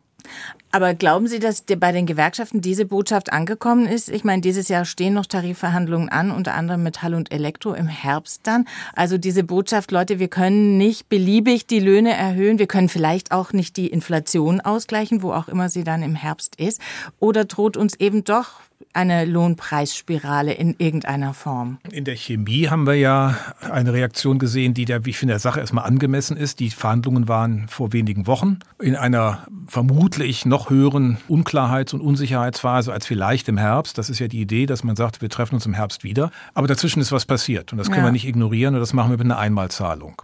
Aber 0.75 0.93
glauben 0.93 1.29
Sie, 1.29 1.39
dass 1.39 1.63
bei 1.63 1.93
den 1.93 2.05
Gewerkschaften 2.05 2.61
diese 2.61 2.85
Botschaft 2.85 3.33
angekommen 3.33 3.87
ist? 3.87 4.11
Ich 4.11 4.25
meine, 4.25 4.43
dieses 4.43 4.67
Jahr 4.67 4.85
stehen 4.85 5.15
noch 5.15 5.27
Tarifverhandlungen 5.27 6.09
an, 6.09 6.33
unter 6.33 6.55
anderem 6.55 6.83
Metall 6.83 7.15
und 7.15 7.31
Elektro 7.31 7.75
im 7.75 7.87
Herbst 7.87 8.41
dann. 8.43 8.67
Also 8.93 9.17
diese 9.17 9.45
Botschaft, 9.45 9.93
Leute, 9.93 10.19
wir 10.19 10.27
können 10.27 10.77
nicht 10.77 11.09
beliebig 11.09 11.69
die 11.69 11.79
Löhne 11.79 12.15
erhöhen, 12.15 12.59
wir 12.59 12.67
können 12.67 12.89
vielleicht 12.89 13.31
auch 13.31 13.53
nicht 13.53 13.77
die 13.77 13.87
Inflation 13.87 14.61
ausgleichen, 14.61 15.23
wo 15.23 15.31
auch 15.31 15.47
immer 15.47 15.69
sie 15.69 15.85
dann 15.85 16.03
im 16.03 16.17
Herbst 16.17 16.57
ist. 16.57 16.81
Oder 17.21 17.45
droht 17.45 17.77
uns 17.77 17.95
eben 17.95 18.25
doch 18.25 18.61
eine 18.95 19.25
Lohnpreisspirale 19.25 20.53
in 20.53 20.75
irgendeiner 20.79 21.35
Form? 21.35 21.79
In 21.91 22.05
der 22.05 22.17
Chemie 22.17 22.69
haben 22.69 22.87
wir 22.87 22.95
ja 22.95 23.37
eine 23.61 23.93
Reaktion 23.93 24.39
gesehen, 24.39 24.75
die 24.75 24.85
der, 24.85 25.05
wie 25.05 25.11
ich 25.11 25.19
finde, 25.19 25.35
der 25.35 25.41
Sache 25.41 25.61
erstmal 25.61 25.85
angemessen 25.85 26.37
ist. 26.37 26.61
Die 26.61 26.71
Verhandlungen 26.71 27.29
waren 27.29 27.67
vor 27.69 27.93
wenigen 27.93 28.27
Wochen 28.27 28.59
in 28.81 28.97
einer 28.97 29.47
vermutlich 29.67 30.47
noch 30.47 30.64
höheren 30.71 31.19
Unklarheits- 31.29 31.95
und 31.95 32.01
Unsicherheitsphase 32.01 32.93
als 32.93 33.07
vielleicht 33.07 33.49
im 33.49 33.59
Herbst. 33.59 33.99
Das 33.99 34.11
ist 34.11 34.19
ja 34.19 34.29
die 34.29 34.41
Idee, 34.41 34.67
dass 34.67 34.85
man 34.85 34.97
sagt, 34.97 35.23
wir 35.23 35.29
treffen 35.29 35.55
uns 35.55 35.67
im 35.67 35.75
Herbst 35.75 36.05
wieder. 36.05 36.31
Aber 36.55 36.67
dazwischen 36.67 37.01
ist 37.01 37.13
was 37.13 37.27
passiert 37.27 37.73
und 37.73 37.79
das 37.79 37.89
können 37.89 38.01
ja. 38.01 38.09
wir 38.09 38.13
nicht 38.13 38.27
ignorieren 38.27 38.75
und 38.75 38.81
das 38.81 38.93
machen 38.93 39.11
wir 39.11 39.19
mit 39.19 39.27
einer 39.27 39.39
Einmalzahlung. 39.39 40.21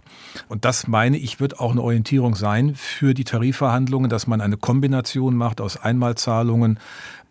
Und 0.49 0.65
das 0.65 0.87
meine 0.87 1.17
ich, 1.17 1.39
wird 1.39 1.59
auch 1.59 1.71
eine 1.71 1.81
Orientierung 1.81 2.35
sein 2.35 2.75
für 2.75 3.13
die 3.13 3.23
Tarifverhandlungen, 3.23 4.09
dass 4.09 4.27
man 4.27 4.41
eine 4.41 4.57
Kombination 4.57 5.35
macht 5.35 5.61
aus 5.61 5.77
Einmalzahlungen, 5.77 6.79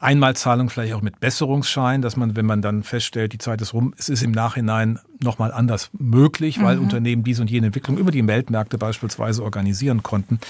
Einmalzahlung 0.01 0.71
vielleicht 0.71 0.95
auch 0.95 1.03
mit 1.03 1.21
Besserungsschein, 1.21 2.01
dass 2.01 2.17
man, 2.17 2.35
wenn 2.35 2.47
man 2.47 2.63
dann 2.63 2.83
feststellt, 2.83 3.35
die 3.35 3.39
Zeit 3.39 3.61
ist 3.61 3.75
rum, 3.75 3.93
es 3.99 4.09
ist 4.09 4.23
im 4.23 4.31
Nachhinein 4.31 4.99
nochmal 5.23 5.53
anders 5.53 5.91
möglich, 5.93 6.63
weil 6.63 6.77
mhm. 6.77 6.85
Unternehmen 6.85 7.23
diese 7.23 7.43
und 7.43 7.51
jene 7.51 7.67
Entwicklung 7.67 7.99
über 7.99 8.11
die 8.11 8.27
Weltmärkte 8.27 8.79
beispielsweise 8.79 9.45
organisieren 9.45 10.03
konnten, 10.03 10.41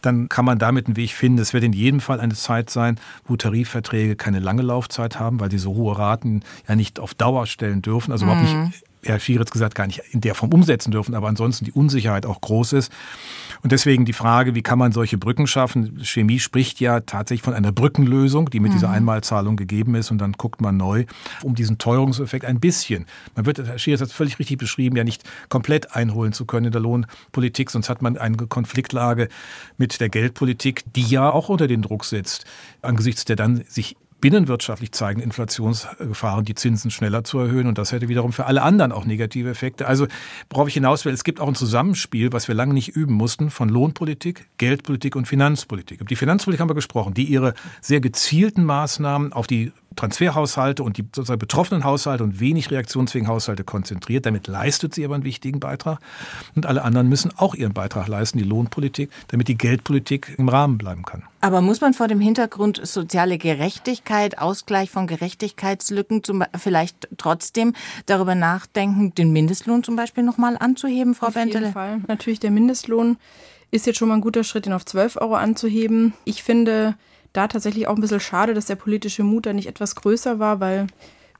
dann 0.00 0.28
kann 0.28 0.44
man 0.44 0.60
damit 0.60 0.86
einen 0.86 0.96
Weg 0.96 1.10
finden. 1.10 1.40
Es 1.40 1.52
wird 1.52 1.64
in 1.64 1.72
jedem 1.72 1.98
Fall 1.98 2.20
eine 2.20 2.34
Zeit 2.34 2.70
sein, 2.70 3.00
wo 3.26 3.36
Tarifverträge 3.36 4.14
keine 4.14 4.38
lange 4.38 4.62
Laufzeit 4.62 5.18
haben, 5.18 5.40
weil 5.40 5.48
die 5.48 5.58
so 5.58 5.74
hohe 5.74 5.98
Raten 5.98 6.42
ja 6.68 6.76
nicht 6.76 7.00
auf 7.00 7.12
Dauer 7.14 7.48
stellen 7.48 7.82
dürfen, 7.82 8.12
also 8.12 8.24
mhm. 8.24 8.30
überhaupt 8.30 8.64
nicht 8.66 8.84
Herr 9.02 9.18
Schieritz 9.18 9.50
gesagt, 9.50 9.74
gar 9.74 9.86
nicht 9.86 10.02
in 10.10 10.20
der 10.20 10.34
Form 10.34 10.52
umsetzen 10.52 10.90
dürfen, 10.90 11.14
aber 11.14 11.28
ansonsten 11.28 11.64
die 11.64 11.72
Unsicherheit 11.72 12.26
auch 12.26 12.40
groß 12.40 12.74
ist. 12.74 12.92
Und 13.62 13.72
deswegen 13.72 14.04
die 14.04 14.12
Frage, 14.12 14.54
wie 14.54 14.62
kann 14.62 14.78
man 14.78 14.92
solche 14.92 15.18
Brücken 15.18 15.46
schaffen? 15.46 16.00
Chemie 16.02 16.38
spricht 16.38 16.80
ja 16.80 17.00
tatsächlich 17.00 17.42
von 17.42 17.54
einer 17.54 17.72
Brückenlösung, 17.72 18.48
die 18.50 18.60
mit 18.60 18.70
mhm. 18.70 18.76
dieser 18.76 18.90
Einmalzahlung 18.90 19.56
gegeben 19.56 19.94
ist 19.94 20.10
und 20.10 20.18
dann 20.18 20.32
guckt 20.32 20.60
man 20.60 20.76
neu, 20.76 21.04
um 21.42 21.54
diesen 21.54 21.78
Teuerungseffekt 21.78 22.44
ein 22.44 22.60
bisschen, 22.60 23.06
man 23.34 23.46
wird, 23.46 23.58
Herr 23.58 23.78
Schieritz 23.78 24.00
hat 24.00 24.08
es 24.08 24.14
völlig 24.14 24.38
richtig 24.38 24.58
beschrieben, 24.58 24.96
ja 24.96 25.04
nicht 25.04 25.24
komplett 25.48 25.94
einholen 25.94 26.32
zu 26.32 26.46
können 26.46 26.66
in 26.66 26.72
der 26.72 26.80
Lohnpolitik, 26.80 27.70
sonst 27.70 27.88
hat 27.88 28.02
man 28.02 28.16
eine 28.16 28.36
Konfliktlage 28.36 29.28
mit 29.76 30.00
der 30.00 30.08
Geldpolitik, 30.08 30.84
die 30.94 31.02
ja 31.02 31.30
auch 31.30 31.48
unter 31.48 31.66
den 31.66 31.82
Druck 31.82 32.04
setzt, 32.04 32.44
angesichts 32.82 33.24
der 33.24 33.36
dann 33.36 33.62
sich 33.68 33.96
binnenwirtschaftlich 34.20 34.92
zeigen 34.92 35.20
Inflationsgefahren, 35.20 36.44
die 36.44 36.54
Zinsen 36.54 36.90
schneller 36.90 37.24
zu 37.24 37.38
erhöhen. 37.38 37.66
Und 37.66 37.78
das 37.78 37.92
hätte 37.92 38.08
wiederum 38.08 38.32
für 38.32 38.46
alle 38.46 38.62
anderen 38.62 38.92
auch 38.92 39.04
negative 39.04 39.50
Effekte. 39.50 39.86
Also 39.86 40.06
worauf 40.48 40.68
ich 40.68 40.74
hinaus 40.74 41.04
will, 41.04 41.12
es 41.12 41.24
gibt 41.24 41.40
auch 41.40 41.48
ein 41.48 41.54
Zusammenspiel, 41.54 42.32
was 42.32 42.48
wir 42.48 42.54
lange 42.54 42.74
nicht 42.74 42.88
üben 42.88 43.14
mussten, 43.14 43.50
von 43.50 43.68
Lohnpolitik, 43.68 44.46
Geldpolitik 44.58 45.16
und 45.16 45.26
Finanzpolitik. 45.26 46.00
Über 46.00 46.08
die 46.08 46.16
Finanzpolitik 46.16 46.60
haben 46.60 46.70
wir 46.70 46.74
gesprochen, 46.74 47.14
die 47.14 47.24
ihre 47.24 47.54
sehr 47.80 48.00
gezielten 48.00 48.64
Maßnahmen 48.64 49.32
auf 49.32 49.46
die 49.46 49.72
Transferhaushalte 49.96 50.82
und 50.82 50.96
die 50.96 51.02
sozusagen 51.02 51.38
betroffenen 51.38 51.84
Haushalte 51.84 52.24
und 52.24 52.40
wenig 52.40 52.70
reaktionsfähigen 52.70 53.28
Haushalte 53.28 53.64
konzentriert. 53.64 54.26
Damit 54.26 54.46
leistet 54.46 54.94
sie 54.94 55.04
aber 55.04 55.14
einen 55.16 55.24
wichtigen 55.24 55.60
Beitrag. 55.60 55.98
Und 56.54 56.66
alle 56.66 56.82
anderen 56.82 57.08
müssen 57.08 57.32
auch 57.36 57.54
ihren 57.54 57.72
Beitrag 57.72 58.08
leisten, 58.08 58.38
die 58.38 58.44
Lohnpolitik, 58.44 59.10
damit 59.28 59.48
die 59.48 59.58
Geldpolitik 59.58 60.34
im 60.38 60.48
Rahmen 60.48 60.78
bleiben 60.78 61.04
kann. 61.04 61.24
Aber 61.40 61.60
muss 61.60 61.80
man 61.80 61.94
vor 61.94 62.06
dem 62.06 62.20
Hintergrund 62.20 62.80
soziale 62.86 63.38
Gerechtigkeit, 63.38 64.38
Ausgleich 64.38 64.90
von 64.90 65.06
Gerechtigkeitslücken 65.06 66.22
zum, 66.22 66.44
vielleicht 66.56 67.08
trotzdem 67.16 67.72
darüber 68.06 68.34
nachdenken, 68.34 69.14
den 69.14 69.32
Mindestlohn 69.32 69.82
zum 69.82 69.96
Beispiel 69.96 70.22
nochmal 70.22 70.56
anzuheben, 70.58 71.14
Frau 71.14 71.28
Auf 71.28 71.34
Bentele? 71.34 71.58
Auf 71.58 71.64
jeden 71.64 71.72
Fall. 71.72 72.00
Natürlich 72.06 72.40
der 72.40 72.50
Mindestlohn 72.50 73.16
ist 73.70 73.86
jetzt 73.86 73.98
schon 73.98 74.08
mal 74.08 74.14
ein 74.14 74.20
guter 74.20 74.44
Schritt, 74.44 74.66
ihn 74.66 74.72
auf 74.72 74.84
12 74.84 75.16
Euro 75.16 75.34
anzuheben. 75.34 76.12
Ich 76.24 76.42
finde, 76.42 76.94
da 77.32 77.48
tatsächlich 77.48 77.86
auch 77.86 77.94
ein 77.94 78.00
bisschen 78.00 78.20
schade, 78.20 78.54
dass 78.54 78.66
der 78.66 78.76
politische 78.76 79.22
Mut 79.22 79.46
da 79.46 79.52
nicht 79.52 79.68
etwas 79.68 79.94
größer 79.94 80.38
war, 80.38 80.60
weil 80.60 80.86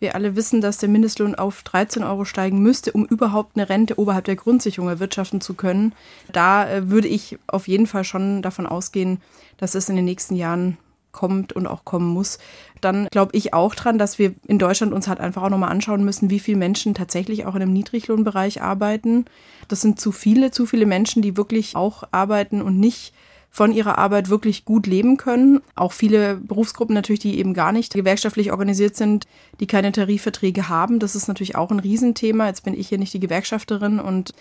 wir 0.01 0.15
alle 0.15 0.35
wissen, 0.35 0.61
dass 0.61 0.79
der 0.79 0.89
Mindestlohn 0.89 1.35
auf 1.35 1.63
13 1.63 2.03
Euro 2.03 2.25
steigen 2.25 2.61
müsste, 2.61 2.93
um 2.93 3.05
überhaupt 3.05 3.57
eine 3.57 3.69
Rente 3.69 3.99
oberhalb 3.99 4.25
der 4.25 4.37
Grundsicherung 4.37 4.89
erwirtschaften 4.89 5.41
zu 5.41 5.55
können. 5.55 5.95
Da 6.33 6.69
äh, 6.69 6.91
würde 6.91 7.09
ich 7.09 7.39
auf 7.47 7.69
jeden 7.69 7.87
Fall 7.87 8.05
schon 8.05 8.41
davon 8.41 8.67
ausgehen, 8.67 9.21
dass 9.59 9.75
es 9.75 9.89
in 9.89 9.97
den 9.97 10.07
nächsten 10.07 10.37
Jahren 10.37 10.79
kommt 11.13 11.53
und 11.53 11.67
auch 11.67 11.85
kommen 11.85 12.09
muss. 12.09 12.39
Dann 12.81 13.09
glaube 13.11 13.37
ich 13.37 13.53
auch 13.53 13.75
dran, 13.75 13.99
dass 13.99 14.19
wir 14.19 14.35
in 14.47 14.59
Deutschland 14.59 14.93
uns 14.93 15.09
halt 15.09 15.21
einfach 15.21 15.43
auch 15.43 15.51
nochmal 15.51 15.71
anschauen 15.71 16.05
müssen, 16.05 16.31
wie 16.31 16.39
viele 16.39 16.57
Menschen 16.57 16.95
tatsächlich 16.95 17.45
auch 17.47 17.55
in 17.55 17.63
einem 17.63 17.73
Niedriglohnbereich 17.73 18.63
arbeiten. 18.63 19.27
Das 19.69 19.81
sind 19.81 20.01
zu 20.01 20.13
viele, 20.13 20.51
zu 20.51 20.67
viele 20.67 20.87
Menschen, 20.87 21.21
die 21.21 21.37
wirklich 21.37 21.77
auch 21.77 22.05
arbeiten 22.13 22.63
und 22.63 22.79
nicht 22.79 23.13
von 23.51 23.73
ihrer 23.73 23.99
Arbeit 23.99 24.31
wirklich 24.31 24.65
gut 24.65 24.87
leben 24.87 25.17
können. 25.17 25.61
Auch 25.75 25.93
viele 25.93 26.37
Berufsgruppen 26.37 26.95
natürlich, 26.95 27.21
die 27.21 27.39
eben 27.39 27.53
gar 27.53 27.73
nicht 27.73 27.93
gewerkschaftlich 27.93 28.53
organisiert 28.53 28.97
sind, 28.97 29.27
die 29.59 29.67
keine 29.67 29.91
Tarifverträge 29.91 30.69
haben. 30.69 31.01
Das 31.01 31.17
ist 31.17 31.27
natürlich 31.27 31.57
auch 31.57 31.71
ein 31.71 31.81
Riesenthema. 31.81 32.47
Jetzt 32.47 32.63
bin 32.63 32.79
ich 32.79 32.89
hier 32.89 32.99
nicht 32.99 33.13
die 33.13 33.21
Gewerkschafterin 33.21 33.99
und 33.99 34.33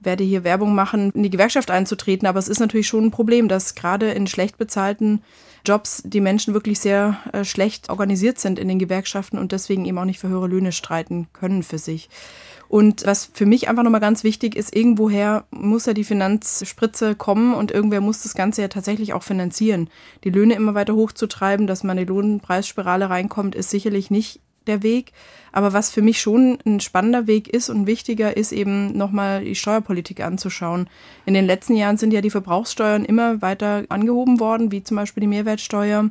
werde 0.00 0.24
hier 0.24 0.44
Werbung 0.44 0.74
machen, 0.74 1.10
in 1.14 1.22
die 1.22 1.30
Gewerkschaft 1.30 1.70
einzutreten, 1.70 2.26
aber 2.26 2.38
es 2.38 2.48
ist 2.48 2.58
natürlich 2.58 2.88
schon 2.88 3.06
ein 3.06 3.10
Problem, 3.10 3.48
dass 3.48 3.74
gerade 3.74 4.10
in 4.10 4.26
schlecht 4.26 4.56
bezahlten 4.56 5.22
Jobs 5.64 6.02
die 6.06 6.22
Menschen 6.22 6.54
wirklich 6.54 6.80
sehr 6.80 7.18
äh, 7.32 7.44
schlecht 7.44 7.90
organisiert 7.90 8.38
sind 8.38 8.58
in 8.58 8.68
den 8.68 8.78
Gewerkschaften 8.78 9.38
und 9.38 9.52
deswegen 9.52 9.84
eben 9.84 9.98
auch 9.98 10.06
nicht 10.06 10.18
für 10.18 10.28
höhere 10.28 10.48
Löhne 10.48 10.72
streiten 10.72 11.28
können 11.34 11.62
für 11.62 11.78
sich. 11.78 12.08
Und 12.70 13.04
was 13.04 13.28
für 13.34 13.46
mich 13.46 13.68
einfach 13.68 13.82
nochmal 13.82 14.00
ganz 14.00 14.22
wichtig 14.22 14.54
ist, 14.54 14.76
irgendwoher 14.76 15.42
muss 15.50 15.86
ja 15.86 15.92
die 15.92 16.04
Finanzspritze 16.04 17.16
kommen 17.16 17.52
und 17.52 17.72
irgendwer 17.72 18.00
muss 18.00 18.22
das 18.22 18.36
Ganze 18.36 18.62
ja 18.62 18.68
tatsächlich 18.68 19.12
auch 19.12 19.24
finanzieren. 19.24 19.90
Die 20.22 20.30
Löhne 20.30 20.54
immer 20.54 20.72
weiter 20.72 20.94
hochzutreiben, 20.94 21.66
dass 21.66 21.82
man 21.82 21.98
in 21.98 22.06
die 22.06 22.08
Lohnpreisspirale 22.12 23.10
reinkommt, 23.10 23.56
ist 23.56 23.70
sicherlich 23.70 24.12
nicht 24.12 24.38
der 24.68 24.84
Weg. 24.84 25.10
Aber 25.50 25.72
was 25.72 25.90
für 25.90 26.00
mich 26.00 26.20
schon 26.20 26.58
ein 26.64 26.78
spannender 26.78 27.26
Weg 27.26 27.48
ist 27.48 27.70
und 27.70 27.88
wichtiger 27.88 28.36
ist 28.36 28.52
eben 28.52 28.96
nochmal 28.96 29.42
die 29.42 29.56
Steuerpolitik 29.56 30.20
anzuschauen. 30.20 30.88
In 31.26 31.34
den 31.34 31.46
letzten 31.46 31.74
Jahren 31.74 31.96
sind 31.96 32.12
ja 32.12 32.20
die 32.20 32.30
Verbrauchssteuern 32.30 33.04
immer 33.04 33.42
weiter 33.42 33.82
angehoben 33.88 34.38
worden, 34.38 34.70
wie 34.70 34.84
zum 34.84 34.96
Beispiel 34.96 35.22
die 35.22 35.26
Mehrwertsteuer. 35.26 36.10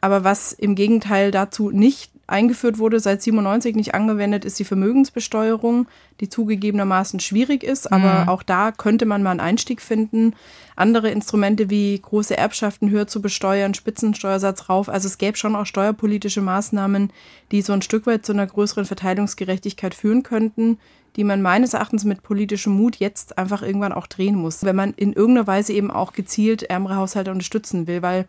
Aber 0.00 0.24
was 0.24 0.52
im 0.54 0.74
Gegenteil 0.74 1.30
dazu 1.30 1.70
nicht 1.70 2.10
eingeführt 2.30 2.78
wurde, 2.78 3.00
seit 3.00 3.22
97 3.22 3.76
nicht 3.76 3.94
angewendet, 3.94 4.44
ist 4.44 4.58
die 4.58 4.64
Vermögensbesteuerung, 4.64 5.88
die 6.20 6.28
zugegebenermaßen 6.28 7.20
schwierig 7.20 7.62
ist, 7.62 7.90
aber 7.92 8.22
mhm. 8.22 8.28
auch 8.28 8.42
da 8.42 8.72
könnte 8.72 9.06
man 9.06 9.22
mal 9.22 9.32
einen 9.32 9.40
Einstieg 9.40 9.82
finden. 9.82 10.34
Andere 10.76 11.10
Instrumente 11.10 11.70
wie 11.70 11.98
große 11.98 12.36
Erbschaften 12.36 12.90
höher 12.90 13.06
zu 13.06 13.20
besteuern, 13.20 13.74
Spitzensteuersatz 13.74 14.68
rauf. 14.68 14.88
Also 14.88 15.08
es 15.08 15.18
gäbe 15.18 15.36
schon 15.36 15.56
auch 15.56 15.66
steuerpolitische 15.66 16.40
Maßnahmen, 16.40 17.12
die 17.52 17.62
so 17.62 17.72
ein 17.72 17.82
Stück 17.82 18.06
weit 18.06 18.24
zu 18.24 18.32
einer 18.32 18.46
größeren 18.46 18.84
Verteilungsgerechtigkeit 18.84 19.94
führen 19.94 20.22
könnten, 20.22 20.78
die 21.16 21.24
man 21.24 21.42
meines 21.42 21.74
Erachtens 21.74 22.04
mit 22.04 22.22
politischem 22.22 22.72
Mut 22.72 22.96
jetzt 22.96 23.36
einfach 23.38 23.62
irgendwann 23.62 23.92
auch 23.92 24.06
drehen 24.06 24.36
muss, 24.36 24.64
wenn 24.64 24.76
man 24.76 24.94
in 24.94 25.12
irgendeiner 25.12 25.46
Weise 25.46 25.72
eben 25.72 25.90
auch 25.90 26.12
gezielt 26.12 26.62
ärmere 26.62 26.96
Haushalte 26.96 27.32
unterstützen 27.32 27.86
will, 27.86 28.02
weil 28.02 28.26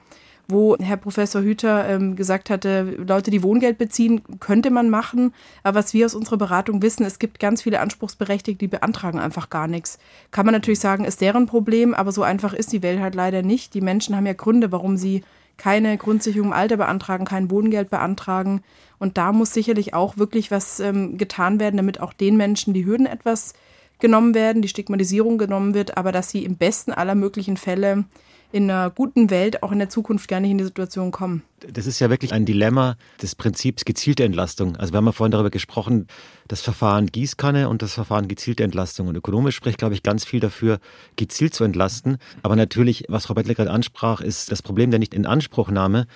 wo 0.47 0.75
Herr 0.77 0.97
Professor 0.97 1.41
Hüter 1.41 1.87
ähm, 1.87 2.15
gesagt 2.15 2.49
hatte, 2.49 2.95
Leute, 3.07 3.31
die 3.31 3.43
Wohngeld 3.43 3.77
beziehen, 3.77 4.21
könnte 4.39 4.71
man 4.71 4.89
machen. 4.89 5.33
Aber 5.63 5.79
was 5.79 5.93
wir 5.93 6.05
aus 6.05 6.15
unserer 6.15 6.37
Beratung 6.37 6.81
wissen, 6.81 7.05
es 7.05 7.19
gibt 7.19 7.39
ganz 7.39 7.61
viele 7.61 7.79
Anspruchsberechtigte, 7.79 8.59
die 8.59 8.67
beantragen 8.67 9.19
einfach 9.19 9.49
gar 9.49 9.67
nichts. 9.67 9.99
Kann 10.31 10.45
man 10.45 10.53
natürlich 10.53 10.79
sagen, 10.79 11.05
ist 11.05 11.21
deren 11.21 11.45
Problem, 11.45 11.93
aber 11.93 12.11
so 12.11 12.23
einfach 12.23 12.53
ist 12.53 12.71
die 12.73 12.83
Welt 12.83 12.99
halt 12.99 13.15
leider 13.15 13.41
nicht. 13.41 13.73
Die 13.73 13.81
Menschen 13.81 14.15
haben 14.15 14.25
ja 14.25 14.33
Gründe, 14.33 14.71
warum 14.71 14.97
sie 14.97 15.23
keine 15.57 15.97
Grundsicherung 15.97 16.47
im 16.47 16.53
Alter 16.53 16.77
beantragen, 16.77 17.25
kein 17.25 17.51
Wohngeld 17.51 17.89
beantragen. 17.89 18.63
Und 18.97 19.17
da 19.17 19.31
muss 19.31 19.53
sicherlich 19.53 19.93
auch 19.93 20.17
wirklich 20.17 20.49
was 20.51 20.79
ähm, 20.79 21.17
getan 21.17 21.59
werden, 21.59 21.77
damit 21.77 21.99
auch 21.99 22.13
den 22.13 22.37
Menschen 22.37 22.73
die 22.73 22.85
Hürden 22.85 23.05
etwas 23.05 23.53
genommen 23.99 24.33
werden, 24.33 24.61
die 24.61 24.67
Stigmatisierung 24.67 25.37
genommen 25.37 25.73
wird, 25.73 25.97
aber 25.97 26.11
dass 26.11 26.31
sie 26.31 26.43
im 26.43 26.55
besten 26.55 26.91
aller 26.91 27.15
möglichen 27.15 27.55
Fälle 27.55 28.05
in 28.51 28.69
einer 28.69 28.89
guten 28.89 29.29
Welt 29.29 29.63
auch 29.63 29.71
in 29.71 29.79
der 29.79 29.89
Zukunft 29.89 30.27
gar 30.27 30.39
nicht 30.39 30.51
in 30.51 30.57
die 30.57 30.63
Situation 30.63 31.11
kommen. 31.11 31.43
Das 31.71 31.85
ist 31.85 31.99
ja 31.99 32.09
wirklich 32.09 32.33
ein 32.33 32.45
Dilemma 32.45 32.97
des 33.21 33.35
Prinzips 33.35 33.85
gezielte 33.85 34.23
Entlastung. 34.23 34.75
Also 34.77 34.93
wir 34.93 34.97
haben 34.97 35.05
ja 35.05 35.11
vorhin 35.11 35.31
darüber 35.31 35.51
gesprochen, 35.51 36.07
das 36.47 36.61
Verfahren 36.61 37.07
Gießkanne 37.07 37.69
und 37.69 37.83
das 37.83 37.93
Verfahren 37.93 38.27
gezielte 38.27 38.63
Entlastung. 38.63 39.07
Und 39.07 39.15
ökonomisch 39.15 39.55
spricht, 39.55 39.77
glaube 39.77 39.93
ich, 39.93 40.01
ganz 40.01 40.25
viel 40.25 40.39
dafür, 40.39 40.79
gezielt 41.17 41.53
zu 41.53 41.63
entlasten. 41.63 42.17
Aber 42.41 42.55
natürlich, 42.55 43.05
was 43.09 43.27
Frau 43.27 43.35
Bettler 43.35 43.53
gerade 43.53 43.69
ansprach, 43.69 44.21
ist 44.21 44.51
das 44.51 44.63
Problem 44.63 44.89
der 44.89 44.99
Nicht-in-Anspruchnahme. 44.99 46.07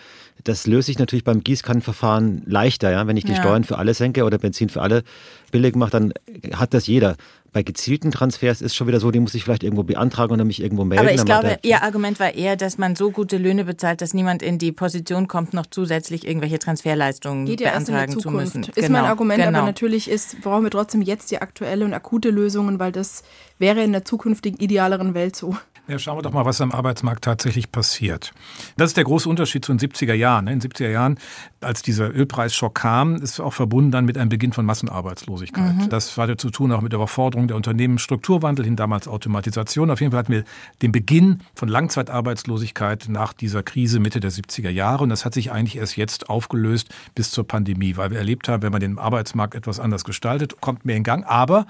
Das 0.44 0.66
löse 0.66 0.92
ich 0.92 1.00
natürlich 1.00 1.24
beim 1.24 1.44
Gießkannenverfahren 1.44 2.42
leichter. 2.48 2.92
Ja? 2.92 3.06
Wenn 3.06 3.18
ich 3.18 3.26
die 3.26 3.34
ja. 3.34 3.40
Steuern 3.40 3.64
für 3.64 3.78
alle 3.78 3.94
senke 3.94 4.24
oder 4.24 4.40
Benzin 4.40 4.70
für 4.70 4.82
alle 4.82 5.04
billig 5.52 5.76
mache, 5.76 5.92
dann 5.92 6.14
hat 6.54 6.74
das 6.74 6.88
jeder. 6.88 7.18
Bei 7.56 7.64
gezielten 7.64 8.12
Transfers 8.12 8.62
ist 8.62 8.76
schon 8.76 8.86
wieder 8.86 9.00
so, 9.00 9.12
die 9.12 9.22
muss 9.22 9.34
ich 9.34 9.46
vielleicht 9.46 9.64
irgendwo 9.64 9.84
beantragen 9.84 10.34
oder 10.34 10.44
mich 10.44 10.62
irgendwo 10.62 10.84
melden. 10.84 11.06
Aber 11.06 11.16
ich 11.16 11.24
glaube, 11.24 11.58
Ihr 11.62 11.84
Argument 11.84 12.20
war 12.20 12.34
eher, 12.34 12.58
dass 12.58 12.78
man 12.78 12.98
so 12.98 13.12
gute 13.12 13.38
Löhne 13.38 13.64
bezahlt, 13.64 14.02
dass 14.02 14.14
niemand 14.14 14.44
in 14.44 14.58
die 14.58 14.74
Position 14.74 15.30
kommt, 15.30 15.54
noch 15.54 15.66
zusätzlich 15.66 16.28
irgendwelche 16.28 16.60
Transferleistungen 16.60 17.46
Geht 17.46 17.60
beantragen 17.60 18.20
zu 18.20 18.30
müssen. 18.30 18.64
Ist 18.64 18.76
genau. 18.76 18.90
mein 18.90 19.06
Argument, 19.06 19.42
genau. 19.42 19.60
aber 19.60 19.68
natürlich 19.68 20.10
ist, 20.10 20.42
brauchen 20.42 20.64
wir 20.64 20.70
trotzdem 20.70 21.02
jetzt 21.02 21.32
die 21.32 21.42
aktuelle 21.42 21.86
und 21.86 21.94
akute 21.94 22.30
Lösungen, 22.30 22.78
weil 22.78 22.92
das 22.92 23.24
wäre 23.58 23.82
in 23.84 23.94
der 23.94 24.04
zukünftigen 24.04 24.60
idealeren 24.60 25.14
Welt 25.14 25.38
so. 25.38 25.56
Ja, 25.88 26.00
schauen 26.00 26.18
wir 26.18 26.24
doch 26.24 26.34
mal, 26.34 26.46
was 26.46 26.62
am 26.62 26.72
Arbeitsmarkt 26.72 27.24
tatsächlich 27.24 27.72
passiert. 27.72 28.34
Das 28.76 28.90
ist 28.90 28.98
der 28.98 29.04
große 29.04 29.30
Unterschied 29.30 29.64
zu 29.64 29.72
den 29.72 29.80
70er 29.80 30.16
Jahren. 30.16 30.48
In 30.48 30.60
den 30.60 30.72
70er 30.72 30.90
Jahren, 30.90 31.20
als 31.62 31.84
dieser 31.84 32.12
Ölpreisschock 32.12 32.74
kam, 32.74 33.18
ist 33.18 33.40
auch 33.40 33.54
verbunden 33.54 33.92
dann 33.92 34.06
mit 34.06 34.18
einem 34.18 34.30
Beginn 34.30 34.52
von 34.52 34.66
Massenarbeitslosigkeit. 34.66 35.76
Mhm. 35.76 35.90
Das 35.90 36.18
hatte 36.18 36.38
zu 36.38 36.50
tun 36.50 36.72
auch 36.72 36.82
mit 36.82 36.92
der 36.92 36.98
Überforderung 36.98 37.48
der 37.48 37.56
Unternehmen, 37.56 38.00
Strukturwandel 38.00 38.66
hin, 38.66 38.76
damals 38.76 39.08
Automatisation. 39.08 39.92
Auf 39.92 40.02
jeden 40.02 40.12
Fall 40.12 40.20
hatten 40.20 40.34
wir 40.34 40.44
den 40.82 40.92
Beginn 40.92 41.42
von 41.54 41.70
Langzeitarbeitslosigkeit 41.70 43.06
nach 43.08 43.34
dieser 43.34 43.62
Krise 43.62 44.00
Mitte 44.00 44.20
der 44.20 44.32
70er 44.32 44.70
Jahre. 44.70 45.04
Und 45.04 45.10
das 45.10 45.24
hat 45.24 45.36
sich 45.36 45.52
eigentlich 45.52 45.78
erst 45.78 45.98
jetzt 45.98 46.30
aufgelöst 46.30 46.90
bis 47.14 47.30
zur 47.30 47.48
Pandemie, 47.48 47.96
weil 47.96 48.10
wir 48.10 48.18
erlebt 48.18 48.50
haben, 48.50 48.64
wenn 48.64 48.72
man 48.72 48.82
den 48.82 48.98
Arbeitsmarkt 48.98 49.54
etwas 49.54 49.80
anders 49.80 50.04
gestaltet, 50.04 50.62
kommt 50.62 50.84
mehr 50.84 50.96
in 50.96 51.04
Gang. 51.04 51.24
Aber 51.28 51.68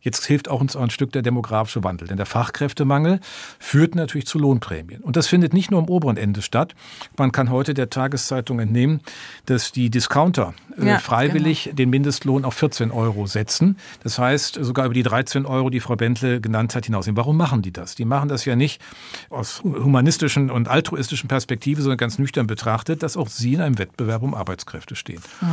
Jetzt 0.00 0.26
hilft 0.26 0.48
auch 0.48 0.60
uns 0.60 0.76
auch 0.76 0.82
ein 0.82 0.90
Stück 0.90 1.12
der 1.12 1.22
demografische 1.22 1.84
Wandel. 1.84 2.08
Denn 2.08 2.16
der 2.16 2.26
Fachkräftemangel 2.26 3.20
führt 3.58 3.94
natürlich 3.94 4.26
zu 4.26 4.38
Lohnprämien. 4.38 5.02
Und 5.02 5.16
das 5.16 5.26
findet 5.26 5.52
nicht 5.52 5.70
nur 5.70 5.80
am 5.80 5.88
oberen 5.88 6.16
Ende 6.16 6.42
statt. 6.42 6.74
Man 7.16 7.32
kann 7.32 7.50
heute 7.50 7.74
der 7.74 7.90
Tageszeitung 7.90 8.60
entnehmen, 8.60 9.00
dass 9.46 9.72
die 9.72 9.90
Discounter 9.90 10.54
äh, 10.78 10.86
ja, 10.86 10.98
freiwillig 10.98 11.64
genau. 11.64 11.76
den 11.76 11.90
Mindestlohn 11.90 12.44
auf 12.44 12.54
14 12.54 12.90
Euro 12.90 13.26
setzen. 13.26 13.76
Das 14.02 14.18
heißt, 14.18 14.58
sogar 14.60 14.86
über 14.86 14.94
die 14.94 15.02
13 15.02 15.46
Euro, 15.46 15.70
die 15.70 15.80
Frau 15.80 15.96
Bentle 15.96 16.40
genannt 16.40 16.74
hat, 16.74 16.86
hinaus. 16.86 17.08
Warum 17.12 17.36
machen 17.36 17.62
die 17.62 17.72
das? 17.72 17.94
Die 17.94 18.04
machen 18.04 18.28
das 18.28 18.44
ja 18.44 18.56
nicht 18.56 18.80
aus 19.28 19.62
humanistischen 19.64 20.50
und 20.50 20.68
altruistischen 20.68 21.28
Perspektive, 21.28 21.82
sondern 21.82 21.98
ganz 21.98 22.18
nüchtern 22.18 22.46
betrachtet, 22.46 23.02
dass 23.02 23.16
auch 23.16 23.28
sie 23.28 23.54
in 23.54 23.60
einem 23.60 23.78
Wettbewerb 23.78 24.22
um 24.22 24.34
Arbeitskräfte 24.34 24.94
stehen. 24.96 25.20
Mhm. 25.40 25.46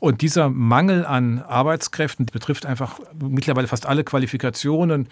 Und 0.00 0.22
dieser 0.22 0.50
Mangel 0.50 1.06
an 1.06 1.42
Arbeitskräften 1.42 2.26
betrifft 2.26 2.66
einfach 2.66 2.98
mittlerweile 3.18 3.68
fast 3.68 3.86
alle 3.86 3.93
alle 3.94 4.04
Qualifikationen. 4.04 5.06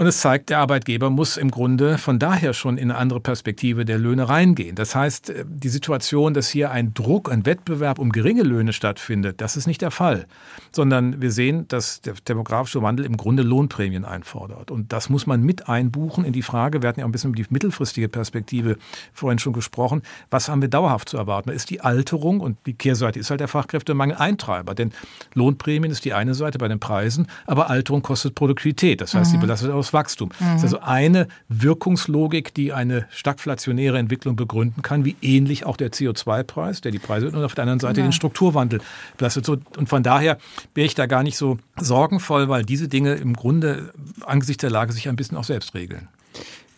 Und 0.00 0.06
es 0.06 0.18
zeigt, 0.22 0.48
der 0.48 0.60
Arbeitgeber 0.60 1.10
muss 1.10 1.36
im 1.36 1.50
Grunde 1.50 1.98
von 1.98 2.18
daher 2.18 2.54
schon 2.54 2.78
in 2.78 2.90
eine 2.90 2.98
andere 2.98 3.20
Perspektive 3.20 3.84
der 3.84 3.98
Löhne 3.98 4.30
reingehen. 4.30 4.74
Das 4.74 4.94
heißt, 4.94 5.28
äh, 5.28 5.44
die 5.46 5.68
Situation, 5.68 6.32
dass 6.32 6.48
hier 6.48 6.70
ein 6.70 6.94
Druck, 6.94 7.30
ein 7.30 7.44
Wettbewerb 7.44 7.98
um 7.98 8.10
geringe 8.10 8.42
Löhne 8.42 8.72
stattfindet, 8.72 9.42
das 9.42 9.58
ist 9.58 9.66
nicht 9.66 9.82
der 9.82 9.90
Fall. 9.90 10.24
Sondern 10.72 11.20
wir 11.20 11.30
sehen, 11.30 11.68
dass 11.68 12.00
der 12.00 12.14
demografische 12.26 12.80
Wandel 12.80 13.04
im 13.04 13.18
Grunde 13.18 13.42
Lohnprämien 13.42 14.06
einfordert. 14.06 14.70
Und 14.70 14.90
das 14.90 15.10
muss 15.10 15.26
man 15.26 15.42
mit 15.42 15.68
einbuchen 15.68 16.24
in 16.24 16.32
die 16.32 16.40
Frage, 16.40 16.80
wir 16.80 16.88
hatten 16.88 17.00
ja 17.00 17.04
ein 17.04 17.12
bisschen 17.12 17.34
über 17.34 17.42
die 17.42 17.46
mittelfristige 17.50 18.08
Perspektive 18.08 18.78
vorhin 19.12 19.38
schon 19.38 19.52
gesprochen, 19.52 20.00
was 20.30 20.48
haben 20.48 20.62
wir 20.62 20.70
dauerhaft 20.70 21.10
zu 21.10 21.18
erwarten? 21.18 21.50
Ist 21.50 21.68
die 21.68 21.82
Alterung 21.82 22.40
und 22.40 22.56
die 22.64 22.72
Kehrseite 22.72 23.18
ist 23.20 23.28
halt 23.28 23.40
der 23.40 23.48
Fachkräftemangel 23.48 24.16
Eintreiber. 24.16 24.74
Denn 24.74 24.92
Lohnprämien 25.34 25.92
ist 25.92 26.06
die 26.06 26.14
eine 26.14 26.32
Seite 26.32 26.56
bei 26.56 26.68
den 26.68 26.80
Preisen, 26.80 27.26
aber 27.44 27.68
Alterung 27.68 28.00
kostet 28.00 28.34
Produktivität. 28.34 29.02
Das 29.02 29.12
heißt, 29.12 29.32
mhm. 29.32 29.34
sie 29.34 29.40
belastet 29.42 29.70
aus 29.72 29.89
Wachstum. 29.92 30.30
Mhm. 30.38 30.44
Das 30.44 30.56
ist 30.56 30.62
also 30.64 30.80
eine 30.80 31.28
Wirkungslogik, 31.48 32.54
die 32.54 32.72
eine 32.72 33.06
stagflationäre 33.10 33.98
Entwicklung 33.98 34.36
begründen 34.36 34.82
kann, 34.82 35.04
wie 35.04 35.16
ähnlich 35.22 35.66
auch 35.66 35.76
der 35.76 35.90
CO2-Preis, 35.92 36.80
der 36.80 36.92
die 36.92 36.98
Preise 36.98 37.28
und 37.28 37.44
auf 37.44 37.54
der 37.54 37.62
anderen 37.62 37.80
Seite 37.80 38.00
ja. 38.00 38.06
den 38.06 38.12
Strukturwandel 38.12 38.80
belastet. 39.16 39.48
Und 39.48 39.88
von 39.88 40.02
daher 40.02 40.38
wäre 40.74 40.86
ich 40.86 40.94
da 40.94 41.06
gar 41.06 41.22
nicht 41.22 41.36
so 41.36 41.58
sorgenvoll, 41.78 42.48
weil 42.48 42.64
diese 42.64 42.88
Dinge 42.88 43.14
im 43.14 43.34
Grunde 43.34 43.92
angesichts 44.24 44.60
der 44.60 44.70
Lage 44.70 44.92
sich 44.92 45.08
ein 45.08 45.16
bisschen 45.16 45.36
auch 45.36 45.44
selbst 45.44 45.74
regeln. 45.74 46.08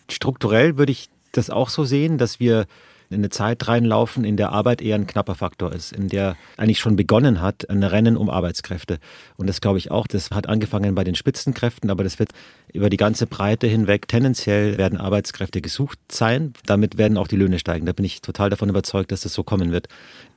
Strukturell 0.09 0.77
würde 0.77 0.91
ich 0.91 1.09
das 1.31 1.49
auch 1.49 1.69
so 1.69 1.83
sehen, 1.83 2.17
dass 2.17 2.39
wir 2.39 2.65
in 3.13 3.21
eine 3.21 3.29
Zeit 3.29 3.67
reinlaufen, 3.67 4.25
in 4.25 4.37
der 4.37 4.51
Arbeit 4.51 4.81
eher 4.81 4.95
ein 4.95 5.07
knapper 5.07 5.35
Faktor 5.35 5.71
ist, 5.71 5.93
in 5.93 6.09
der 6.09 6.35
eigentlich 6.57 6.79
schon 6.79 6.95
begonnen 6.95 7.41
hat, 7.41 7.69
ein 7.69 7.83
Rennen 7.83 8.17
um 8.17 8.29
Arbeitskräfte. 8.29 8.99
Und 9.37 9.47
das 9.47 9.61
glaube 9.61 9.77
ich 9.77 9.91
auch, 9.91 10.07
das 10.07 10.31
hat 10.31 10.49
angefangen 10.49 10.95
bei 10.95 11.03
den 11.03 11.15
Spitzenkräften, 11.15 11.89
aber 11.89 12.03
das 12.03 12.19
wird 12.19 12.31
über 12.73 12.89
die 12.89 12.97
ganze 12.97 13.27
Breite 13.27 13.67
hinweg 13.67 14.07
tendenziell 14.07 14.77
werden 14.77 14.99
Arbeitskräfte 14.99 15.61
gesucht 15.61 15.99
sein. 16.11 16.53
Damit 16.65 16.97
werden 16.97 17.17
auch 17.17 17.27
die 17.27 17.35
Löhne 17.35 17.59
steigen. 17.59 17.85
Da 17.85 17.93
bin 17.93 18.03
ich 18.03 18.21
total 18.21 18.49
davon 18.49 18.67
überzeugt, 18.67 19.11
dass 19.11 19.21
das 19.21 19.33
so 19.33 19.43
kommen 19.43 19.71
wird. 19.71 19.87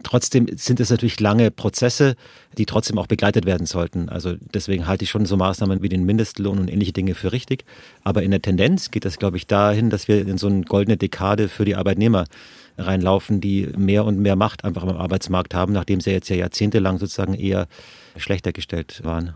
Trotzdem 0.03 0.47
sind 0.55 0.79
es 0.79 0.91
natürlich 0.91 1.19
lange 1.19 1.51
Prozesse, 1.51 2.15
die 2.59 2.67
trotzdem 2.67 2.99
auch 2.99 3.07
begleitet 3.07 3.47
werden 3.47 3.67
sollten. 3.67 4.11
Also 4.11 4.35
deswegen 4.55 4.87
halte 4.87 5.05
ich 5.05 5.11
schon 5.11 5.25
so 5.25 5.37
Maßnahmen 5.39 5.83
wie 5.83 5.89
den 5.89 6.05
Mindestlohn 6.05 6.59
und 6.59 6.71
ähnliche 6.71 6.93
Dinge 6.93 7.15
für 7.15 7.33
richtig. 7.33 7.65
Aber 8.05 8.23
in 8.23 8.31
der 8.31 8.43
Tendenz 8.43 8.91
geht 8.91 9.07
das, 9.07 9.19
glaube 9.19 9.39
ich, 9.39 9.47
dahin, 9.47 9.89
dass 9.89 10.07
wir 10.07 10.27
in 10.27 10.37
so 10.37 10.49
eine 10.49 10.63
goldene 10.63 10.99
Dekade 10.99 11.49
für 11.49 11.65
die 11.65 11.77
Arbeitnehmer 11.77 12.25
reinlaufen, 12.79 13.41
die 13.41 13.69
mehr 13.77 14.05
und 14.05 14.19
mehr 14.19 14.37
Macht 14.37 14.65
einfach 14.65 14.83
am 14.83 14.97
Arbeitsmarkt 14.97 15.55
haben, 15.55 15.73
nachdem 15.73 16.01
sie 16.01 16.11
jetzt 16.11 16.29
ja 16.29 16.37
jahrzehntelang 16.37 16.99
sozusagen 16.99 17.35
eher 17.35 17.67
schlechter 18.17 18.53
gestellt 18.53 19.01
waren. 19.05 19.35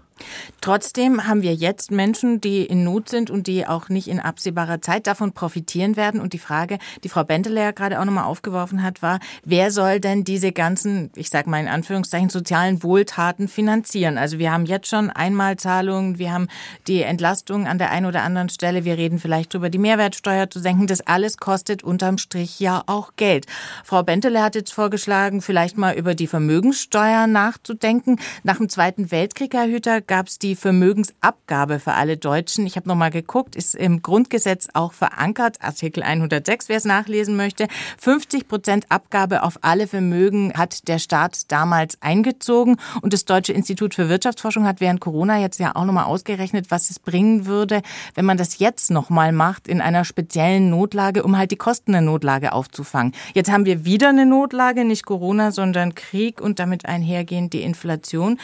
Trotzdem 0.60 1.26
haben 1.26 1.42
wir 1.42 1.54
jetzt 1.54 1.90
Menschen, 1.90 2.40
die 2.40 2.64
in 2.64 2.84
Not 2.84 3.08
sind 3.08 3.30
und 3.30 3.46
die 3.46 3.66
auch 3.66 3.88
nicht 3.88 4.08
in 4.08 4.20
absehbarer 4.20 4.80
Zeit 4.80 5.06
davon 5.06 5.32
profitieren 5.32 5.96
werden. 5.96 6.20
Und 6.20 6.32
die 6.32 6.38
Frage, 6.38 6.78
die 7.02 7.08
Frau 7.08 7.24
Bentele 7.24 7.60
ja 7.60 7.70
gerade 7.70 8.00
auch 8.00 8.04
nochmal 8.04 8.24
aufgeworfen 8.24 8.82
hat, 8.82 9.02
war, 9.02 9.20
wer 9.44 9.70
soll 9.70 10.00
denn 10.00 10.24
diese 10.24 10.52
ganzen, 10.52 11.10
ich 11.16 11.30
sage 11.30 11.48
mal 11.48 11.60
in 11.60 11.68
Anführungszeichen, 11.68 12.28
sozialen 12.28 12.82
Wohltaten 12.82 13.48
finanzieren? 13.48 14.18
Also 14.18 14.38
wir 14.38 14.52
haben 14.52 14.66
jetzt 14.66 14.88
schon 14.88 15.10
Einmalzahlungen, 15.10 16.18
wir 16.18 16.32
haben 16.32 16.48
die 16.86 17.02
Entlastung 17.02 17.66
an 17.66 17.78
der 17.78 17.90
einen 17.90 18.06
oder 18.06 18.22
anderen 18.22 18.48
Stelle, 18.48 18.84
wir 18.84 18.96
reden 18.96 19.18
vielleicht 19.18 19.54
darüber, 19.54 19.70
die 19.70 19.78
Mehrwertsteuer 19.78 20.50
zu 20.50 20.60
senken. 20.60 20.86
Das 20.86 21.00
alles 21.00 21.38
kostet 21.38 21.82
unterm 21.82 22.18
Strich 22.18 22.60
ja 22.60 22.82
auch 22.86 23.12
Geld. 23.16 23.46
Frau 23.84 24.02
Bentele 24.02 24.42
hat 24.42 24.54
jetzt 24.54 24.72
vorgeschlagen, 24.72 25.42
vielleicht 25.42 25.78
mal 25.78 25.94
über 25.94 26.14
die 26.14 26.26
Vermögenssteuer 26.26 27.26
nachzudenken. 27.26 28.18
Nach 28.42 28.58
dem 28.58 28.68
Zweiten 28.68 29.10
Weltkrieg, 29.10 29.54
Herr 29.54 29.66
Hüter, 29.66 30.00
gab 30.10 30.26
es 30.26 30.40
die 30.40 30.56
Vermögensabgabe 30.56 31.78
für 31.78 31.92
alle 31.92 32.16
Deutschen. 32.16 32.66
Ich 32.66 32.74
habe 32.74 32.88
nochmal 32.88 33.12
geguckt, 33.12 33.54
ist 33.54 33.76
im 33.76 34.02
Grundgesetz 34.02 34.66
auch 34.74 34.92
verankert, 34.92 35.58
Artikel 35.62 36.02
106, 36.02 36.68
wer 36.68 36.78
es 36.78 36.84
nachlesen 36.84 37.36
möchte. 37.36 37.68
50 37.98 38.48
Prozent 38.48 38.86
Abgabe 38.88 39.44
auf 39.44 39.60
alle 39.62 39.86
Vermögen 39.86 40.52
hat 40.56 40.88
der 40.88 40.98
Staat 40.98 41.52
damals 41.52 41.96
eingezogen. 42.02 42.78
Und 43.02 43.12
das 43.12 43.24
Deutsche 43.24 43.52
Institut 43.52 43.94
für 43.94 44.08
Wirtschaftsforschung 44.08 44.66
hat 44.66 44.80
während 44.80 45.00
Corona 45.00 45.38
jetzt 45.38 45.60
ja 45.60 45.76
auch 45.76 45.84
nochmal 45.84 46.06
ausgerechnet, 46.06 46.72
was 46.72 46.90
es 46.90 46.98
bringen 46.98 47.46
würde, 47.46 47.80
wenn 48.16 48.24
man 48.24 48.36
das 48.36 48.58
jetzt 48.58 48.90
nochmal 48.90 49.30
macht 49.30 49.68
in 49.68 49.80
einer 49.80 50.04
speziellen 50.04 50.70
Notlage, 50.70 51.22
um 51.22 51.38
halt 51.38 51.52
die 51.52 51.56
Kosten 51.56 51.92
der 51.92 52.00
Notlage 52.00 52.52
aufzufangen. 52.52 53.14
Jetzt 53.32 53.52
haben 53.52 53.64
wir 53.64 53.84
wieder 53.84 54.08
eine 54.08 54.26
Notlage, 54.26 54.84
nicht 54.84 55.06
Corona, 55.06 55.52
sondern 55.52 55.94
Krieg 55.94 56.40
und 56.40 56.58
damit 56.58 56.84
einhergehend 56.84 57.52
die 57.52 57.62
Inflation. 57.62 58.40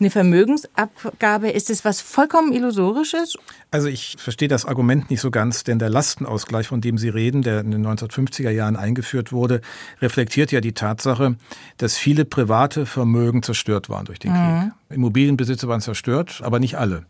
Eine 0.00 0.10
Vermögensabgabe, 0.10 1.50
ist 1.50 1.70
es 1.70 1.84
was 1.84 2.00
vollkommen 2.00 2.52
Illusorisches? 2.52 3.36
Also 3.72 3.88
ich 3.88 4.14
verstehe 4.16 4.46
das 4.46 4.64
Argument 4.64 5.10
nicht 5.10 5.20
so 5.20 5.32
ganz, 5.32 5.64
denn 5.64 5.80
der 5.80 5.90
Lastenausgleich, 5.90 6.68
von 6.68 6.80
dem 6.80 6.98
Sie 6.98 7.08
reden, 7.08 7.42
der 7.42 7.60
in 7.60 7.72
den 7.72 7.84
1950er 7.84 8.50
Jahren 8.50 8.76
eingeführt 8.76 9.32
wurde, 9.32 9.60
reflektiert 10.00 10.52
ja 10.52 10.60
die 10.60 10.72
Tatsache, 10.72 11.34
dass 11.78 11.96
viele 11.96 12.24
private 12.24 12.86
Vermögen 12.86 13.42
zerstört 13.42 13.88
waren 13.88 14.04
durch 14.04 14.20
den 14.20 14.32
mhm. 14.32 14.60
Krieg. 14.60 14.72
Immobilienbesitzer 14.90 15.66
waren 15.66 15.80
zerstört, 15.80 16.42
aber 16.44 16.60
nicht 16.60 16.78
alle. 16.78 17.04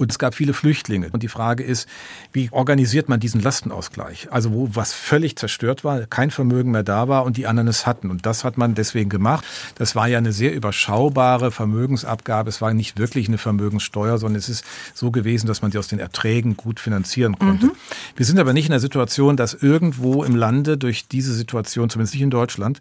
Und 0.00 0.10
es 0.10 0.18
gab 0.18 0.34
viele 0.34 0.54
Flüchtlinge. 0.54 1.10
Und 1.12 1.22
die 1.22 1.28
Frage 1.28 1.62
ist, 1.62 1.86
wie 2.32 2.48
organisiert 2.52 3.10
man 3.10 3.20
diesen 3.20 3.42
Lastenausgleich? 3.42 4.28
Also 4.32 4.50
wo 4.50 4.70
was 4.72 4.94
völlig 4.94 5.36
zerstört 5.36 5.84
war, 5.84 6.06
kein 6.06 6.30
Vermögen 6.30 6.70
mehr 6.70 6.82
da 6.82 7.08
war 7.08 7.26
und 7.26 7.36
die 7.36 7.46
anderen 7.46 7.68
es 7.68 7.84
hatten. 7.84 8.10
Und 8.10 8.24
das 8.24 8.42
hat 8.42 8.56
man 8.56 8.74
deswegen 8.74 9.10
gemacht. 9.10 9.44
Das 9.74 9.94
war 9.94 10.08
ja 10.08 10.16
eine 10.16 10.32
sehr 10.32 10.54
überschaubare 10.54 11.50
Vermögensabgabe. 11.50 12.48
Es 12.48 12.62
war 12.62 12.72
nicht 12.72 12.98
wirklich 12.98 13.28
eine 13.28 13.36
Vermögenssteuer, 13.36 14.16
sondern 14.16 14.38
es 14.38 14.48
ist 14.48 14.64
so 14.94 15.10
gewesen, 15.10 15.46
dass 15.46 15.60
man 15.60 15.70
sie 15.70 15.76
aus 15.76 15.88
den 15.88 15.98
Erträgen 15.98 16.56
gut 16.56 16.80
finanzieren 16.80 17.38
konnte. 17.38 17.66
Mhm. 17.66 17.72
Wir 18.16 18.24
sind 18.24 18.38
aber 18.38 18.54
nicht 18.54 18.64
in 18.64 18.72
der 18.72 18.80
Situation, 18.80 19.36
dass 19.36 19.52
irgendwo 19.52 20.24
im 20.24 20.34
Lande 20.34 20.78
durch 20.78 21.08
diese 21.08 21.34
Situation, 21.34 21.90
zumindest 21.90 22.14
nicht 22.14 22.22
in 22.22 22.30
Deutschland, 22.30 22.80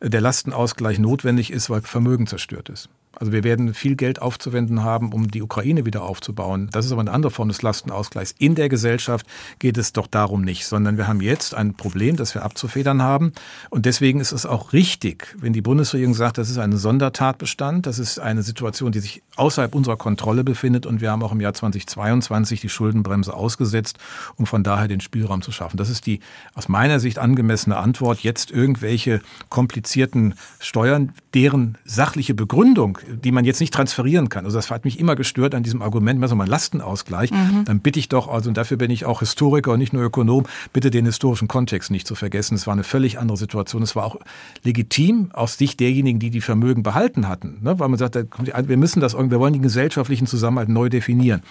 der 0.00 0.22
Lastenausgleich 0.22 0.98
notwendig 0.98 1.52
ist, 1.52 1.68
weil 1.68 1.82
Vermögen 1.82 2.26
zerstört 2.26 2.70
ist. 2.70 2.88
Also 3.18 3.32
wir 3.32 3.44
werden 3.44 3.74
viel 3.74 3.96
Geld 3.96 4.20
aufzuwenden 4.20 4.82
haben, 4.82 5.12
um 5.12 5.28
die 5.28 5.42
Ukraine 5.42 5.84
wieder 5.84 6.02
aufzubauen. 6.02 6.68
Das 6.72 6.86
ist 6.86 6.92
aber 6.92 7.00
eine 7.00 7.12
andere 7.12 7.30
Form 7.30 7.48
des 7.48 7.62
Lastenausgleichs. 7.62 8.34
In 8.38 8.54
der 8.54 8.68
Gesellschaft 8.68 9.26
geht 9.58 9.78
es 9.78 9.92
doch 9.92 10.06
darum 10.06 10.42
nicht, 10.42 10.66
sondern 10.66 10.96
wir 10.96 11.06
haben 11.06 11.20
jetzt 11.20 11.54
ein 11.54 11.74
Problem, 11.74 12.16
das 12.16 12.34
wir 12.34 12.42
abzufedern 12.42 13.02
haben. 13.02 13.32
Und 13.70 13.86
deswegen 13.86 14.20
ist 14.20 14.32
es 14.32 14.46
auch 14.46 14.72
richtig, 14.72 15.34
wenn 15.38 15.52
die 15.52 15.62
Bundesregierung 15.62 16.14
sagt, 16.14 16.38
das 16.38 16.50
ist 16.50 16.58
ein 16.58 16.76
Sondertatbestand, 16.76 17.86
das 17.86 17.98
ist 17.98 18.18
eine 18.18 18.42
Situation, 18.42 18.92
die 18.92 19.00
sich 19.00 19.22
außerhalb 19.36 19.74
unserer 19.74 19.96
Kontrolle 19.96 20.44
befindet 20.44 20.86
und 20.86 21.00
wir 21.00 21.10
haben 21.10 21.22
auch 21.22 21.32
im 21.32 21.40
Jahr 21.40 21.54
2022 21.54 22.60
die 22.60 22.68
Schuldenbremse 22.68 23.34
ausgesetzt, 23.34 23.98
um 24.36 24.46
von 24.46 24.62
daher 24.62 24.88
den 24.88 25.00
Spielraum 25.00 25.42
zu 25.42 25.52
schaffen. 25.52 25.76
Das 25.76 25.90
ist 25.90 26.06
die 26.06 26.20
aus 26.54 26.68
meiner 26.68 27.00
Sicht 27.00 27.18
angemessene 27.18 27.76
Antwort. 27.76 28.20
Jetzt 28.20 28.50
irgendwelche 28.50 29.20
komplizierten 29.48 30.34
Steuern, 30.60 31.12
deren 31.34 31.78
sachliche 31.84 32.34
Begründung 32.34 32.98
die 33.08 33.32
man 33.32 33.44
jetzt 33.44 33.60
nicht 33.60 33.72
transferieren 33.72 34.28
kann. 34.28 34.44
Also 34.44 34.56
das 34.58 34.70
hat 34.70 34.84
mich 34.84 34.98
immer 34.98 35.16
gestört 35.16 35.54
an 35.54 35.62
diesem 35.62 35.82
Argument, 35.82 36.22
also 36.22 36.34
mal 36.34 36.48
Lastenausgleich. 36.48 37.30
Mhm. 37.30 37.64
Dann 37.64 37.80
bitte 37.80 37.98
ich 37.98 38.08
doch, 38.08 38.28
also 38.28 38.48
und 38.48 38.56
dafür 38.56 38.76
bin 38.76 38.90
ich 38.90 39.04
auch 39.04 39.20
Historiker 39.20 39.72
und 39.72 39.78
nicht 39.78 39.92
nur 39.92 40.02
Ökonom, 40.02 40.44
bitte 40.72 40.90
den 40.90 41.06
historischen 41.06 41.48
Kontext 41.48 41.90
nicht 41.90 42.06
zu 42.06 42.14
vergessen. 42.14 42.54
Es 42.54 42.66
war 42.66 42.72
eine 42.72 42.84
völlig 42.84 43.18
andere 43.18 43.36
Situation. 43.36 43.82
Es 43.82 43.96
war 43.96 44.04
auch 44.04 44.16
legitim 44.62 45.30
aus 45.32 45.58
Sicht 45.58 45.80
derjenigen, 45.80 46.18
die 46.18 46.30
die 46.30 46.40
Vermögen 46.40 46.82
behalten 46.82 47.28
hatten, 47.28 47.58
ne? 47.62 47.78
weil 47.78 47.88
man 47.88 47.98
sagt, 47.98 48.16
wir 48.16 48.76
müssen 48.76 49.00
das 49.00 49.14
irgendwie, 49.14 49.32
wir 49.32 49.40
wollen 49.40 49.52
den 49.52 49.62
gesellschaftlichen 49.62 50.26
Zusammenhalt 50.26 50.68
neu 50.68 50.88
definieren. 50.88 51.42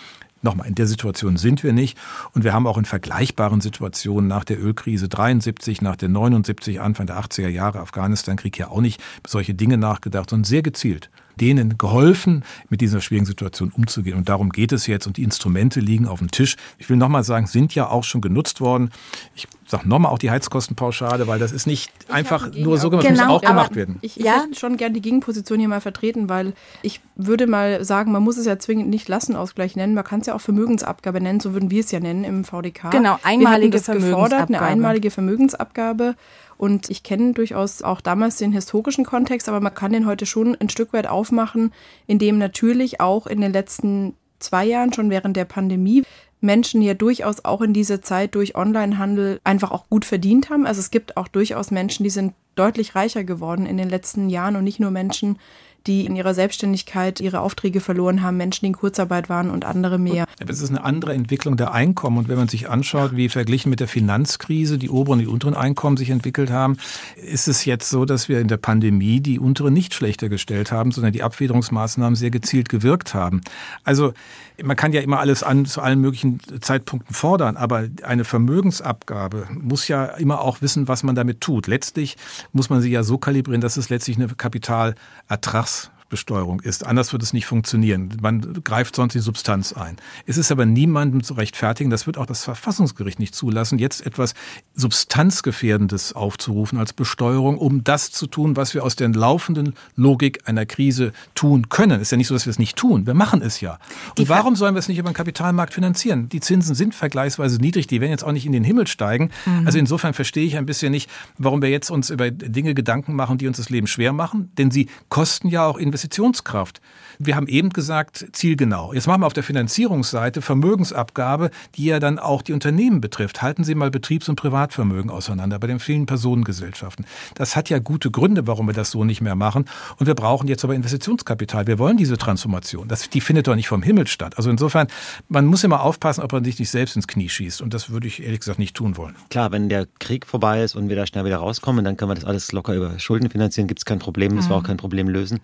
Nochmal, 0.44 0.68
in 0.68 0.76
der 0.76 0.88
Situation 0.88 1.38
sind 1.38 1.64
wir 1.64 1.72
nicht. 1.72 1.98
Und 2.34 2.44
wir 2.44 2.54
haben 2.54 2.68
auch 2.68 2.78
in 2.78 2.84
vergleichbaren 2.84 3.62
Situationen 3.62 4.28
nach 4.28 4.44
der 4.44 4.62
Ölkrise 4.62 5.08
73, 5.08 5.82
nach 5.82 5.96
der 5.96 6.10
79, 6.10 6.82
Anfang 6.82 7.08
der 7.08 7.18
80er 7.18 7.48
Jahre 7.48 7.80
Afghanistan-Krieg 7.80 8.60
ja 8.60 8.68
auch 8.68 8.82
nicht 8.82 9.02
solche 9.26 9.54
Dinge 9.54 9.78
nachgedacht, 9.78 10.30
sondern 10.30 10.44
sehr 10.44 10.62
gezielt 10.62 11.10
denen 11.40 11.78
geholfen, 11.78 12.44
mit 12.70 12.82
dieser 12.82 13.02
schwierigen 13.02 13.26
Situation 13.26 13.72
umzugehen. 13.76 14.18
Und 14.18 14.30
darum 14.30 14.50
geht 14.50 14.72
es 14.72 14.88
jetzt. 14.88 15.08
Und 15.08 15.18
die 15.18 15.24
Instrumente 15.24 15.80
liegen 15.80 16.08
auf 16.08 16.20
dem 16.20 16.32
Tisch. 16.32 16.56
Ich 16.78 16.90
will 16.90 16.98
nochmal 16.98 17.24
sagen, 17.24 17.48
sind 17.48 17.76
ja 17.76 17.90
auch 17.90 18.04
schon 18.04 18.22
genutzt 18.22 18.62
worden. 18.62 18.92
Ich 19.36 19.48
sage 19.66 19.88
nochmal 19.90 20.12
auch 20.12 20.20
die 20.20 20.30
Heizkostenpauschale, 20.30 21.28
weil 21.28 21.40
das 21.40 21.52
ist 21.52 21.66
nicht 21.66 21.92
ich 22.08 22.14
einfach 22.14 22.54
nur 22.54 22.78
so 22.78 22.90
gemacht, 22.90 23.08
genau, 23.08 23.26
muss 23.26 23.36
auch 23.38 23.42
gemacht 23.42 23.76
werden. 23.76 23.98
Ich, 24.02 24.20
ich 24.20 24.26
ja. 24.26 24.44
hätte 24.44 24.60
schon 24.60 24.78
gern 24.78 24.94
die 24.94 25.02
Gegenposition 25.02 25.60
hier 25.60 25.68
mal 25.68 25.82
vertreten, 25.82 26.30
weil 26.30 26.54
ich 26.82 27.02
würde 27.16 27.48
mal 27.48 27.84
sagen, 27.84 28.12
man 28.12 28.24
muss 28.24 28.38
es 28.38 28.46
ja 28.46 28.60
zwingend 28.60 28.90
nicht 28.90 29.08
Lastenausgleich 29.08 29.76
nennen, 29.76 29.94
man 29.96 30.04
kann 30.04 30.20
es 30.20 30.28
ja 30.28 30.36
auch 30.36 30.42
Vermögensabgabe 30.42 31.22
nennen, 31.22 31.40
so 31.40 31.54
würden 31.54 31.72
wir 31.72 31.80
es 31.80 31.92
ja 31.92 32.00
nennen 32.00 32.24
im 32.24 32.44
VDK. 32.44 32.92
Genau, 32.92 33.18
einmalige 33.24 33.80
Vermögensabgabe. 33.80 34.30
Gefordert, 34.30 34.50
eine 34.50 34.62
einmalige 34.62 35.12
Vermögensabgabe. 35.12 36.16
Und 36.64 36.90
ich 36.90 37.04
kenne 37.04 37.34
durchaus 37.34 37.82
auch 37.82 38.00
damals 38.00 38.38
den 38.38 38.54
historischen 38.54 39.04
Kontext, 39.04 39.50
aber 39.50 39.60
man 39.60 39.74
kann 39.74 39.92
den 39.92 40.06
heute 40.06 40.26
schon 40.26 40.56
ein 40.56 40.70
Stück 40.70 40.94
weit 40.94 41.08
aufmachen, 41.08 41.74
indem 42.08 42.38
natürlich 42.38 43.02
auch 43.02 43.28
in 43.28 43.42
den 43.42 43.52
letzten 43.52 44.16
zwei 44.40 44.64
Jahren, 44.64 44.94
schon 44.94 45.10
während 45.10 45.36
der 45.36 45.44
Pandemie, 45.44 46.04
Menschen 46.40 46.82
ja 46.82 46.94
durchaus 46.94 47.44
auch 47.44 47.60
in 47.60 47.74
dieser 47.74 48.02
Zeit 48.02 48.34
durch 48.36 48.56
Onlinehandel 48.56 49.42
einfach 49.44 49.72
auch 49.72 49.90
gut 49.90 50.06
verdient 50.06 50.50
haben. 50.50 50.66
Also 50.66 50.80
es 50.80 50.90
gibt 50.90 51.18
auch 51.18 51.28
durchaus 51.28 51.70
Menschen, 51.70 52.06
die 52.06 52.10
sind 52.10 52.34
deutlich 52.56 52.96
reicher 52.96 53.26
geworden 53.26 53.66
in 53.66 53.76
den 53.76 53.90
letzten 53.90 54.30
Jahren 54.30 54.56
und 54.56 54.64
nicht 54.64 54.80
nur 54.80 54.92
Menschen, 54.92 55.40
die 55.88 56.06
in 56.06 56.16
ihrer 56.16 56.34
Selbstständigkeit 56.34 57.20
ihre 57.20 57.42
Aufträge 57.42 57.82
verloren 57.82 58.22
haben, 58.22 58.38
Menschen, 58.38 58.62
die 58.62 58.68
in 58.68 58.74
Kurzarbeit 58.74 59.30
waren 59.30 59.50
und 59.50 59.66
andere 59.66 59.98
mehr. 59.98 60.26
Das 60.46 60.62
ist 60.62 60.70
eine 60.70 60.84
andere 60.84 61.14
Entwicklung 61.14 61.58
der 61.58 61.74
Einkommen. 61.74 62.18
Und 62.18 62.30
wenn 62.30 62.38
man 62.38 62.48
sich 62.48 62.70
anschaut, 62.70 63.16
wie 63.16 63.30
verglichen 63.30 63.70
mit 63.70 63.80
der 63.80 63.88
Finanzkrise 63.88 64.78
die 64.78 64.90
oberen 64.90 65.20
und 65.20 65.26
die 65.26 65.28
unteren 65.28 65.56
Einkommen 65.56 65.98
sich 65.98 66.10
entwickelt 66.10 66.52
haben, 66.52 66.78
ist 67.16 67.48
es 67.48 67.66
jetzt 67.66 67.90
so, 67.90 68.06
dass 68.06 68.30
wir 68.30 68.40
in 68.40 68.48
der 68.48 68.58
Pandemie 68.58 69.20
die 69.20 69.40
unteren 69.40 69.74
nicht 69.74 69.94
schlechter 69.94 70.30
gestellt 70.30 70.72
haben, 70.72 70.92
sondern 70.92 71.14
die 71.14 71.24
Abfederungsmaßnahmen 71.24 72.16
sehr 72.16 72.32
gezielt 72.32 72.70
gewirkt 72.70 73.14
haben. 73.14 73.42
Also 73.84 74.14
man 74.62 74.76
kann 74.76 74.94
ja 74.94 75.02
immer 75.02 75.20
alles 75.20 75.44
an 75.44 75.66
zu 75.66 75.82
allen 75.82 76.00
möglichen 76.00 76.40
Zeitpunkten 76.62 77.16
fordern, 77.16 77.58
aber 77.58 77.88
eine 78.04 78.24
Vermögensabgabe 78.24 79.48
muss 79.52 79.88
ja 79.88 80.06
immer 80.06 80.42
auch 80.42 80.62
wissen, 80.62 80.88
was 80.88 81.04
man 81.04 81.16
damit 81.16 81.42
tut. 81.42 81.68
Letztlich 81.68 82.18
muss 82.52 82.70
man 82.70 82.82
sie 82.82 82.92
ja 82.92 83.04
so 83.04 83.18
kalibrieren, 83.18 83.62
dass 83.62 83.78
es 83.78 83.90
letztlich 83.90 84.18
eine 84.18 84.28
Kapitalertrags 84.28 85.92
Besteuerung 86.14 86.60
ist. 86.60 86.86
Anders 86.86 87.12
wird 87.12 87.24
es 87.24 87.34
nicht 87.34 87.48
funktionieren. 87.48 88.16
Man 88.22 88.62
greift 88.64 88.96
sonst 88.96 89.14
die 89.14 89.20
Substanz 89.20 89.74
ein. 89.74 89.98
Es 90.28 90.38
ist 90.38 90.52
aber 90.52 90.68
niemandem 90.68 91.24
zu 91.24 91.34
rechtfertigen, 91.34 91.90
das 91.90 92.06
wird 92.06 92.20
auch 92.20 92.28
das 92.28 92.44
Verfassungsgericht 92.44 93.18
nicht 93.18 93.34
zulassen, 93.34 93.80
jetzt 93.80 94.06
etwas 94.06 94.36
Substanzgefährdendes 94.76 96.14
aufzurufen 96.14 96.78
als 96.78 96.94
Besteuerung, 96.94 97.58
um 97.58 97.84
das 97.84 98.12
zu 98.12 98.28
tun, 98.28 98.56
was 98.56 98.76
wir 98.76 98.84
aus 98.84 98.96
der 98.96 99.10
laufenden 99.10 99.74
Logik 99.96 100.48
einer 100.48 100.68
Krise 100.68 101.14
tun 101.34 101.70
können. 101.70 101.94
Es 101.94 102.04
ist 102.04 102.12
ja 102.12 102.18
nicht 102.18 102.28
so, 102.28 102.36
dass 102.36 102.46
wir 102.46 102.52
es 102.52 102.60
nicht 102.60 102.78
tun. 102.78 103.08
Wir 103.08 103.16
machen 103.16 103.42
es 103.42 103.60
ja. 103.60 103.80
Und 104.16 104.30
warum 104.30 104.56
sollen 104.56 104.76
wir 104.76 104.80
es 104.80 104.88
nicht 104.88 105.00
über 105.00 105.10
den 105.10 105.16
Kapitalmarkt 105.16 105.74
finanzieren? 105.74 106.30
Die 106.30 106.42
Zinsen 106.42 106.76
sind 106.76 106.94
vergleichsweise 106.94 107.58
niedrig, 107.58 107.88
die 107.88 108.02
werden 108.02 108.12
jetzt 108.12 108.24
auch 108.24 108.34
nicht 108.34 108.46
in 108.46 108.52
den 108.52 108.64
Himmel 108.64 108.86
steigen. 108.86 109.32
Mhm. 109.48 109.66
Also 109.66 109.80
insofern 109.80 110.14
verstehe 110.14 110.46
ich 110.46 110.58
ein 110.58 110.68
bisschen 110.68 110.92
nicht, 110.92 111.10
warum 111.40 111.64
wir 111.64 111.70
jetzt 111.70 111.90
uns 111.90 112.12
über 112.12 112.30
Dinge 112.30 112.76
Gedanken 112.76 113.16
machen, 113.16 113.40
die 113.40 113.48
uns 113.48 113.58
das 113.58 113.72
Leben 113.72 113.88
schwer 113.88 114.14
machen, 114.14 114.52
denn 114.60 114.70
sie 114.70 114.90
kosten 115.10 115.48
ja 115.48 115.66
auch 115.66 115.78
Investitionen 115.78 116.03
Investitionskraft. 116.04 116.82
Wir 117.20 117.36
haben 117.36 117.48
eben 117.48 117.70
gesagt, 117.70 118.26
zielgenau. 118.34 118.94
Jetzt 118.94 119.08
machen 119.08 119.22
wir 119.22 119.28
auf 119.28 119.34
der 119.34 119.44
Finanzierungsseite 119.44 120.42
Vermögensabgabe, 120.42 121.52
die 121.76 121.86
ja 121.86 122.00
dann 122.00 122.20
auch 122.20 122.42
die 122.42 122.54
Unternehmen 122.54 123.00
betrifft. 123.02 123.42
Halten 123.42 123.64
Sie 123.64 123.76
mal 123.76 123.92
Betriebs- 123.92 124.28
und 124.28 124.36
Privatvermögen 124.36 125.10
auseinander 125.10 125.60
bei 125.60 125.68
den 125.68 125.80
vielen 125.80 126.06
Personengesellschaften. 126.06 127.06
Das 127.36 127.56
hat 127.56 127.70
ja 127.70 127.80
gute 127.80 128.12
Gründe, 128.12 128.48
warum 128.48 128.68
wir 128.68 128.74
das 128.74 128.92
so 128.92 129.04
nicht 129.04 129.22
mehr 129.22 129.36
machen. 129.36 129.66
Und 129.98 130.08
wir 130.08 130.16
brauchen 130.16 130.48
jetzt 130.48 130.64
aber 130.64 130.76
Investitionskapital. 130.76 131.68
Wir 131.68 131.80
wollen 131.80 131.98
diese 131.98 132.18
Transformation. 132.18 132.88
Das, 132.88 133.10
die 133.10 133.22
findet 133.22 133.48
doch 133.48 133.56
nicht 133.56 133.68
vom 133.68 133.84
Himmel 133.84 134.08
statt. 134.08 134.38
Also 134.38 134.50
insofern, 134.50 134.88
man 135.30 135.46
muss 135.46 135.64
immer 135.64 135.82
aufpassen, 135.82 136.22
ob 136.24 136.34
man 136.34 136.44
sich 136.44 136.60
nicht 136.60 136.72
selbst 136.72 136.96
ins 136.96 137.08
Knie 137.08 137.30
schießt. 137.30 137.62
Und 137.62 137.74
das 137.74 137.92
würde 137.92 138.08
ich 138.08 138.24
ehrlich 138.24 138.40
gesagt 138.40 138.60
nicht 138.60 138.76
tun 138.76 138.98
wollen. 138.98 139.16
Klar, 139.30 139.52
wenn 139.52 139.70
der 139.70 139.88
Krieg 140.00 140.26
vorbei 140.26 140.64
ist 140.64 140.76
und 140.76 140.90
wir 140.90 140.96
da 140.96 141.06
schnell 141.06 141.26
wieder 141.26 141.38
rauskommen, 141.38 141.86
dann 141.86 141.96
können 141.96 142.12
wir 142.12 142.16
das 142.16 142.26
alles 142.26 142.52
locker 142.52 142.74
über 142.74 142.98
Schulden 143.00 143.30
finanzieren, 143.30 143.68
gibt 143.68 143.80
es 143.80 143.86
kein 143.86 144.00
Problem, 144.00 144.34
müssen 144.34 144.50
wir 144.50 144.56
auch 144.56 144.64
kein 144.64 144.78
Problem 144.78 145.08
lösen. 145.08 145.40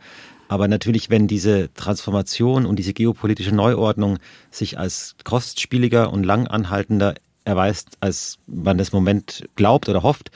Aber 0.50 0.68
natürlich, 0.68 1.12
wenn 1.12 1.28
diese 1.28 1.72
Transformation 1.76 2.66
und 2.66 2.78
diese 2.78 2.94
geopolitische 2.94 3.54
Neuordnung 3.54 4.18
sich 4.50 4.80
als 4.80 5.16
kostspieliger 5.24 6.12
und 6.12 6.24
lang 6.24 6.48
anhaltender 6.48 7.14
erweist, 7.46 7.90
als 8.00 8.40
man 8.48 8.80
das 8.80 8.92
Moment 8.92 9.48
glaubt 9.56 9.88
oder 9.88 10.02
hofft, 10.02 10.32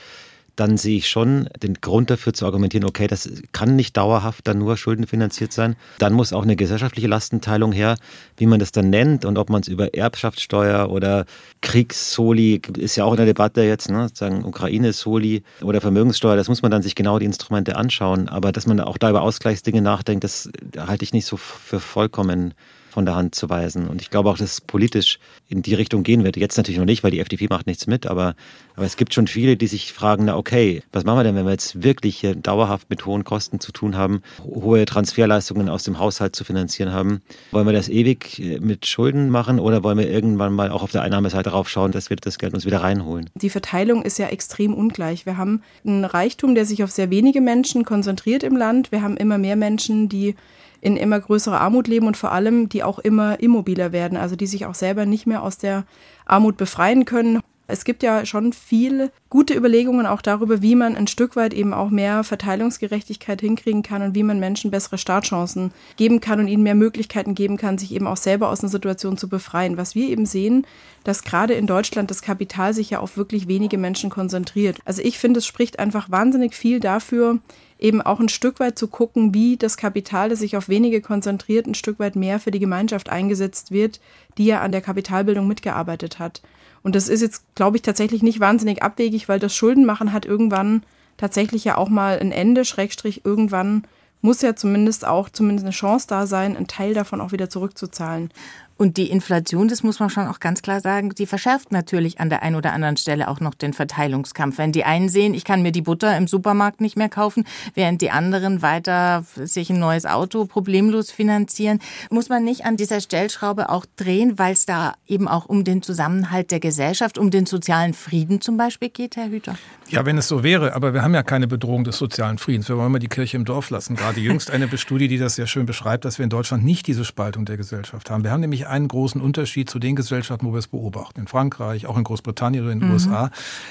dann 0.56 0.76
sehe 0.76 0.98
ich 0.98 1.08
schon 1.08 1.48
den 1.62 1.74
Grund 1.74 2.10
dafür 2.10 2.32
zu 2.32 2.46
argumentieren, 2.46 2.84
okay, 2.86 3.06
das 3.06 3.28
kann 3.52 3.76
nicht 3.76 3.96
dauerhaft 3.96 4.46
dann 4.46 4.58
nur 4.58 4.76
schuldenfinanziert 4.76 5.52
sein. 5.52 5.76
Dann 5.98 6.12
muss 6.12 6.32
auch 6.32 6.42
eine 6.42 6.56
gesellschaftliche 6.56 7.08
Lastenteilung 7.08 7.72
her, 7.72 7.96
wie 8.36 8.46
man 8.46 8.60
das 8.60 8.72
dann 8.72 8.90
nennt 8.90 9.24
und 9.24 9.38
ob 9.38 9.50
man 9.50 9.62
es 9.62 9.68
über 9.68 9.94
Erbschaftssteuer 9.94 10.90
oder 10.90 11.24
Kriegssoli, 11.60 12.60
ist 12.78 12.96
ja 12.96 13.04
auch 13.04 13.12
in 13.12 13.18
der 13.18 13.26
Debatte 13.26 13.62
jetzt, 13.62 13.90
ne, 13.90 14.08
sagen 14.12 14.44
Ukraine-Soli 14.44 15.42
oder 15.62 15.80
Vermögenssteuer, 15.80 16.36
das 16.36 16.48
muss 16.48 16.62
man 16.62 16.70
dann 16.70 16.82
sich 16.82 16.94
genau 16.94 17.18
die 17.18 17.26
Instrumente 17.26 17.76
anschauen. 17.76 18.28
Aber 18.28 18.52
dass 18.52 18.66
man 18.66 18.80
auch 18.80 18.98
da 18.98 19.10
über 19.10 19.22
Ausgleichsdinge 19.22 19.82
nachdenkt, 19.82 20.24
das 20.24 20.50
halte 20.78 21.04
ich 21.04 21.12
nicht 21.12 21.26
so 21.26 21.36
für 21.36 21.80
vollkommen 21.80 22.54
von 22.94 23.04
der 23.04 23.16
Hand 23.16 23.34
zu 23.34 23.50
weisen. 23.50 23.88
Und 23.88 24.00
ich 24.00 24.08
glaube 24.08 24.30
auch, 24.30 24.38
dass 24.38 24.52
es 24.52 24.60
politisch 24.60 25.18
in 25.48 25.62
die 25.62 25.74
Richtung 25.74 26.04
gehen 26.04 26.22
wird. 26.22 26.36
Jetzt 26.36 26.56
natürlich 26.56 26.78
noch 26.78 26.86
nicht, 26.86 27.02
weil 27.02 27.10
die 27.10 27.18
FDP 27.18 27.48
macht 27.50 27.66
nichts 27.66 27.88
mit, 27.88 28.06
aber, 28.06 28.36
aber 28.76 28.86
es 28.86 28.96
gibt 28.96 29.12
schon 29.12 29.26
viele, 29.26 29.56
die 29.56 29.66
sich 29.66 29.92
fragen, 29.92 30.26
na 30.26 30.36
okay, 30.36 30.84
was 30.92 31.02
machen 31.02 31.18
wir 31.18 31.24
denn, 31.24 31.34
wenn 31.34 31.44
wir 31.44 31.50
jetzt 31.50 31.82
wirklich 31.82 32.16
hier 32.16 32.36
dauerhaft 32.36 32.88
mit 32.90 33.04
hohen 33.04 33.24
Kosten 33.24 33.58
zu 33.58 33.72
tun 33.72 33.96
haben, 33.96 34.22
hohe 34.44 34.84
Transferleistungen 34.84 35.68
aus 35.68 35.82
dem 35.82 35.98
Haushalt 35.98 36.36
zu 36.36 36.44
finanzieren 36.44 36.92
haben? 36.92 37.20
Wollen 37.50 37.66
wir 37.66 37.72
das 37.72 37.88
ewig 37.88 38.38
äh, 38.38 38.60
mit 38.60 38.86
Schulden 38.86 39.28
machen 39.28 39.58
oder 39.58 39.82
wollen 39.82 39.98
wir 39.98 40.08
irgendwann 40.08 40.54
mal 40.54 40.70
auch 40.70 40.84
auf 40.84 40.92
der 40.92 41.02
Einnahmeseite 41.02 41.50
raufschauen, 41.50 41.90
dass 41.90 42.10
wir 42.10 42.16
das 42.16 42.38
Geld 42.38 42.54
uns 42.54 42.64
wieder 42.64 42.80
reinholen? 42.80 43.28
Die 43.34 43.50
Verteilung 43.50 44.02
ist 44.02 44.20
ja 44.20 44.28
extrem 44.28 44.72
ungleich. 44.72 45.26
Wir 45.26 45.36
haben 45.36 45.62
einen 45.84 46.04
Reichtum, 46.04 46.54
der 46.54 46.64
sich 46.64 46.84
auf 46.84 46.92
sehr 46.92 47.10
wenige 47.10 47.40
Menschen 47.40 47.84
konzentriert 47.84 48.44
im 48.44 48.56
Land. 48.56 48.92
Wir 48.92 49.02
haben 49.02 49.16
immer 49.16 49.38
mehr 49.38 49.56
Menschen, 49.56 50.08
die 50.08 50.36
in 50.84 50.98
immer 50.98 51.18
größerer 51.18 51.60
Armut 51.60 51.88
leben 51.88 52.06
und 52.06 52.16
vor 52.16 52.30
allem, 52.30 52.68
die 52.68 52.82
auch 52.82 52.98
immer 52.98 53.40
immobiler 53.40 53.90
werden, 53.90 54.18
also 54.18 54.36
die 54.36 54.46
sich 54.46 54.66
auch 54.66 54.74
selber 54.74 55.06
nicht 55.06 55.26
mehr 55.26 55.42
aus 55.42 55.56
der 55.56 55.84
Armut 56.26 56.58
befreien 56.58 57.06
können. 57.06 57.40
Es 57.66 57.86
gibt 57.86 58.02
ja 58.02 58.26
schon 58.26 58.52
viele 58.52 59.10
gute 59.30 59.54
Überlegungen 59.54 60.04
auch 60.04 60.20
darüber, 60.20 60.60
wie 60.60 60.74
man 60.74 60.94
ein 60.94 61.06
Stück 61.06 61.36
weit 61.36 61.54
eben 61.54 61.72
auch 61.72 61.88
mehr 61.88 62.22
Verteilungsgerechtigkeit 62.22 63.40
hinkriegen 63.40 63.82
kann 63.82 64.02
und 64.02 64.14
wie 64.14 64.22
man 64.22 64.38
Menschen 64.38 64.70
bessere 64.70 64.98
Startchancen 64.98 65.72
geben 65.96 66.20
kann 66.20 66.40
und 66.40 66.48
ihnen 66.48 66.62
mehr 66.62 66.74
Möglichkeiten 66.74 67.34
geben 67.34 67.56
kann, 67.56 67.78
sich 67.78 67.94
eben 67.94 68.06
auch 68.06 68.18
selber 68.18 68.50
aus 68.50 68.60
einer 68.60 68.68
Situation 68.68 69.16
zu 69.16 69.30
befreien. 69.30 69.78
Was 69.78 69.94
wir 69.94 70.06
eben 70.10 70.26
sehen, 70.26 70.66
dass 71.04 71.24
gerade 71.24 71.54
in 71.54 71.66
Deutschland 71.66 72.10
das 72.10 72.20
Kapital 72.20 72.74
sich 72.74 72.90
ja 72.90 72.98
auf 72.98 73.16
wirklich 73.16 73.48
wenige 73.48 73.78
Menschen 73.78 74.10
konzentriert. 74.10 74.80
Also 74.84 75.00
ich 75.00 75.18
finde, 75.18 75.38
es 75.38 75.46
spricht 75.46 75.78
einfach 75.78 76.10
wahnsinnig 76.10 76.54
viel 76.54 76.78
dafür, 76.80 77.38
eben 77.78 78.02
auch 78.02 78.20
ein 78.20 78.28
Stück 78.28 78.60
weit 78.60 78.78
zu 78.78 78.88
gucken, 78.88 79.34
wie 79.34 79.56
das 79.56 79.76
Kapital, 79.76 80.28
das 80.28 80.38
sich 80.38 80.56
auf 80.56 80.68
wenige 80.68 81.00
konzentriert, 81.00 81.66
ein 81.66 81.74
Stück 81.74 81.98
weit 81.98 82.16
mehr 82.16 82.40
für 82.40 82.50
die 82.50 82.60
Gemeinschaft 82.60 83.10
eingesetzt 83.10 83.70
wird, 83.70 84.00
die 84.38 84.46
ja 84.46 84.60
an 84.60 84.72
der 84.72 84.80
Kapitalbildung 84.80 85.46
mitgearbeitet 85.46 86.18
hat. 86.18 86.42
Und 86.82 86.94
das 86.94 87.08
ist 87.08 87.22
jetzt, 87.22 87.42
glaube 87.54 87.76
ich, 87.76 87.82
tatsächlich 87.82 88.22
nicht 88.22 88.40
wahnsinnig 88.40 88.82
abwegig, 88.82 89.28
weil 89.28 89.40
das 89.40 89.54
Schuldenmachen 89.54 90.12
hat 90.12 90.26
irgendwann 90.26 90.82
tatsächlich 91.16 91.64
ja 91.64 91.76
auch 91.76 91.88
mal 91.88 92.18
ein 92.18 92.32
Ende, 92.32 92.64
Schrägstrich, 92.64 93.22
irgendwann 93.24 93.84
muss 94.20 94.40
ja 94.40 94.56
zumindest 94.56 95.06
auch 95.06 95.28
zumindest 95.28 95.66
eine 95.66 95.72
Chance 95.72 96.06
da 96.08 96.26
sein, 96.26 96.56
einen 96.56 96.66
Teil 96.66 96.94
davon 96.94 97.20
auch 97.20 97.32
wieder 97.32 97.50
zurückzuzahlen. 97.50 98.30
Und 98.76 98.96
die 98.96 99.10
Inflation, 99.10 99.68
das 99.68 99.82
muss 99.82 100.00
man 100.00 100.10
schon 100.10 100.26
auch 100.26 100.40
ganz 100.40 100.60
klar 100.60 100.80
sagen, 100.80 101.10
die 101.10 101.26
verschärft 101.26 101.70
natürlich 101.70 102.20
an 102.20 102.28
der 102.28 102.42
einen 102.42 102.56
oder 102.56 102.72
anderen 102.72 102.96
Stelle 102.96 103.28
auch 103.28 103.40
noch 103.40 103.54
den 103.54 103.72
Verteilungskampf. 103.72 104.58
Wenn 104.58 104.72
die 104.72 104.84
einen 104.84 105.08
sehen, 105.08 105.32
ich 105.34 105.44
kann 105.44 105.62
mir 105.62 105.72
die 105.72 105.82
Butter 105.82 106.16
im 106.16 106.26
Supermarkt 106.26 106.80
nicht 106.80 106.96
mehr 106.96 107.08
kaufen, 107.08 107.44
während 107.74 108.02
die 108.02 108.10
anderen 108.10 108.62
weiter 108.62 109.24
sich 109.36 109.70
ein 109.70 109.78
neues 109.78 110.06
Auto 110.06 110.44
problemlos 110.46 111.10
finanzieren, 111.12 111.78
muss 112.10 112.28
man 112.28 112.44
nicht 112.44 112.64
an 112.64 112.76
dieser 112.76 113.00
Stellschraube 113.00 113.68
auch 113.68 113.86
drehen, 113.96 114.38
weil 114.38 114.52
es 114.52 114.66
da 114.66 114.94
eben 115.06 115.28
auch 115.28 115.46
um 115.46 115.64
den 115.64 115.82
Zusammenhalt 115.82 116.50
der 116.50 116.60
Gesellschaft, 116.60 117.16
um 117.16 117.30
den 117.30 117.46
sozialen 117.46 117.94
Frieden 117.94 118.40
zum 118.40 118.56
Beispiel 118.56 118.88
geht, 118.88 119.16
Herr 119.16 119.28
Hüter? 119.28 119.56
Ja, 119.88 120.04
wenn 120.06 120.18
es 120.18 120.28
so 120.28 120.42
wäre, 120.42 120.74
aber 120.74 120.94
wir 120.94 121.02
haben 121.02 121.14
ja 121.14 121.22
keine 121.22 121.46
Bedrohung 121.46 121.84
des 121.84 121.98
sozialen 121.98 122.38
Friedens. 122.38 122.68
Wir 122.68 122.76
wollen 122.76 122.90
mal 122.90 122.98
die 122.98 123.08
Kirche 123.08 123.36
im 123.36 123.44
Dorf 123.44 123.70
lassen. 123.70 123.96
Gerade 123.96 124.18
jüngst 124.18 124.50
eine 124.50 124.68
Studie, 124.78 125.08
die 125.08 125.18
das 125.18 125.36
sehr 125.36 125.46
schön 125.46 125.66
beschreibt, 125.66 126.04
dass 126.04 126.18
wir 126.18 126.24
in 126.24 126.30
Deutschland 126.30 126.64
nicht 126.64 126.86
diese 126.86 127.04
Spaltung 127.04 127.44
der 127.44 127.56
Gesellschaft 127.56 128.10
haben. 128.10 128.24
Wir 128.24 128.30
haben 128.30 128.40
nämlich 128.40 128.63
einen 128.66 128.88
großen 128.88 129.20
Unterschied 129.20 129.70
zu 129.70 129.78
den 129.78 129.96
Gesellschaften, 129.96 130.46
wo 130.46 130.52
wir 130.52 130.58
es 130.58 130.68
beobachten. 130.68 131.20
In 131.20 131.26
Frankreich, 131.26 131.86
auch 131.86 131.96
in 131.96 132.04
Großbritannien 132.04 132.64
oder 132.64 132.72
in 132.72 132.80
den 132.80 132.88
mhm. 132.88 132.94
USA. 132.94 133.30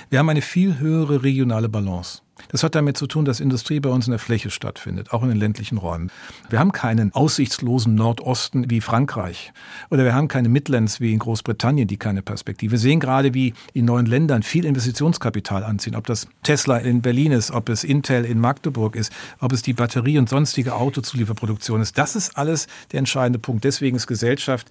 Wir 0.10 0.20
haben 0.20 0.30
eine 0.30 0.42
viel 0.42 0.80
höhere 0.80 1.24
regionale 1.24 1.70
Balance. 1.70 2.22
Das 2.50 2.64
hat 2.64 2.76
damit 2.76 2.98
zu 2.98 3.08
tun, 3.08 3.26
dass 3.26 3.40
Industrie 3.40 3.80
bei 3.80 3.90
uns 3.90 4.08
in 4.08 4.12
der 4.12 4.20
Fläche 4.20 4.50
stattfindet, 4.50 5.12
auch 5.12 5.24
in 5.24 5.30
den 5.30 5.38
ländlichen 5.38 5.78
Räumen. 5.78 6.12
Wir 6.50 6.60
haben 6.60 6.72
keinen 6.72 7.14
aussichtslosen 7.14 7.96
Nordosten 7.96 8.70
wie 8.70 8.82
Frankreich 8.82 9.54
oder 9.90 10.04
wir 10.04 10.14
haben 10.16 10.28
keine 10.28 10.50
Midlands 10.50 11.00
wie 11.00 11.14
in 11.14 11.20
Großbritannien, 11.20 11.88
die 11.88 11.98
keine 11.98 12.22
Perspektive. 12.22 12.72
Wir 12.72 12.80
sehen 12.80 13.00
gerade, 13.00 13.34
wie 13.34 13.54
in 13.74 13.86
neuen 13.86 14.06
Ländern 14.06 14.44
viel 14.44 14.66
Investitionskapital 14.66 15.64
anziehen, 15.64 15.96
ob 15.96 16.08
das 16.08 16.28
Tesla 16.42 16.78
in 16.78 17.02
Berlin 17.02 17.32
ist, 17.32 17.52
ob 17.52 17.70
es 17.70 17.84
Intel 17.84 18.26
in 18.26 18.40
Magdeburg 18.40 18.96
ist, 18.96 19.12
ob 19.40 19.52
es 19.52 19.62
die 19.62 19.74
Batterie 19.74 20.18
und 20.18 20.28
sonstige 20.28 20.76
Autozulieferproduktion 20.76 21.82
ist. 21.82 21.98
Das 21.98 22.16
ist 22.16 22.38
alles 22.38 22.68
der 22.92 23.00
entscheidende 23.00 23.40
Punkt. 23.40 23.64
Deswegen 23.64 23.96
ist 23.96 24.08
Gesellschaft 24.08 24.68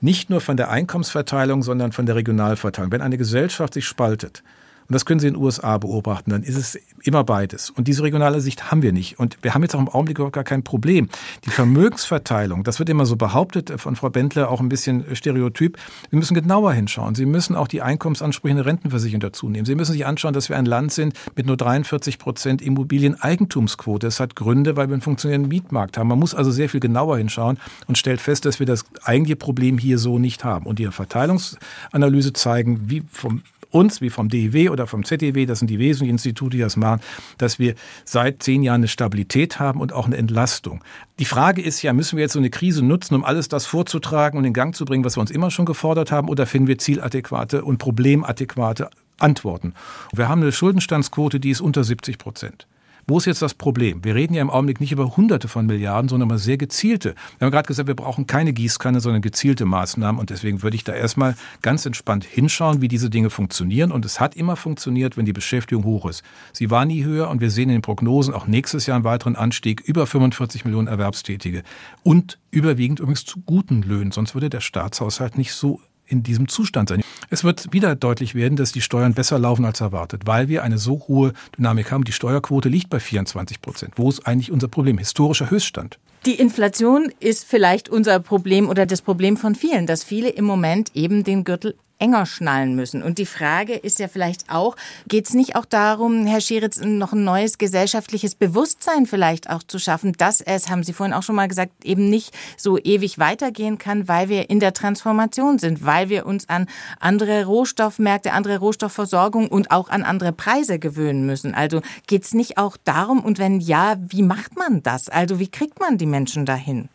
nicht 0.00 0.30
nur 0.30 0.40
von 0.40 0.56
der 0.56 0.70
Einkommensverteilung, 0.70 1.62
sondern 1.62 1.92
von 1.92 2.06
der 2.06 2.16
Regionalverteilung. 2.16 2.90
Wenn 2.90 3.02
eine 3.02 3.18
Gesellschaft 3.18 3.74
sich 3.74 3.86
spaltet, 3.86 4.42
und 4.88 4.92
das 4.92 5.06
können 5.06 5.20
Sie 5.20 5.28
in 5.28 5.34
den 5.34 5.42
USA 5.42 5.78
beobachten. 5.78 6.30
Dann 6.30 6.42
ist 6.42 6.56
es 6.56 6.78
immer 7.02 7.24
beides. 7.24 7.70
Und 7.70 7.88
diese 7.88 8.02
regionale 8.02 8.40
Sicht 8.40 8.70
haben 8.70 8.82
wir 8.82 8.92
nicht. 8.92 9.18
Und 9.18 9.38
wir 9.42 9.54
haben 9.54 9.62
jetzt 9.62 9.74
auch 9.74 9.80
im 9.80 9.88
Augenblick 9.88 10.18
gar 10.32 10.44
kein 10.44 10.62
Problem. 10.62 11.08
Die 11.44 11.50
Vermögensverteilung, 11.50 12.64
das 12.64 12.78
wird 12.78 12.88
immer 12.88 13.06
so 13.06 13.16
behauptet 13.16 13.72
von 13.76 13.96
Frau 13.96 14.10
Bentler, 14.10 14.50
auch 14.50 14.60
ein 14.60 14.68
bisschen 14.68 15.04
stereotyp. 15.14 15.78
Wir 16.10 16.18
müssen 16.18 16.34
genauer 16.34 16.72
hinschauen. 16.72 17.14
Sie 17.14 17.26
müssen 17.26 17.56
auch 17.56 17.68
die 17.68 17.82
Einkommensansprüche 17.82 18.50
in 18.50 18.56
der 18.56 18.66
Rentenversicherung 18.66 19.20
dazu 19.20 19.48
nehmen. 19.48 19.64
Sie 19.64 19.74
müssen 19.74 19.92
sich 19.92 20.06
anschauen, 20.06 20.34
dass 20.34 20.48
wir 20.48 20.56
ein 20.56 20.66
Land 20.66 20.92
sind 20.92 21.14
mit 21.36 21.46
nur 21.46 21.56
43 21.56 22.18
Prozent 22.18 22.62
Immobilieneigentumsquote. 22.62 24.06
Das 24.06 24.20
hat 24.20 24.36
Gründe, 24.36 24.76
weil 24.76 24.88
wir 24.88 24.94
einen 24.94 25.02
funktionierenden 25.02 25.48
Mietmarkt 25.48 25.96
haben. 25.96 26.08
Man 26.08 26.18
muss 26.18 26.34
also 26.34 26.50
sehr 26.50 26.68
viel 26.68 26.80
genauer 26.80 27.18
hinschauen 27.18 27.58
und 27.86 27.98
stellt 27.98 28.20
fest, 28.20 28.44
dass 28.44 28.58
wir 28.60 28.66
das 28.66 28.84
eigentliche 29.02 29.36
Problem 29.36 29.78
hier 29.78 29.98
so 29.98 30.18
nicht 30.18 30.44
haben. 30.44 30.66
Und 30.66 30.78
die 30.78 30.86
Verteilungsanalyse 30.86 32.32
zeigen, 32.32 32.90
wie 32.90 33.02
vom 33.10 33.42
uns, 33.74 34.00
wie 34.00 34.10
vom 34.10 34.28
DIW 34.28 34.70
oder 34.70 34.86
vom 34.86 35.04
ZDW, 35.04 35.46
das 35.46 35.58
sind 35.58 35.68
die 35.68 35.78
wesentlichen 35.78 36.12
Institute, 36.12 36.56
die 36.56 36.62
das 36.62 36.76
machen, 36.76 37.00
dass 37.38 37.58
wir 37.58 37.74
seit 38.04 38.42
zehn 38.42 38.62
Jahren 38.62 38.82
eine 38.82 38.88
Stabilität 38.88 39.58
haben 39.58 39.80
und 39.80 39.92
auch 39.92 40.06
eine 40.06 40.16
Entlastung. 40.16 40.82
Die 41.18 41.24
Frage 41.24 41.60
ist 41.60 41.82
ja, 41.82 41.92
müssen 41.92 42.16
wir 42.16 42.22
jetzt 42.22 42.34
so 42.34 42.38
eine 42.38 42.50
Krise 42.50 42.84
nutzen, 42.84 43.14
um 43.14 43.24
alles 43.24 43.48
das 43.48 43.66
vorzutragen 43.66 44.38
und 44.38 44.44
in 44.44 44.52
Gang 44.52 44.74
zu 44.74 44.84
bringen, 44.84 45.04
was 45.04 45.16
wir 45.16 45.20
uns 45.20 45.30
immer 45.30 45.50
schon 45.50 45.66
gefordert 45.66 46.12
haben, 46.12 46.28
oder 46.28 46.46
finden 46.46 46.68
wir 46.68 46.78
zieladäquate 46.78 47.64
und 47.64 47.78
problemadäquate 47.78 48.90
Antworten? 49.18 49.74
Wir 50.12 50.28
haben 50.28 50.42
eine 50.42 50.52
Schuldenstandsquote, 50.52 51.40
die 51.40 51.50
ist 51.50 51.60
unter 51.60 51.82
70 51.82 52.18
Prozent. 52.18 52.66
Wo 53.06 53.18
ist 53.18 53.26
jetzt 53.26 53.42
das 53.42 53.54
Problem? 53.54 54.02
Wir 54.02 54.14
reden 54.14 54.34
ja 54.34 54.40
im 54.40 54.50
Augenblick 54.50 54.80
nicht 54.80 54.92
über 54.92 55.16
Hunderte 55.16 55.48
von 55.48 55.66
Milliarden, 55.66 56.08
sondern 56.08 56.28
über 56.28 56.38
sehr 56.38 56.56
gezielte. 56.56 57.14
Wir 57.38 57.46
haben 57.46 57.52
gerade 57.52 57.66
gesagt, 57.66 57.86
wir 57.86 57.94
brauchen 57.94 58.26
keine 58.26 58.52
Gießkanne, 58.52 59.00
sondern 59.00 59.20
gezielte 59.20 59.66
Maßnahmen. 59.66 60.18
Und 60.18 60.30
deswegen 60.30 60.62
würde 60.62 60.76
ich 60.76 60.84
da 60.84 60.94
erstmal 60.94 61.36
ganz 61.60 61.84
entspannt 61.84 62.24
hinschauen, 62.24 62.80
wie 62.80 62.88
diese 62.88 63.10
Dinge 63.10 63.28
funktionieren. 63.28 63.92
Und 63.92 64.04
es 64.04 64.20
hat 64.20 64.34
immer 64.34 64.56
funktioniert, 64.56 65.16
wenn 65.16 65.26
die 65.26 65.32
Beschäftigung 65.32 65.84
hoch 65.84 66.06
ist. 66.06 66.22
Sie 66.52 66.70
war 66.70 66.86
nie 66.86 67.04
höher 67.04 67.28
und 67.28 67.40
wir 67.40 67.50
sehen 67.50 67.68
in 67.68 67.76
den 67.76 67.82
Prognosen 67.82 68.32
auch 68.32 68.46
nächstes 68.46 68.86
Jahr 68.86 68.96
einen 68.96 69.04
weiteren 69.04 69.36
Anstieg, 69.36 69.82
über 69.82 70.06
45 70.06 70.64
Millionen 70.64 70.88
Erwerbstätige. 70.88 71.62
Und 72.02 72.38
überwiegend 72.50 73.00
übrigens 73.00 73.24
zu 73.26 73.40
guten 73.40 73.82
Löhnen. 73.82 74.12
Sonst 74.12 74.34
würde 74.34 74.48
der 74.48 74.60
Staatshaushalt 74.60 75.36
nicht 75.36 75.52
so 75.52 75.80
in 76.06 76.22
diesem 76.22 76.48
Zustand 76.48 76.88
sein. 76.88 77.02
Es 77.30 77.44
wird 77.44 77.72
wieder 77.72 77.94
deutlich 77.96 78.34
werden, 78.34 78.56
dass 78.56 78.72
die 78.72 78.80
Steuern 78.80 79.14
besser 79.14 79.38
laufen 79.38 79.64
als 79.64 79.80
erwartet, 79.80 80.22
weil 80.26 80.48
wir 80.48 80.62
eine 80.62 80.78
so 80.78 81.04
hohe 81.08 81.32
Dynamik 81.56 81.90
haben. 81.90 82.04
Die 82.04 82.12
Steuerquote 82.12 82.68
liegt 82.68 82.90
bei 82.90 83.00
24 83.00 83.60
Prozent. 83.60 83.94
Wo 83.96 84.08
ist 84.08 84.26
eigentlich 84.26 84.52
unser 84.52 84.68
Problem? 84.68 84.98
Historischer 84.98 85.50
Höchststand. 85.50 85.98
Die 86.26 86.34
Inflation 86.34 87.12
ist 87.20 87.44
vielleicht 87.44 87.90
unser 87.90 88.18
Problem 88.18 88.68
oder 88.68 88.86
das 88.86 89.02
Problem 89.02 89.36
von 89.36 89.54
vielen, 89.54 89.86
dass 89.86 90.04
viele 90.04 90.30
im 90.30 90.46
Moment 90.46 90.90
eben 90.94 91.22
den 91.22 91.44
Gürtel 91.44 91.74
enger 91.98 92.26
schnallen 92.26 92.74
müssen. 92.74 93.02
Und 93.02 93.18
die 93.18 93.26
Frage 93.26 93.74
ist 93.74 93.98
ja 93.98 94.08
vielleicht 94.08 94.50
auch, 94.50 94.76
geht 95.08 95.26
es 95.26 95.34
nicht 95.34 95.56
auch 95.56 95.64
darum, 95.64 96.26
Herr 96.26 96.40
Scheritz, 96.40 96.80
noch 96.80 97.12
ein 97.12 97.24
neues 97.24 97.58
gesellschaftliches 97.58 98.34
Bewusstsein 98.34 99.06
vielleicht 99.06 99.48
auch 99.48 99.62
zu 99.62 99.78
schaffen, 99.78 100.12
dass 100.12 100.40
es, 100.40 100.68
haben 100.68 100.82
Sie 100.82 100.92
vorhin 100.92 101.14
auch 101.14 101.22
schon 101.22 101.36
mal 101.36 101.48
gesagt, 101.48 101.72
eben 101.84 102.10
nicht 102.10 102.34
so 102.56 102.78
ewig 102.78 103.18
weitergehen 103.18 103.78
kann, 103.78 104.08
weil 104.08 104.28
wir 104.28 104.50
in 104.50 104.60
der 104.60 104.74
Transformation 104.74 105.58
sind, 105.58 105.84
weil 105.84 106.08
wir 106.08 106.26
uns 106.26 106.48
an 106.48 106.66
andere 107.00 107.44
Rohstoffmärkte, 107.44 108.32
andere 108.32 108.58
Rohstoffversorgung 108.58 109.48
und 109.48 109.70
auch 109.70 109.88
an 109.88 110.02
andere 110.02 110.32
Preise 110.32 110.78
gewöhnen 110.78 111.26
müssen. 111.26 111.54
Also 111.54 111.80
geht 112.06 112.24
es 112.24 112.34
nicht 112.34 112.58
auch 112.58 112.76
darum, 112.84 113.24
und 113.24 113.38
wenn 113.38 113.60
ja, 113.60 113.96
wie 114.08 114.22
macht 114.22 114.56
man 114.56 114.82
das? 114.82 115.08
Also 115.08 115.38
wie 115.38 115.48
kriegt 115.48 115.80
man 115.80 115.98
die 115.98 116.06
Menschen 116.06 116.44
dahin? 116.46 116.88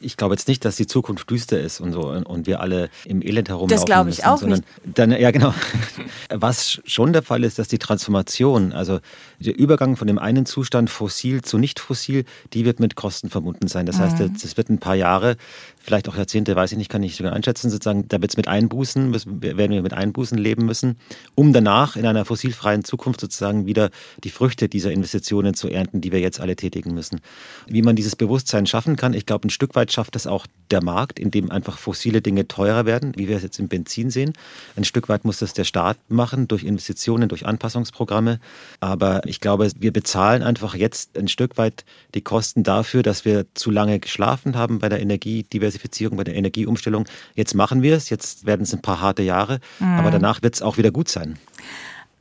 Ich 0.00 0.16
glaube 0.16 0.34
jetzt 0.34 0.48
nicht, 0.48 0.64
dass 0.64 0.76
die 0.76 0.86
Zukunft 0.86 1.30
düster 1.30 1.60
ist 1.60 1.80
und 1.80 1.92
so 1.92 2.10
und 2.10 2.46
wir 2.46 2.60
alle 2.60 2.90
im 3.04 3.22
Elend 3.22 3.48
herumlaufen 3.48 3.76
Das 3.76 3.84
glaube 3.84 4.10
ich 4.10 4.18
müssen, 4.18 4.28
auch 4.28 4.42
nicht. 4.42 4.62
Dann, 4.84 5.10
ja, 5.12 5.30
genau. 5.30 5.54
Was 6.30 6.80
schon 6.84 7.12
der 7.12 7.22
Fall 7.22 7.44
ist, 7.44 7.58
dass 7.58 7.68
die 7.68 7.78
Transformation, 7.78 8.72
also 8.72 9.00
Der 9.40 9.56
Übergang 9.56 9.96
von 9.96 10.06
dem 10.06 10.18
einen 10.18 10.46
Zustand 10.46 10.90
fossil 10.90 11.42
zu 11.42 11.58
nicht 11.58 11.80
fossil, 11.80 12.24
die 12.52 12.64
wird 12.64 12.80
mit 12.80 12.96
Kosten 12.96 13.30
verbunden 13.30 13.68
sein. 13.68 13.86
Das 13.86 13.98
heißt, 13.98 14.20
es 14.20 14.56
wird 14.56 14.68
ein 14.68 14.78
paar 14.78 14.96
Jahre, 14.96 15.36
vielleicht 15.80 16.08
auch 16.08 16.16
Jahrzehnte, 16.16 16.56
weiß 16.56 16.72
ich 16.72 16.78
nicht, 16.78 16.90
kann 16.90 17.02
ich 17.02 17.16
sogar 17.16 17.32
einschätzen, 17.32 17.70
sozusagen, 17.70 18.08
da 18.08 18.20
wird 18.20 18.32
es 18.32 18.36
mit 18.36 18.48
Einbußen, 18.48 19.10
müssen, 19.10 19.42
werden 19.42 19.70
wir 19.70 19.82
mit 19.82 19.92
Einbußen 19.92 20.36
leben 20.36 20.64
müssen, 20.64 20.96
um 21.34 21.52
danach 21.52 21.96
in 21.96 22.06
einer 22.06 22.24
fossilfreien 22.24 22.84
Zukunft 22.84 23.20
sozusagen 23.20 23.66
wieder 23.66 23.90
die 24.24 24.30
Früchte 24.30 24.68
dieser 24.68 24.90
Investitionen 24.90 25.54
zu 25.54 25.68
ernten, 25.68 26.00
die 26.00 26.12
wir 26.12 26.20
jetzt 26.20 26.40
alle 26.40 26.56
tätigen 26.56 26.94
müssen. 26.94 27.20
Wie 27.66 27.82
man 27.82 27.96
dieses 27.96 28.16
Bewusstsein 28.16 28.66
schaffen 28.66 28.96
kann, 28.96 29.14
ich 29.14 29.26
glaube, 29.26 29.46
ein 29.46 29.50
Stück 29.50 29.74
weit 29.76 29.92
schafft 29.92 30.14
das 30.14 30.26
auch 30.26 30.46
der 30.70 30.82
Markt, 30.82 31.18
in 31.18 31.30
dem 31.30 31.50
einfach 31.50 31.78
fossile 31.78 32.20
Dinge 32.22 32.48
teurer 32.48 32.86
werden, 32.86 33.12
wie 33.16 33.28
wir 33.28 33.36
es 33.36 33.42
jetzt 33.42 33.58
im 33.58 33.68
Benzin 33.68 34.10
sehen. 34.10 34.32
Ein 34.76 34.84
Stück 34.84 35.08
weit 35.08 35.24
muss 35.24 35.38
das 35.38 35.52
der 35.52 35.64
Staat 35.64 35.98
machen 36.08 36.48
durch 36.48 36.64
Investitionen, 36.64 37.28
durch 37.28 37.46
Anpassungsprogramme. 37.46 38.40
Aber 38.80 39.22
ich 39.28 39.40
glaube, 39.40 39.70
wir 39.76 39.92
bezahlen 39.92 40.42
einfach 40.42 40.74
jetzt 40.74 41.16
ein 41.18 41.28
Stück 41.28 41.58
weit 41.58 41.84
die 42.14 42.22
Kosten 42.22 42.62
dafür, 42.62 43.02
dass 43.02 43.24
wir 43.24 43.46
zu 43.54 43.70
lange 43.70 44.00
geschlafen 44.00 44.56
haben 44.56 44.78
bei 44.78 44.88
der 44.88 45.00
Energiediversifizierung, 45.00 46.16
bei 46.16 46.24
der 46.24 46.34
Energieumstellung. 46.34 47.06
Jetzt 47.34 47.54
machen 47.54 47.82
wir 47.82 47.96
es, 47.96 48.10
jetzt 48.10 48.46
werden 48.46 48.62
es 48.62 48.72
ein 48.72 48.82
paar 48.82 49.00
harte 49.00 49.22
Jahre, 49.22 49.60
mhm. 49.78 49.98
aber 49.98 50.10
danach 50.10 50.42
wird 50.42 50.54
es 50.54 50.62
auch 50.62 50.78
wieder 50.78 50.90
gut 50.90 51.08
sein. 51.08 51.38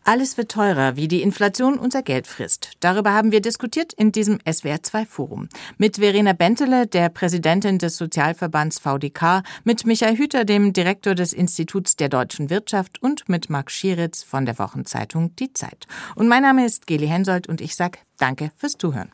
Alles 0.07 0.37
wird 0.37 0.51
teurer, 0.51 0.95
wie 0.95 1.09
die 1.09 1.21
Inflation 1.21 1.77
unser 1.77 2.01
Geld 2.01 2.27
frisst. 2.27 2.71
Darüber 2.79 3.11
haben 3.11 3.33
wir 3.33 3.41
diskutiert 3.41 3.91
in 3.91 4.13
diesem 4.13 4.37
SWR2-Forum. 4.37 5.49
Mit 5.77 5.97
Verena 5.97 6.31
Bentele, 6.31 6.87
der 6.87 7.09
Präsidentin 7.09 7.77
des 7.77 7.97
Sozialverbands 7.97 8.79
VDK, 8.79 9.43
mit 9.65 9.85
Michael 9.85 10.17
Hüter, 10.17 10.45
dem 10.45 10.71
Direktor 10.71 11.13
des 11.13 11.33
Instituts 11.33 11.97
der 11.97 12.07
deutschen 12.07 12.49
Wirtschaft 12.49 13.03
und 13.03 13.27
mit 13.27 13.49
Marc 13.49 13.69
Schieritz 13.69 14.23
von 14.23 14.45
der 14.45 14.57
Wochenzeitung 14.59 15.35
Die 15.35 15.51
Zeit. 15.51 15.87
Und 16.15 16.29
mein 16.29 16.43
Name 16.43 16.65
ist 16.65 16.87
Geli 16.87 17.07
Hensoldt 17.09 17.47
und 17.49 17.59
ich 17.59 17.75
sage 17.75 17.99
Danke 18.17 18.51
fürs 18.55 18.77
Zuhören. 18.77 19.11